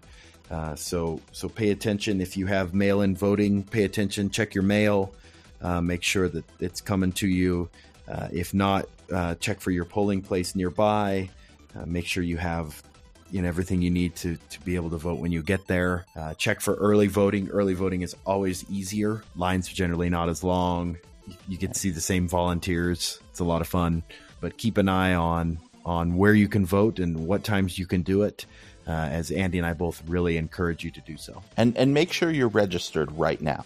Uh, 0.49 0.75
so 0.75 1.19
so 1.31 1.49
pay 1.49 1.71
attention 1.71 2.21
if 2.21 2.37
you 2.37 2.45
have 2.45 2.73
mail-in 2.73 3.15
voting. 3.15 3.63
Pay 3.63 3.83
attention. 3.83 4.29
Check 4.29 4.55
your 4.55 4.63
mail. 4.63 5.13
Uh, 5.61 5.81
make 5.81 6.03
sure 6.03 6.29
that 6.29 6.45
it's 6.59 6.81
coming 6.81 7.11
to 7.13 7.27
you. 7.27 7.69
Uh, 8.07 8.27
if 8.31 8.53
not, 8.53 8.87
uh, 9.11 9.35
check 9.35 9.59
for 9.59 9.71
your 9.71 9.85
polling 9.85 10.21
place 10.21 10.55
nearby. 10.55 11.29
Uh, 11.75 11.85
make 11.85 12.05
sure 12.05 12.23
you 12.23 12.37
have 12.37 12.81
you 13.29 13.41
know 13.41 13.47
everything 13.47 13.81
you 13.81 13.89
need 13.89 14.15
to 14.15 14.37
to 14.49 14.59
be 14.61 14.75
able 14.75 14.89
to 14.89 14.97
vote 14.97 15.19
when 15.19 15.31
you 15.31 15.43
get 15.43 15.67
there. 15.67 16.05
Uh, 16.15 16.33
check 16.35 16.61
for 16.61 16.75
early 16.75 17.07
voting. 17.07 17.49
Early 17.49 17.73
voting 17.73 18.01
is 18.01 18.15
always 18.25 18.69
easier. 18.69 19.23
Lines 19.35 19.69
are 19.71 19.75
generally 19.75 20.09
not 20.09 20.29
as 20.29 20.43
long. 20.43 20.97
You, 21.25 21.33
you 21.49 21.57
get 21.57 21.73
to 21.73 21.79
see 21.79 21.89
the 21.89 22.01
same 22.01 22.27
volunteers. 22.27 23.19
It's 23.31 23.39
a 23.39 23.43
lot 23.43 23.61
of 23.61 23.67
fun. 23.67 24.03
But 24.39 24.57
keep 24.57 24.77
an 24.77 24.87
eye 24.87 25.13
on 25.13 25.59
on 25.85 26.15
where 26.15 26.33
you 26.33 26.47
can 26.47 26.65
vote 26.65 26.99
and 26.99 27.27
what 27.27 27.43
times 27.43 27.79
you 27.79 27.85
can 27.85 28.01
do 28.01 28.23
it. 28.23 28.45
Uh, 28.87 28.91
as 28.91 29.31
Andy 29.31 29.57
and 29.57 29.67
I 29.67 29.73
both 29.73 30.01
really 30.07 30.37
encourage 30.37 30.83
you 30.83 30.91
to 30.91 31.01
do 31.01 31.17
so. 31.17 31.43
And 31.57 31.75
and 31.77 31.93
make 31.93 32.13
sure 32.13 32.31
you're 32.31 32.47
registered 32.47 33.11
right 33.11 33.41
now. 33.41 33.65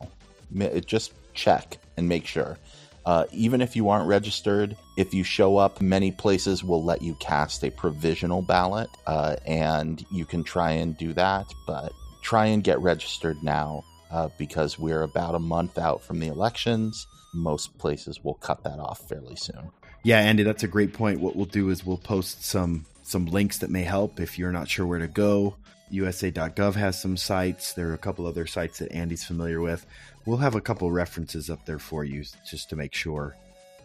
Just 0.85 1.13
check 1.33 1.77
and 1.97 2.09
make 2.09 2.25
sure. 2.25 2.57
Uh, 3.05 3.25
even 3.31 3.61
if 3.61 3.75
you 3.75 3.89
aren't 3.89 4.07
registered, 4.07 4.75
if 4.95 5.13
you 5.13 5.23
show 5.23 5.57
up, 5.57 5.81
many 5.81 6.11
places 6.11 6.63
will 6.63 6.83
let 6.83 7.01
you 7.01 7.15
cast 7.15 7.63
a 7.63 7.71
provisional 7.71 8.43
ballot, 8.43 8.89
uh, 9.07 9.35
and 9.45 10.05
you 10.11 10.23
can 10.23 10.43
try 10.43 10.71
and 10.71 10.97
do 10.97 11.11
that. 11.13 11.45
But 11.65 11.93
try 12.21 12.47
and 12.47 12.63
get 12.63 12.79
registered 12.79 13.41
now 13.43 13.83
uh, 14.11 14.29
because 14.37 14.77
we're 14.77 15.01
about 15.01 15.35
a 15.35 15.39
month 15.39 15.77
out 15.77 16.03
from 16.03 16.19
the 16.19 16.27
elections. 16.27 17.07
Most 17.33 17.75
places 17.77 18.23
will 18.23 18.35
cut 18.35 18.63
that 18.63 18.79
off 18.79 19.07
fairly 19.07 19.35
soon. 19.35 19.71
Yeah, 20.03 20.19
Andy, 20.19 20.43
that's 20.43 20.63
a 20.63 20.67
great 20.67 20.93
point. 20.93 21.21
What 21.21 21.35
we'll 21.35 21.45
do 21.45 21.69
is 21.69 21.85
we'll 21.85 21.97
post 21.97 22.43
some 22.43 22.85
some 23.11 23.25
links 23.25 23.59
that 23.59 23.69
may 23.69 23.83
help 23.83 24.19
if 24.19 24.39
you're 24.39 24.51
not 24.51 24.69
sure 24.69 24.85
where 24.85 24.99
to 24.99 25.07
go. 25.07 25.55
USA.gov 25.89 26.75
has 26.75 26.99
some 26.99 27.17
sites. 27.17 27.73
There 27.73 27.89
are 27.89 27.93
a 27.93 27.97
couple 27.97 28.25
other 28.25 28.47
sites 28.47 28.79
that 28.79 28.93
Andy's 28.93 29.25
familiar 29.25 29.59
with 29.59 29.85
we'll 30.25 30.37
have 30.37 30.55
a 30.55 30.61
couple 30.61 30.91
references 30.91 31.49
up 31.49 31.65
there 31.65 31.79
for 31.79 32.03
you 32.03 32.23
just 32.45 32.69
to 32.69 32.75
make 32.75 32.93
sure. 32.93 33.35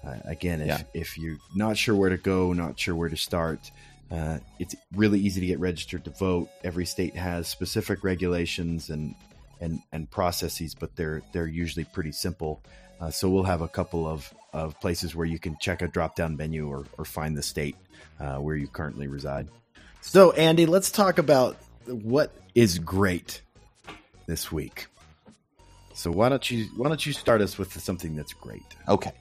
Uh, 0.05 0.17
again, 0.25 0.61
if, 0.61 0.67
yeah. 0.67 0.83
if 0.95 1.19
you're 1.19 1.39
not 1.55 1.77
sure 1.77 1.95
where 1.95 2.11
to 2.11 2.17
go, 2.17 2.53
not 2.53 2.79
sure 2.79 2.95
where 2.95 3.09
to 3.09 3.17
start, 3.17 3.71
uh, 4.11 4.39
it's 4.59 4.77
really 4.95 5.19
easy 5.19 5.41
to 5.41 5.47
get 5.47 5.59
registered 5.59 6.05
to 6.05 6.11
vote. 6.11 6.49
Every 6.63 6.87
state 6.87 7.17
has 7.17 7.49
specific 7.49 8.05
regulations 8.05 8.91
and 8.91 9.15
and 9.61 9.81
and 9.91 10.09
processes, 10.11 10.75
but 10.75 10.95
they're 10.97 11.23
they're 11.33 11.47
usually 11.47 11.85
pretty 11.85 12.13
simple. 12.13 12.63
Uh, 13.01 13.11
so 13.11 13.29
we'll 13.29 13.43
have 13.43 13.63
a 13.63 13.69
couple 13.69 14.07
of, 14.07 14.33
of 14.57 14.81
places 14.81 15.15
where 15.15 15.27
you 15.27 15.39
can 15.39 15.57
check 15.61 15.83
a 15.83 15.87
drop 15.87 16.17
down 16.17 16.35
menu 16.35 16.67
or, 16.67 16.87
or 16.97 17.05
find 17.05 17.37
the 17.37 17.43
state 17.43 17.77
uh, 18.19 18.37
where 18.37 18.57
you 18.57 18.67
currently 18.67 19.07
reside. 19.07 19.49
So 20.01 20.33
Andy, 20.33 20.65
let's 20.65 20.91
talk 20.91 21.19
about 21.19 21.57
what 21.87 22.33
is 22.55 22.79
great 22.79 23.43
this 24.27 24.51
week. 24.51 24.87
So 25.93 26.11
why 26.11 26.31
don't 26.31 26.51
you 26.51 26.67
why 26.77 26.89
don't 26.89 27.05
you 27.05 27.13
start 27.13 27.43
us 27.43 27.59
with 27.59 27.79
something 27.81 28.17
that's 28.17 28.33
great? 28.33 28.65
Okay. 28.89 29.13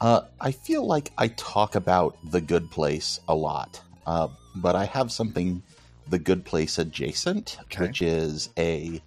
Uh, 0.00 0.22
I 0.38 0.52
feel 0.52 0.86
like 0.86 1.12
I 1.16 1.28
talk 1.28 1.76
about 1.76 2.16
the 2.30 2.42
good 2.42 2.70
place 2.70 3.20
a 3.26 3.34
lot, 3.34 3.80
uh, 4.06 4.28
but 4.56 4.76
I 4.76 4.84
have 4.84 5.10
something 5.10 5.62
the 6.10 6.18
good 6.18 6.44
place 6.44 6.78
adjacent, 6.78 7.56
okay. 7.62 7.86
which 7.86 8.02
is 8.02 8.50
a 8.58 9.00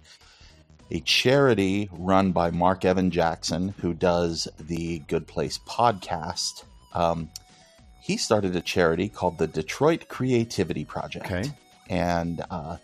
a 0.90 1.00
charity 1.00 1.88
run 1.92 2.32
by 2.32 2.50
Mark 2.50 2.84
Evan 2.84 3.10
Jackson, 3.10 3.74
who 3.80 3.92
does 3.94 4.48
the 4.58 5.00
Good 5.00 5.26
Place 5.26 5.58
podcast. 5.58 6.64
Um, 6.94 7.28
he 8.00 8.16
started 8.16 8.56
a 8.56 8.60
charity 8.60 9.08
called 9.08 9.38
the 9.38 9.46
Detroit 9.46 10.08
Creativity 10.08 10.84
Project, 10.84 11.26
okay. 11.26 11.50
and 11.90 12.42
uh, 12.50 12.78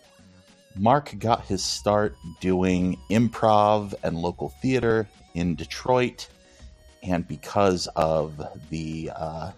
Mark 0.76 1.14
got 1.18 1.46
his 1.46 1.64
start 1.64 2.14
doing 2.40 2.98
improv 3.10 3.94
and 4.02 4.18
local 4.18 4.50
theater 4.60 5.08
in 5.32 5.54
Detroit, 5.54 6.28
and 7.02 7.26
because 7.26 7.86
of 7.96 8.42
the 8.68 9.10
uh, 9.16 9.52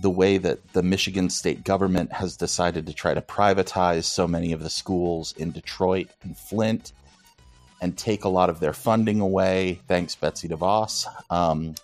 the 0.00 0.10
way 0.10 0.38
that 0.38 0.72
the 0.72 0.82
Michigan 0.82 1.28
state 1.28 1.64
government 1.64 2.12
has 2.12 2.36
decided 2.36 2.86
to 2.86 2.92
try 2.92 3.14
to 3.14 3.20
privatize 3.20 4.04
so 4.04 4.28
many 4.28 4.52
of 4.52 4.62
the 4.62 4.70
schools 4.70 5.34
in 5.36 5.50
Detroit 5.50 6.08
and 6.22 6.36
Flint 6.36 6.92
and 7.80 7.96
take 7.96 8.24
a 8.24 8.28
lot 8.28 8.50
of 8.50 8.60
their 8.60 8.72
funding 8.72 9.20
away. 9.20 9.80
Thanks, 9.86 10.14
Betsy 10.14 10.48
DeVos. 10.48 11.06
Um, 11.30 11.74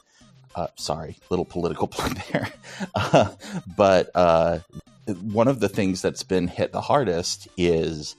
uh, 0.55 0.69
sorry, 0.77 1.17
little 1.31 1.45
political 1.45 1.89
plug 1.89 2.19
there. 2.33 2.49
Uh, 2.95 3.31
but 3.77 4.11
uh, 4.15 4.61
one 5.23 5.49
of 5.49 5.61
the 5.61 5.69
things 5.69 6.03
that's 6.03 6.23
been 6.23 6.49
hit 6.49 6.73
the 6.73 6.81
hardest 6.81 7.49
is 7.57 8.17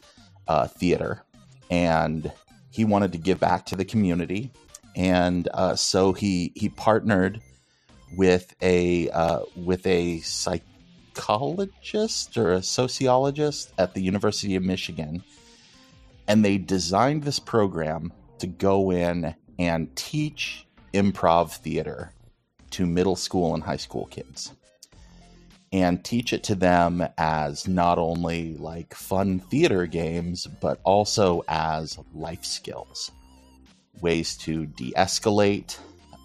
uh, 0.48 0.68
theater, 0.68 1.24
and 1.70 2.32
he 2.70 2.86
wanted 2.86 3.12
to 3.14 3.18
give 3.18 3.40
back 3.40 3.66
to 3.68 3.76
the 3.76 3.86
community, 3.86 4.52
and 4.96 5.48
uh, 5.54 5.76
so 5.76 6.14
he 6.14 6.52
he 6.56 6.70
partnered 6.70 7.42
with 8.16 8.56
a 8.62 9.10
uh, 9.10 9.40
with 9.56 9.86
a 9.88 10.20
psychologist 10.20 12.38
or 12.38 12.52
a 12.52 12.62
sociologist 12.62 13.74
at 13.78 13.94
the 13.94 14.02
University 14.02 14.56
of 14.56 14.64
Michigan, 14.64 15.24
and 16.28 16.44
they 16.44 16.58
designed 16.58 17.24
this 17.24 17.40
program 17.40 18.12
to 18.40 18.48
go 18.48 18.92
in 18.92 19.36
and 19.60 19.96
teach 19.96 20.68
improv 20.94 21.52
theater 21.52 22.12
to 22.72 22.86
middle 22.86 23.16
school 23.16 23.54
and 23.54 23.64
high 23.64 23.78
school 23.78 24.06
kids 24.08 24.54
and 25.72 26.04
teach 26.06 26.32
it 26.32 26.44
to 26.44 26.56
them 26.56 27.06
as 27.18 27.68
not 27.68 27.98
only 27.98 28.56
like 28.56 28.94
fun 28.94 29.40
theater 29.40 29.86
games, 29.86 30.48
but 30.62 30.80
also 30.86 31.44
as 31.50 32.00
life 32.14 32.46
skills, 32.46 33.12
ways 34.00 34.38
to 34.38 34.66
de 34.68 34.94
escalate 34.94 35.78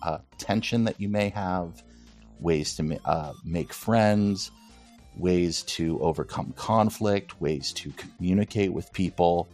uh, 0.05 0.18
tension 0.38 0.84
that 0.84 1.01
you 1.01 1.09
may 1.09 1.30
have, 1.30 1.82
ways 2.38 2.76
to 2.76 2.96
uh, 3.05 3.32
make 3.44 3.72
friends, 3.72 4.53
ways 5.16 5.62
to 5.62 6.01
overcome 6.01 6.53
conflict, 6.57 7.40
ways 7.40 7.72
to 7.72 7.90
communicate 7.92 8.72
with 8.72 8.92
people. 8.92 9.48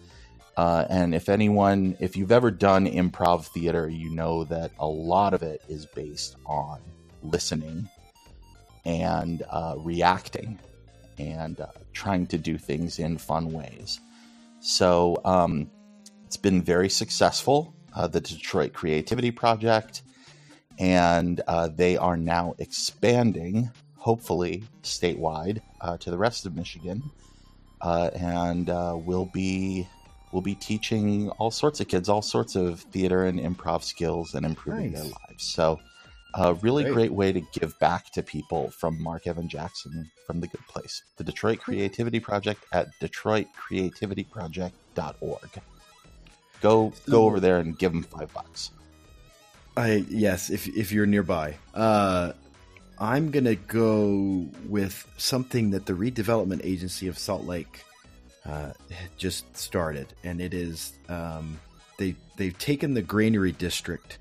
Uh, 0.56 0.86
and 0.88 1.14
if 1.14 1.28
anyone, 1.28 1.96
if 2.00 2.16
you've 2.16 2.32
ever 2.32 2.50
done 2.50 2.86
improv 2.86 3.46
theater, 3.46 3.88
you 3.88 4.10
know 4.10 4.44
that 4.44 4.70
a 4.78 4.86
lot 4.86 5.34
of 5.34 5.42
it 5.42 5.62
is 5.68 5.84
based 5.84 6.36
on 6.46 6.80
listening 7.22 7.88
and 8.86 9.42
uh, 9.50 9.74
reacting 9.78 10.58
and 11.18 11.60
uh, 11.60 11.66
trying 11.92 12.26
to 12.26 12.38
do 12.38 12.56
things 12.56 12.98
in 12.98 13.18
fun 13.18 13.52
ways. 13.52 14.00
So 14.60 15.20
um, 15.24 15.70
it's 16.24 16.38
been 16.38 16.62
very 16.62 16.88
successful, 16.88 17.74
uh, 17.94 18.06
the 18.06 18.20
Detroit 18.20 18.72
Creativity 18.72 19.30
Project, 19.30 20.02
and 20.78 21.40
uh, 21.46 21.68
they 21.68 21.98
are 21.98 22.16
now 22.16 22.54
expanding, 22.58 23.70
hopefully 23.96 24.64
statewide, 24.82 25.60
uh, 25.82 25.98
to 25.98 26.10
the 26.10 26.18
rest 26.18 26.46
of 26.46 26.54
Michigan, 26.56 27.02
and 27.82 28.68
will 29.06 29.26
be 29.32 29.86
will 30.36 30.42
be 30.42 30.54
teaching 30.54 31.30
all 31.38 31.50
sorts 31.50 31.80
of 31.80 31.88
kids 31.88 32.10
all 32.10 32.20
sorts 32.20 32.56
of 32.56 32.80
theater 32.80 33.24
and 33.24 33.40
improv 33.40 33.82
skills 33.82 34.34
and 34.34 34.44
improving 34.44 34.92
nice. 34.92 35.00
their 35.00 35.10
lives. 35.10 35.44
So 35.44 35.80
a 36.34 36.52
really 36.52 36.84
great. 36.84 36.92
great. 36.92 37.14
way 37.14 37.32
to 37.32 37.40
give 37.58 37.78
back 37.78 38.10
to 38.10 38.22
people 38.22 38.70
from 38.70 39.02
Mark 39.02 39.26
Evan 39.26 39.48
Jackson 39.48 40.10
from 40.26 40.40
The 40.40 40.48
Good 40.48 40.60
Place. 40.68 41.04
The 41.16 41.24
Detroit 41.24 41.60
Creativity 41.60 42.20
Project 42.20 42.66
at 42.70 42.88
detroitcreativityproject.org. 43.00 45.50
Go 46.60 46.92
go 47.08 47.24
over 47.24 47.40
there 47.40 47.56
and 47.56 47.78
give 47.78 47.92
them 47.92 48.02
five 48.02 48.30
bucks. 48.34 48.72
I 49.74 50.04
yes, 50.10 50.50
if 50.50 50.68
if 50.68 50.92
you're 50.92 51.06
nearby. 51.06 51.56
Uh, 51.72 52.32
I'm 52.98 53.30
gonna 53.30 53.54
go 53.54 54.46
with 54.68 55.10
something 55.16 55.70
that 55.70 55.86
the 55.86 55.94
redevelopment 55.94 56.60
agency 56.62 57.08
of 57.08 57.18
Salt 57.18 57.44
Lake 57.44 57.85
uh, 58.46 58.72
just 59.16 59.56
started, 59.56 60.06
and 60.24 60.40
it 60.40 60.54
is 60.54 60.92
um, 61.08 61.58
they 61.98 62.14
they've 62.36 62.58
taken 62.58 62.94
the 62.94 63.02
Granary 63.02 63.52
District 63.52 64.18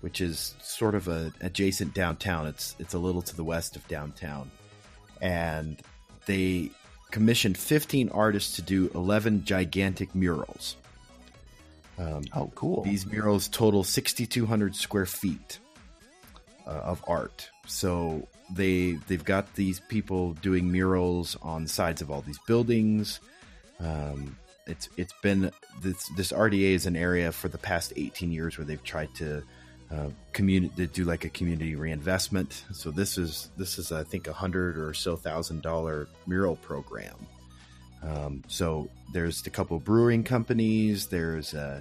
which 0.00 0.20
is 0.20 0.54
sort 0.62 0.94
of 0.94 1.08
a 1.08 1.32
adjacent 1.40 1.94
downtown. 1.94 2.46
It's 2.46 2.76
it's 2.78 2.94
a 2.94 2.98
little 2.98 3.22
to 3.22 3.34
the 3.34 3.42
west 3.42 3.74
of 3.74 3.86
downtown, 3.88 4.50
and 5.20 5.80
they 6.26 6.70
commissioned 7.10 7.56
15 7.56 8.10
artists 8.10 8.56
to 8.56 8.62
do 8.62 8.90
11 8.94 9.44
gigantic 9.44 10.14
murals. 10.14 10.76
Um, 11.98 12.22
oh, 12.34 12.52
cool! 12.54 12.82
These 12.82 13.06
murals 13.06 13.48
total 13.48 13.82
6,200 13.82 14.76
square 14.76 15.06
feet 15.06 15.58
uh, 16.66 16.70
of 16.70 17.02
art. 17.08 17.50
So 17.66 18.28
they 18.50 18.92
they've 19.08 19.24
got 19.24 19.54
these 19.54 19.80
people 19.80 20.34
doing 20.34 20.70
murals 20.70 21.36
on 21.42 21.64
the 21.64 21.68
sides 21.68 22.02
of 22.02 22.10
all 22.10 22.20
these 22.20 22.38
buildings. 22.46 23.18
Um, 23.80 24.36
it's 24.66 24.88
it's 24.96 25.14
been 25.22 25.50
this 25.80 26.08
this 26.16 26.32
RDA 26.32 26.72
is 26.72 26.86
an 26.86 26.96
area 26.96 27.30
for 27.30 27.48
the 27.48 27.58
past 27.58 27.92
18 27.96 28.32
years 28.32 28.58
where 28.58 28.64
they've 28.64 28.82
tried 28.82 29.14
to 29.16 29.42
uh, 29.90 30.08
community 30.32 30.74
to 30.76 30.86
do 30.86 31.04
like 31.04 31.24
a 31.24 31.28
community 31.28 31.76
reinvestment. 31.76 32.64
So 32.72 32.90
this 32.90 33.18
is 33.18 33.50
this 33.56 33.78
is 33.78 33.92
I 33.92 34.02
think 34.02 34.26
a 34.26 34.32
hundred 34.32 34.78
or 34.78 34.92
so 34.94 35.16
thousand 35.16 35.62
dollar 35.62 36.08
mural 36.26 36.56
program. 36.56 37.14
Um, 38.02 38.42
so 38.48 38.88
there's 39.12 39.46
a 39.46 39.50
couple 39.50 39.78
brewing 39.78 40.24
companies. 40.24 41.06
There's 41.06 41.54
uh, 41.54 41.80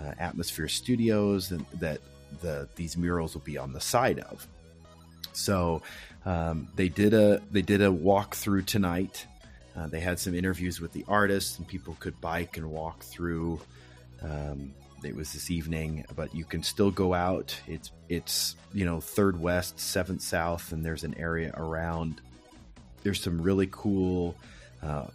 uh, 0.00 0.12
Atmosphere 0.18 0.68
Studios 0.68 1.48
that, 1.50 1.80
that 1.80 2.00
the 2.40 2.68
these 2.76 2.96
murals 2.96 3.34
will 3.34 3.42
be 3.42 3.58
on 3.58 3.72
the 3.72 3.80
side 3.80 4.20
of. 4.20 4.46
So 5.32 5.82
um, 6.24 6.68
they 6.76 6.88
did 6.88 7.14
a 7.14 7.42
they 7.50 7.62
did 7.62 7.82
a 7.82 7.88
walkthrough 7.88 8.66
tonight. 8.66 9.26
Uh, 9.76 9.86
they 9.86 10.00
had 10.00 10.18
some 10.18 10.34
interviews 10.34 10.80
with 10.80 10.92
the 10.92 11.04
artists, 11.08 11.58
and 11.58 11.66
people 11.66 11.96
could 11.98 12.20
bike 12.20 12.56
and 12.56 12.70
walk 12.70 13.02
through. 13.02 13.60
Um, 14.22 14.74
it 15.04 15.16
was 15.16 15.32
this 15.32 15.50
evening, 15.50 16.04
but 16.14 16.34
you 16.34 16.44
can 16.44 16.62
still 16.62 16.90
go 16.90 17.14
out. 17.14 17.58
It's 17.66 17.90
it's 18.08 18.56
you 18.72 18.84
know 18.84 19.00
third 19.00 19.40
west, 19.40 19.80
seventh 19.80 20.22
south, 20.22 20.72
and 20.72 20.84
there's 20.84 21.04
an 21.04 21.14
area 21.18 21.52
around. 21.56 22.20
There's 23.02 23.20
some 23.20 23.40
really 23.40 23.68
cool. 23.70 24.36
Uh, 24.82 25.06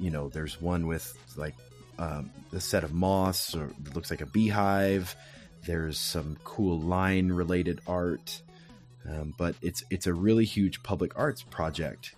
you 0.00 0.10
know, 0.10 0.28
there's 0.28 0.60
one 0.60 0.86
with 0.86 1.16
like 1.36 1.54
um, 1.98 2.30
a 2.52 2.60
set 2.60 2.84
of 2.84 2.92
moss 2.92 3.54
or 3.54 3.64
it 3.64 3.94
looks 3.94 4.10
like 4.10 4.20
a 4.20 4.26
beehive. 4.26 5.14
There's 5.66 5.98
some 5.98 6.38
cool 6.44 6.80
line 6.80 7.30
related 7.32 7.80
art, 7.86 8.42
um, 9.08 9.34
but 9.36 9.56
it's 9.60 9.82
it's 9.90 10.06
a 10.06 10.14
really 10.14 10.44
huge 10.44 10.82
public 10.82 11.18
arts 11.18 11.42
project, 11.42 12.14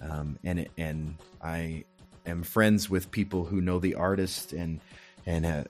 um, 0.00 0.38
and 0.44 0.66
and 0.76 1.16
I 1.42 1.84
am 2.26 2.42
friends 2.42 2.88
with 2.88 3.10
people 3.10 3.44
who 3.44 3.60
know 3.60 3.78
the 3.78 3.94
artist 3.94 4.52
and 4.52 4.80
and 5.26 5.46
uh, 5.46 5.64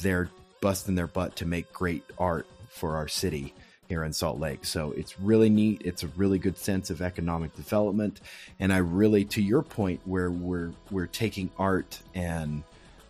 they're 0.00 0.30
busting 0.60 0.94
their 0.94 1.06
butt 1.06 1.36
to 1.36 1.46
make 1.46 1.72
great 1.72 2.02
art 2.18 2.46
for 2.68 2.96
our 2.96 3.08
city 3.08 3.54
here 3.88 4.02
in 4.02 4.12
Salt 4.12 4.40
Lake. 4.40 4.64
So 4.64 4.92
it's 4.92 5.18
really 5.20 5.48
neat. 5.48 5.82
It's 5.84 6.02
a 6.02 6.08
really 6.08 6.38
good 6.38 6.58
sense 6.58 6.90
of 6.90 7.00
economic 7.00 7.54
development, 7.54 8.20
and 8.58 8.72
I 8.72 8.78
really, 8.78 9.24
to 9.26 9.42
your 9.42 9.62
point, 9.62 10.00
where 10.04 10.30
we're 10.30 10.72
we're 10.90 11.06
taking 11.06 11.50
art 11.58 12.00
and 12.14 12.62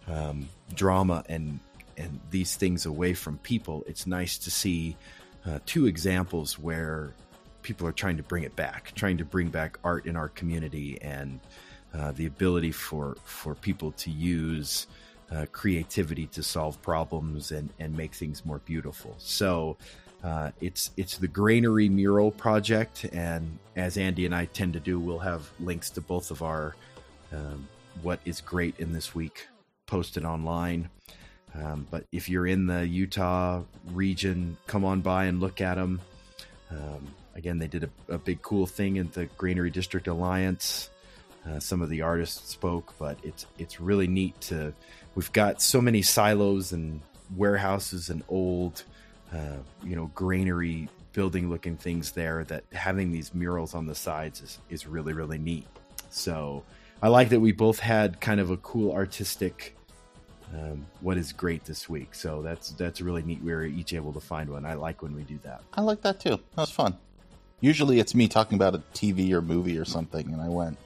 um, 0.09 0.48
drama 0.74 1.24
and 1.28 1.61
and 1.96 2.20
these 2.30 2.57
things 2.57 2.86
away 2.86 3.14
from 3.14 3.38
people. 3.38 3.84
It's 3.86 4.07
nice 4.07 4.38
to 4.38 4.50
see 4.50 4.96
uh, 5.46 5.61
two 5.64 5.86
examples 5.86 6.59
where 6.59 7.14
people 7.66 7.84
are 7.84 7.92
trying 7.92 8.16
to 8.16 8.22
bring 8.22 8.44
it 8.44 8.54
back, 8.54 8.92
trying 8.94 9.18
to 9.18 9.24
bring 9.24 9.48
back 9.48 9.76
art 9.82 10.06
in 10.06 10.14
our 10.14 10.28
community 10.28 11.02
and 11.02 11.40
uh, 11.92 12.12
the 12.12 12.26
ability 12.26 12.70
for 12.70 13.16
for 13.24 13.56
people 13.56 13.90
to 13.90 14.08
use 14.08 14.86
uh, 15.32 15.46
creativity 15.50 16.26
to 16.28 16.44
solve 16.44 16.80
problems 16.80 17.50
and, 17.50 17.68
and 17.80 17.96
make 17.96 18.14
things 18.14 18.46
more 18.46 18.58
beautiful. 18.58 19.16
So 19.18 19.76
uh, 20.22 20.52
it's 20.60 20.92
it's 20.96 21.18
the 21.18 21.26
Granary 21.26 21.88
Mural 21.88 22.30
Project, 22.30 23.04
and 23.12 23.58
as 23.74 23.96
Andy 23.96 24.26
and 24.26 24.34
I 24.34 24.44
tend 24.44 24.72
to 24.74 24.80
do, 24.80 25.00
we'll 25.00 25.18
have 25.18 25.50
links 25.58 25.90
to 25.90 26.00
both 26.00 26.30
of 26.30 26.42
our 26.42 26.76
um, 27.32 27.66
what 28.02 28.20
is 28.24 28.40
great 28.40 28.78
in 28.78 28.92
this 28.92 29.12
week 29.12 29.48
posted 29.86 30.24
online. 30.24 30.88
Um, 31.52 31.84
but 31.90 32.04
if 32.12 32.28
you're 32.28 32.46
in 32.46 32.66
the 32.66 32.86
Utah 32.86 33.62
region, 33.92 34.56
come 34.68 34.84
on 34.84 35.00
by 35.00 35.24
and 35.24 35.40
look 35.40 35.60
at 35.60 35.74
them. 35.74 36.00
Um, 36.70 37.08
again, 37.37 37.59
they 37.59 37.68
did 37.68 37.84
a, 37.84 38.14
a, 38.14 38.18
big 38.18 38.43
cool 38.43 38.66
thing 38.66 38.97
in 38.97 39.11
the 39.12 39.26
Granary 39.39 39.70
District 39.70 40.09
Alliance. 40.09 40.91
Uh, 41.47 41.61
some 41.61 41.82
of 41.82 41.89
the 41.89 42.03
artists 42.03 42.51
spoke, 42.51 42.95
but 42.99 43.18
it's 43.22 43.47
it's 43.59 43.80
really 43.80 44.09
neat 44.09 44.41
to 44.41 44.72
we've 45.14 45.32
got 45.32 45.62
so 45.62 45.80
many 45.80 46.03
silos 46.03 46.72
and 46.72 47.01
warehouses 47.37 48.11
and 48.11 48.24
old, 48.28 48.82
uh, 49.32 49.59
you 49.84 49.95
know, 49.95 50.11
granary 50.14 50.89
building 51.12 51.49
looking 51.49 51.76
things 51.76 52.12
there 52.12 52.45
that 52.45 52.64
having 52.72 53.12
these 53.12 53.34
murals 53.34 53.74
on 53.74 53.87
the 53.87 53.95
sides 53.95 54.43
is, 54.43 54.59
is 54.68 54.87
really, 54.87 55.12
really 55.12 55.39
neat. 55.39 55.66
So 56.11 56.62
I 57.03 57.09
like 57.09 57.30
that 57.30 57.41
we 57.41 57.53
both 57.53 57.78
had 57.78 58.20
kind 58.20 58.41
of 58.41 58.51
a 58.51 58.57
cool 58.59 58.93
artistic 58.93 59.76
um, 60.55 60.87
what 61.01 61.16
is 61.16 61.32
great 61.32 61.64
this 61.64 61.89
week. 61.89 62.14
So 62.14 62.43
that's 62.43 62.70
that's 62.70 63.01
really 63.01 63.22
neat. 63.22 63.43
We 63.43 63.53
were 63.53 63.64
each 63.64 63.93
able 63.95 64.12
to 64.12 64.20
find 64.20 64.49
one. 64.49 64.64
I 64.64 64.74
like 64.74 65.03
when 65.03 65.14
we 65.14 65.22
do 65.22 65.39
that. 65.43 65.62
I 65.74 65.80
like 65.80 66.03
that 66.03 66.20
too. 66.20 66.39
That's 66.55 66.70
fun. 66.70 66.97
Usually 67.61 68.00
it's 68.00 68.14
me 68.14 68.28
talking 68.28 68.57
about 68.57 68.74
a 68.74 68.78
TV 68.94 69.32
or 69.32 69.40
movie 69.40 69.78
or 69.78 69.84
something, 69.84 70.26
and 70.32 70.40
I 70.40 70.48
went. 70.48 70.76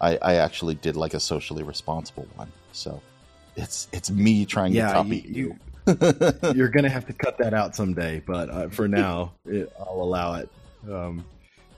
I, 0.00 0.18
I 0.20 0.34
actually 0.34 0.74
did 0.74 0.96
like 0.96 1.14
a 1.14 1.20
socially 1.20 1.62
responsible 1.62 2.26
one. 2.34 2.50
So 2.72 3.00
it's 3.56 3.88
it's 3.92 4.10
me 4.10 4.44
trying 4.44 4.72
yeah, 4.72 4.88
to 4.88 4.92
copy 4.94 5.24
you. 5.28 5.56
you. 6.54 6.64
are 6.64 6.68
gonna 6.74 6.88
have 6.88 7.06
to 7.06 7.12
cut 7.12 7.38
that 7.38 7.54
out 7.54 7.76
someday, 7.76 8.22
but 8.26 8.50
uh, 8.50 8.68
for 8.68 8.88
now, 9.02 9.32
it, 9.46 9.72
I'll 9.78 10.02
allow 10.02 10.34
it. 10.34 10.48
Um, 10.90 11.24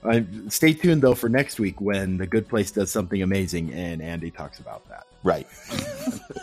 I, 0.03 0.25
stay 0.49 0.73
tuned 0.73 1.01
though 1.01 1.15
for 1.15 1.29
next 1.29 1.59
week 1.59 1.81
when 1.81 2.17
the 2.17 2.27
Good 2.27 2.47
Place 2.47 2.71
does 2.71 2.91
something 2.91 3.21
amazing 3.21 3.73
and 3.73 4.01
Andy 4.01 4.31
talks 4.31 4.59
about 4.59 4.87
that. 4.89 5.05
Right. 5.25 5.47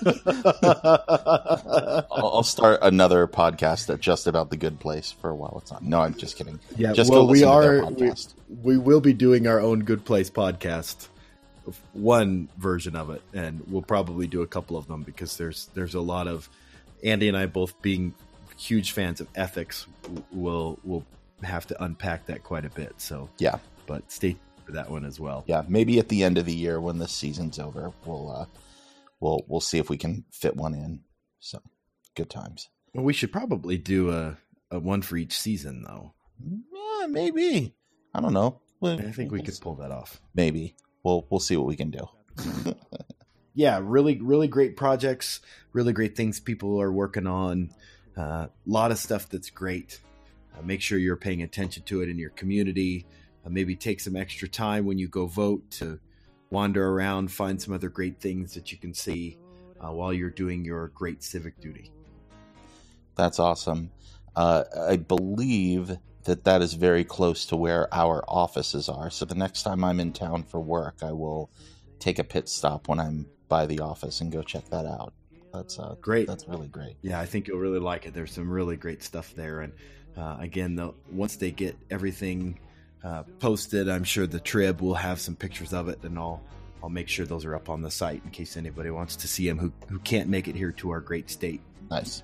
I'll, 2.10 2.42
start 2.42 2.80
another 2.82 3.28
podcast 3.28 3.86
that 3.86 4.00
just 4.00 4.26
about 4.26 4.50
the 4.50 4.56
Good 4.56 4.80
Place 4.80 5.12
for 5.12 5.30
a 5.30 5.36
while 5.36 5.58
it's 5.62 5.70
on. 5.70 5.88
No, 5.88 6.00
I'm 6.00 6.14
just 6.14 6.36
kidding. 6.36 6.58
Yeah, 6.76 6.92
just 6.92 7.08
well, 7.08 7.28
we 7.28 7.44
are. 7.44 7.84
We, 7.84 8.12
we 8.60 8.78
will 8.78 9.00
be 9.00 9.12
doing 9.12 9.46
our 9.46 9.60
own 9.60 9.84
Good 9.84 10.04
Place 10.04 10.30
podcast 10.30 11.06
one 11.92 12.48
version 12.58 12.96
of 12.96 13.10
it, 13.10 13.22
and 13.32 13.62
we'll 13.68 13.82
probably 13.82 14.26
do 14.26 14.42
a 14.42 14.48
couple 14.48 14.76
of 14.76 14.88
them 14.88 15.04
because 15.04 15.36
there's 15.36 15.70
there's 15.74 15.94
a 15.94 16.00
lot 16.00 16.26
of 16.26 16.48
Andy 17.04 17.28
and 17.28 17.36
I 17.36 17.46
both 17.46 17.80
being 17.82 18.12
huge 18.56 18.90
fans 18.90 19.20
of 19.20 19.28
ethics. 19.36 19.86
We'll 20.32 20.80
we'll 20.82 21.04
have 21.44 21.68
to 21.68 21.84
unpack 21.84 22.26
that 22.26 22.42
quite 22.42 22.64
a 22.64 22.70
bit. 22.70 22.94
So 22.98 23.28
yeah, 23.38 23.58
but 23.86 24.10
stay 24.10 24.34
for 24.66 24.72
that 24.72 24.90
one 24.90 25.04
as 25.04 25.20
well. 25.20 25.44
Yeah, 25.46 25.62
maybe 25.68 25.98
at 25.98 26.08
the 26.08 26.24
end 26.24 26.38
of 26.38 26.46
the 26.46 26.54
year 26.54 26.80
when 26.80 26.98
the 26.98 27.08
season's 27.08 27.60
over, 27.60 27.92
we'll 28.04 28.30
uh, 28.30 28.44
we'll 29.22 29.44
we'll 29.46 29.60
see 29.60 29.78
if 29.78 29.88
we 29.88 29.96
can 29.96 30.24
fit 30.30 30.56
one 30.56 30.74
in. 30.74 31.00
So 31.38 31.60
good 32.14 32.28
times. 32.28 32.68
Well, 32.92 33.04
we 33.04 33.12
should 33.12 33.32
probably 33.32 33.78
do 33.78 34.10
a, 34.10 34.36
a 34.70 34.78
one 34.78 35.00
for 35.00 35.16
each 35.16 35.38
season, 35.38 35.82
though. 35.82 36.12
Yeah, 36.44 37.06
maybe. 37.06 37.74
I 38.14 38.20
don't 38.20 38.34
know. 38.34 38.60
I 38.82 38.96
think 39.12 39.30
we 39.30 39.42
could 39.42 39.58
pull 39.60 39.76
that 39.76 39.92
off. 39.92 40.20
Maybe 40.34 40.74
we'll 41.04 41.26
we'll 41.30 41.40
see 41.40 41.56
what 41.56 41.66
we 41.66 41.76
can 41.76 41.90
do. 41.90 42.06
yeah, 43.54 43.80
really, 43.82 44.18
really 44.20 44.48
great 44.48 44.76
projects, 44.76 45.40
really 45.72 45.92
great 45.92 46.16
things 46.16 46.40
people 46.40 46.80
are 46.80 46.92
working 46.92 47.26
on. 47.26 47.70
A 48.16 48.20
uh, 48.20 48.46
lot 48.66 48.90
of 48.90 48.98
stuff 48.98 49.28
that's 49.28 49.50
great. 49.50 50.00
Uh, 50.54 50.62
make 50.62 50.82
sure 50.82 50.98
you're 50.98 51.16
paying 51.16 51.42
attention 51.42 51.82
to 51.84 52.02
it 52.02 52.10
in 52.10 52.18
your 52.18 52.30
community. 52.30 53.06
Uh, 53.46 53.48
maybe 53.48 53.74
take 53.74 54.00
some 54.00 54.16
extra 54.16 54.48
time 54.48 54.84
when 54.84 54.98
you 54.98 55.08
go 55.08 55.26
vote 55.26 55.70
to 55.70 55.98
wander 56.52 56.90
around, 56.90 57.32
find 57.32 57.60
some 57.60 57.72
other 57.72 57.88
great 57.88 58.20
things 58.20 58.52
that 58.52 58.70
you 58.70 58.76
can 58.76 58.92
see 58.92 59.38
uh, 59.80 59.90
while 59.90 60.12
you're 60.12 60.30
doing 60.30 60.64
your 60.64 60.88
great 60.88 61.22
civic 61.22 61.58
duty. 61.60 61.90
That's 63.16 63.38
awesome. 63.38 63.90
Uh, 64.36 64.64
I 64.88 64.96
believe 64.96 65.96
that 66.24 66.44
that 66.44 66.60
is 66.60 66.74
very 66.74 67.04
close 67.04 67.46
to 67.46 67.56
where 67.56 67.92
our 67.92 68.22
offices 68.28 68.88
are. 68.88 69.10
So 69.10 69.24
the 69.24 69.34
next 69.34 69.62
time 69.62 69.82
I'm 69.82 69.98
in 69.98 70.12
town 70.12 70.44
for 70.44 70.60
work, 70.60 70.96
I 71.02 71.12
will 71.12 71.50
take 71.98 72.18
a 72.18 72.24
pit 72.24 72.48
stop 72.48 72.86
when 72.86 73.00
I'm 73.00 73.26
by 73.48 73.66
the 73.66 73.80
office 73.80 74.20
and 74.20 74.30
go 74.30 74.42
check 74.42 74.68
that 74.68 74.86
out. 74.86 75.14
That's 75.54 75.78
uh, 75.78 75.96
great. 76.00 76.26
That's 76.26 76.46
really 76.48 76.68
great. 76.68 76.96
Yeah, 77.02 77.18
I 77.18 77.26
think 77.26 77.48
you'll 77.48 77.58
really 77.58 77.80
like 77.80 78.06
it. 78.06 78.14
There's 78.14 78.32
some 78.32 78.48
really 78.48 78.76
great 78.76 79.02
stuff 79.02 79.34
there, 79.34 79.60
and 79.60 79.72
uh, 80.16 80.36
again, 80.38 80.76
the, 80.76 80.94
once 81.10 81.36
they 81.36 81.50
get 81.50 81.76
everything 81.90 82.58
uh, 83.04 83.24
posted, 83.40 83.88
I'm 83.88 84.04
sure 84.04 84.26
the 84.26 84.40
Trib 84.40 84.80
will 84.80 84.94
have 84.94 85.20
some 85.20 85.36
pictures 85.36 85.72
of 85.72 85.88
it, 85.88 86.02
and 86.02 86.18
I'll 86.18 86.42
I'll 86.82 86.88
make 86.88 87.08
sure 87.08 87.24
those 87.24 87.44
are 87.44 87.54
up 87.54 87.68
on 87.68 87.80
the 87.80 87.90
site 87.90 88.22
in 88.24 88.30
case 88.30 88.56
anybody 88.56 88.90
wants 88.90 89.16
to 89.16 89.28
see 89.28 89.46
them 89.48 89.58
who 89.58 89.72
who 89.88 89.98
can't 90.00 90.28
make 90.28 90.48
it 90.48 90.56
here 90.56 90.72
to 90.72 90.90
our 90.90 91.00
great 91.00 91.30
state. 91.30 91.60
Nice. 91.90 92.22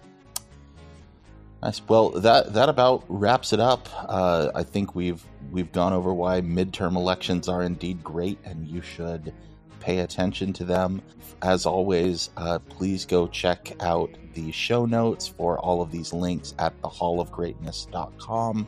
Nice. 1.63 1.81
Well, 1.89 2.11
that 2.11 2.53
that 2.55 2.69
about 2.69 3.05
wraps 3.09 3.53
it 3.53 3.61
up. 3.61 3.89
Uh, 3.95 4.51
I 4.55 4.63
think 4.63 4.95
we've 4.95 5.25
we've 5.51 5.73
gone 5.73 5.93
over 5.93 6.15
why 6.15 6.41
midterm 6.41 6.97
elections 6.97 7.49
are 7.49 7.63
indeed 7.63 8.03
great, 8.05 8.39
and 8.45 8.67
you 8.67 8.81
should 8.83 9.33
pay 9.81 9.99
attention 9.99 10.53
to 10.55 10.65
them. 10.65 11.03
As 11.43 11.67
always, 11.67 12.31
uh, 12.37 12.59
please 12.69 13.05
go 13.05 13.29
check 13.29 13.73
out 13.81 14.11
the 14.35 14.51
show 14.53 14.87
notes 14.87 15.27
for 15.29 15.59
all 15.59 15.83
of 15.83 15.91
these 15.91 16.13
links 16.13 16.55
at 16.59 16.81
theHallOfGreatness.com. 16.83 18.67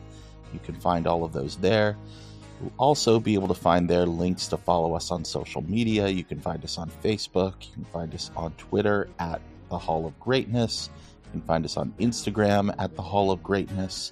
You 0.53 0.59
can 0.59 0.75
find 0.75 1.07
all 1.07 1.23
of 1.23 1.33
those 1.33 1.57
there. 1.57 1.97
You'll 2.61 2.73
also 2.77 3.19
be 3.19 3.33
able 3.33 3.47
to 3.47 3.53
find 3.53 3.89
there 3.89 4.05
links 4.05 4.47
to 4.47 4.57
follow 4.57 4.95
us 4.95 5.11
on 5.11 5.25
social 5.25 5.61
media. 5.63 6.07
You 6.07 6.23
can 6.23 6.39
find 6.39 6.63
us 6.63 6.77
on 6.77 6.89
Facebook. 7.03 7.53
You 7.61 7.73
can 7.73 7.85
find 7.85 8.13
us 8.13 8.29
on 8.35 8.51
Twitter 8.53 9.09
at 9.19 9.41
the 9.69 9.77
Hall 9.77 10.05
of 10.05 10.19
Greatness. 10.19 10.89
You 11.25 11.31
can 11.31 11.41
find 11.41 11.65
us 11.65 11.77
on 11.77 11.93
Instagram 11.99 12.75
at 12.77 12.95
the 12.95 13.01
Hall 13.01 13.31
of 13.31 13.41
Greatness. 13.41 14.11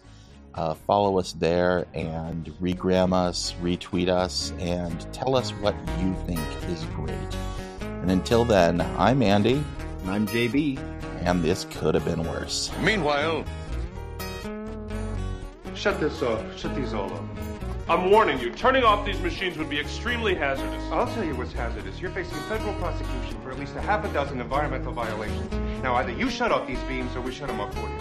Uh, 0.56 0.74
follow 0.74 1.20
us 1.20 1.34
there 1.34 1.86
and 1.94 2.46
regram 2.60 3.14
us, 3.14 3.54
retweet 3.62 4.10
us, 4.10 4.52
and 4.60 5.14
tell 5.14 5.36
us 5.36 5.52
what 5.52 5.76
you 6.00 6.16
think 6.26 6.42
is 6.70 6.84
great. 6.96 7.38
And 7.82 8.10
until 8.10 8.46
then, 8.46 8.82
I'm 8.98 9.22
Andy. 9.22 9.64
And 10.02 10.12
I'm 10.12 10.28
JB. 10.28 10.78
And 11.24 11.44
this 11.44 11.66
could 11.70 11.94
have 11.96 12.06
been 12.06 12.24
worse. 12.24 12.72
Meanwhile, 12.82 13.46
Shut 15.80 16.02
this 16.02 16.22
off. 16.22 16.44
Shut 16.60 16.76
these 16.76 16.94
all 16.94 17.10
off. 17.10 17.24
I'm 17.88 18.12
warning 18.12 18.38
you, 18.38 18.52
turning 18.52 18.84
off 18.84 19.06
these 19.06 19.20
machines 19.22 19.58
would 19.58 19.70
be 19.70 19.80
extremely 19.80 20.36
hazardous. 20.36 20.84
I'll 20.92 21.08
tell 21.08 21.24
you 21.24 21.34
what's 21.36 21.54
hazardous. 21.54 22.02
You're 22.02 22.12
facing 22.12 22.38
federal 22.50 22.74
prosecution 22.74 23.40
for 23.42 23.52
at 23.52 23.58
least 23.58 23.78
a 23.78 23.82
half 23.82 24.04
a 24.04 24.12
dozen 24.12 24.42
environmental 24.42 24.92
violations. 24.92 25.50
Now, 25.82 25.96
either 25.96 26.12
you 26.12 26.30
shut 26.30 26.52
off 26.52 26.68
these 26.68 26.82
beams 26.82 27.16
or 27.16 27.22
we 27.22 27.32
shut 27.32 27.48
them 27.48 27.62
off 27.62 27.74
for 27.74 27.88
you. 27.88 27.98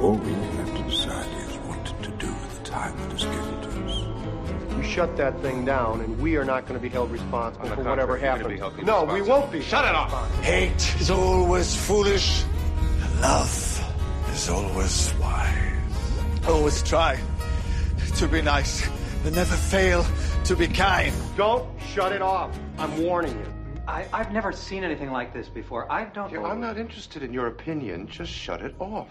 All 0.00 0.14
we 0.14 0.32
have 0.32 0.74
to 0.78 0.82
decide 0.82 1.30
is 1.42 1.56
what 1.58 1.84
to 2.04 2.10
do 2.12 2.26
with 2.26 2.58
the 2.58 2.64
time 2.64 2.96
that 2.96 3.12
is 3.12 3.24
given 3.24 3.60
to 3.60 3.68
us. 3.84 4.74
You 4.74 4.82
shut 4.82 5.14
that 5.18 5.38
thing 5.42 5.66
down, 5.66 6.00
and 6.00 6.18
we 6.18 6.36
are 6.36 6.44
not 6.44 6.62
going 6.66 6.80
to 6.80 6.82
be 6.82 6.88
held 6.88 7.10
responsible 7.10 7.68
for 7.68 7.82
whatever 7.82 8.16
happens. 8.16 8.62
No, 8.82 9.04
we 9.04 9.20
won't 9.20 9.52
be. 9.52 9.60
Shut 9.60 9.84
it 9.84 9.94
off. 9.94 10.40
Hate 10.40 10.96
is 10.98 11.10
always 11.10 11.76
foolish. 11.76 12.44
Love 13.20 13.84
is 14.32 14.48
always 14.48 15.12
wise. 15.20 15.73
Always 16.46 16.82
try 16.82 17.18
to 18.16 18.28
be 18.28 18.42
nice, 18.42 18.86
but 19.22 19.32
never 19.32 19.56
fail 19.56 20.04
to 20.44 20.54
be 20.54 20.68
kind. 20.68 21.14
Don't 21.36 21.66
shut 21.80 22.12
it 22.12 22.20
off. 22.20 22.56
I'm 22.78 23.02
warning 23.02 23.38
you. 23.38 23.46
I, 23.88 24.02
have 24.12 24.32
never 24.32 24.52
seen 24.52 24.84
anything 24.84 25.10
like 25.10 25.32
this 25.32 25.48
before. 25.48 25.90
I 25.90 26.04
don't 26.04 26.30
yeah. 26.30 26.42
I'm 26.42 26.60
not 26.60 26.78
interested 26.78 27.22
in 27.22 27.32
your 27.32 27.46
opinion. 27.46 28.06
Just 28.08 28.30
shut 28.30 28.62
it 28.62 28.74
off. 28.78 29.08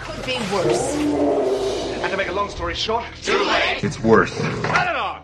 Could 0.00 0.26
be 0.26 0.38
worse. 0.52 0.94
And 0.96 2.10
to 2.10 2.16
make 2.16 2.28
a 2.28 2.32
long 2.32 2.50
story 2.50 2.74
short, 2.74 3.04
too 3.22 3.38
late. 3.44 3.82
It's 3.82 4.00
worse. 4.00 4.36
Shut 4.36 4.88
it 4.88 4.96
off. 4.96 5.22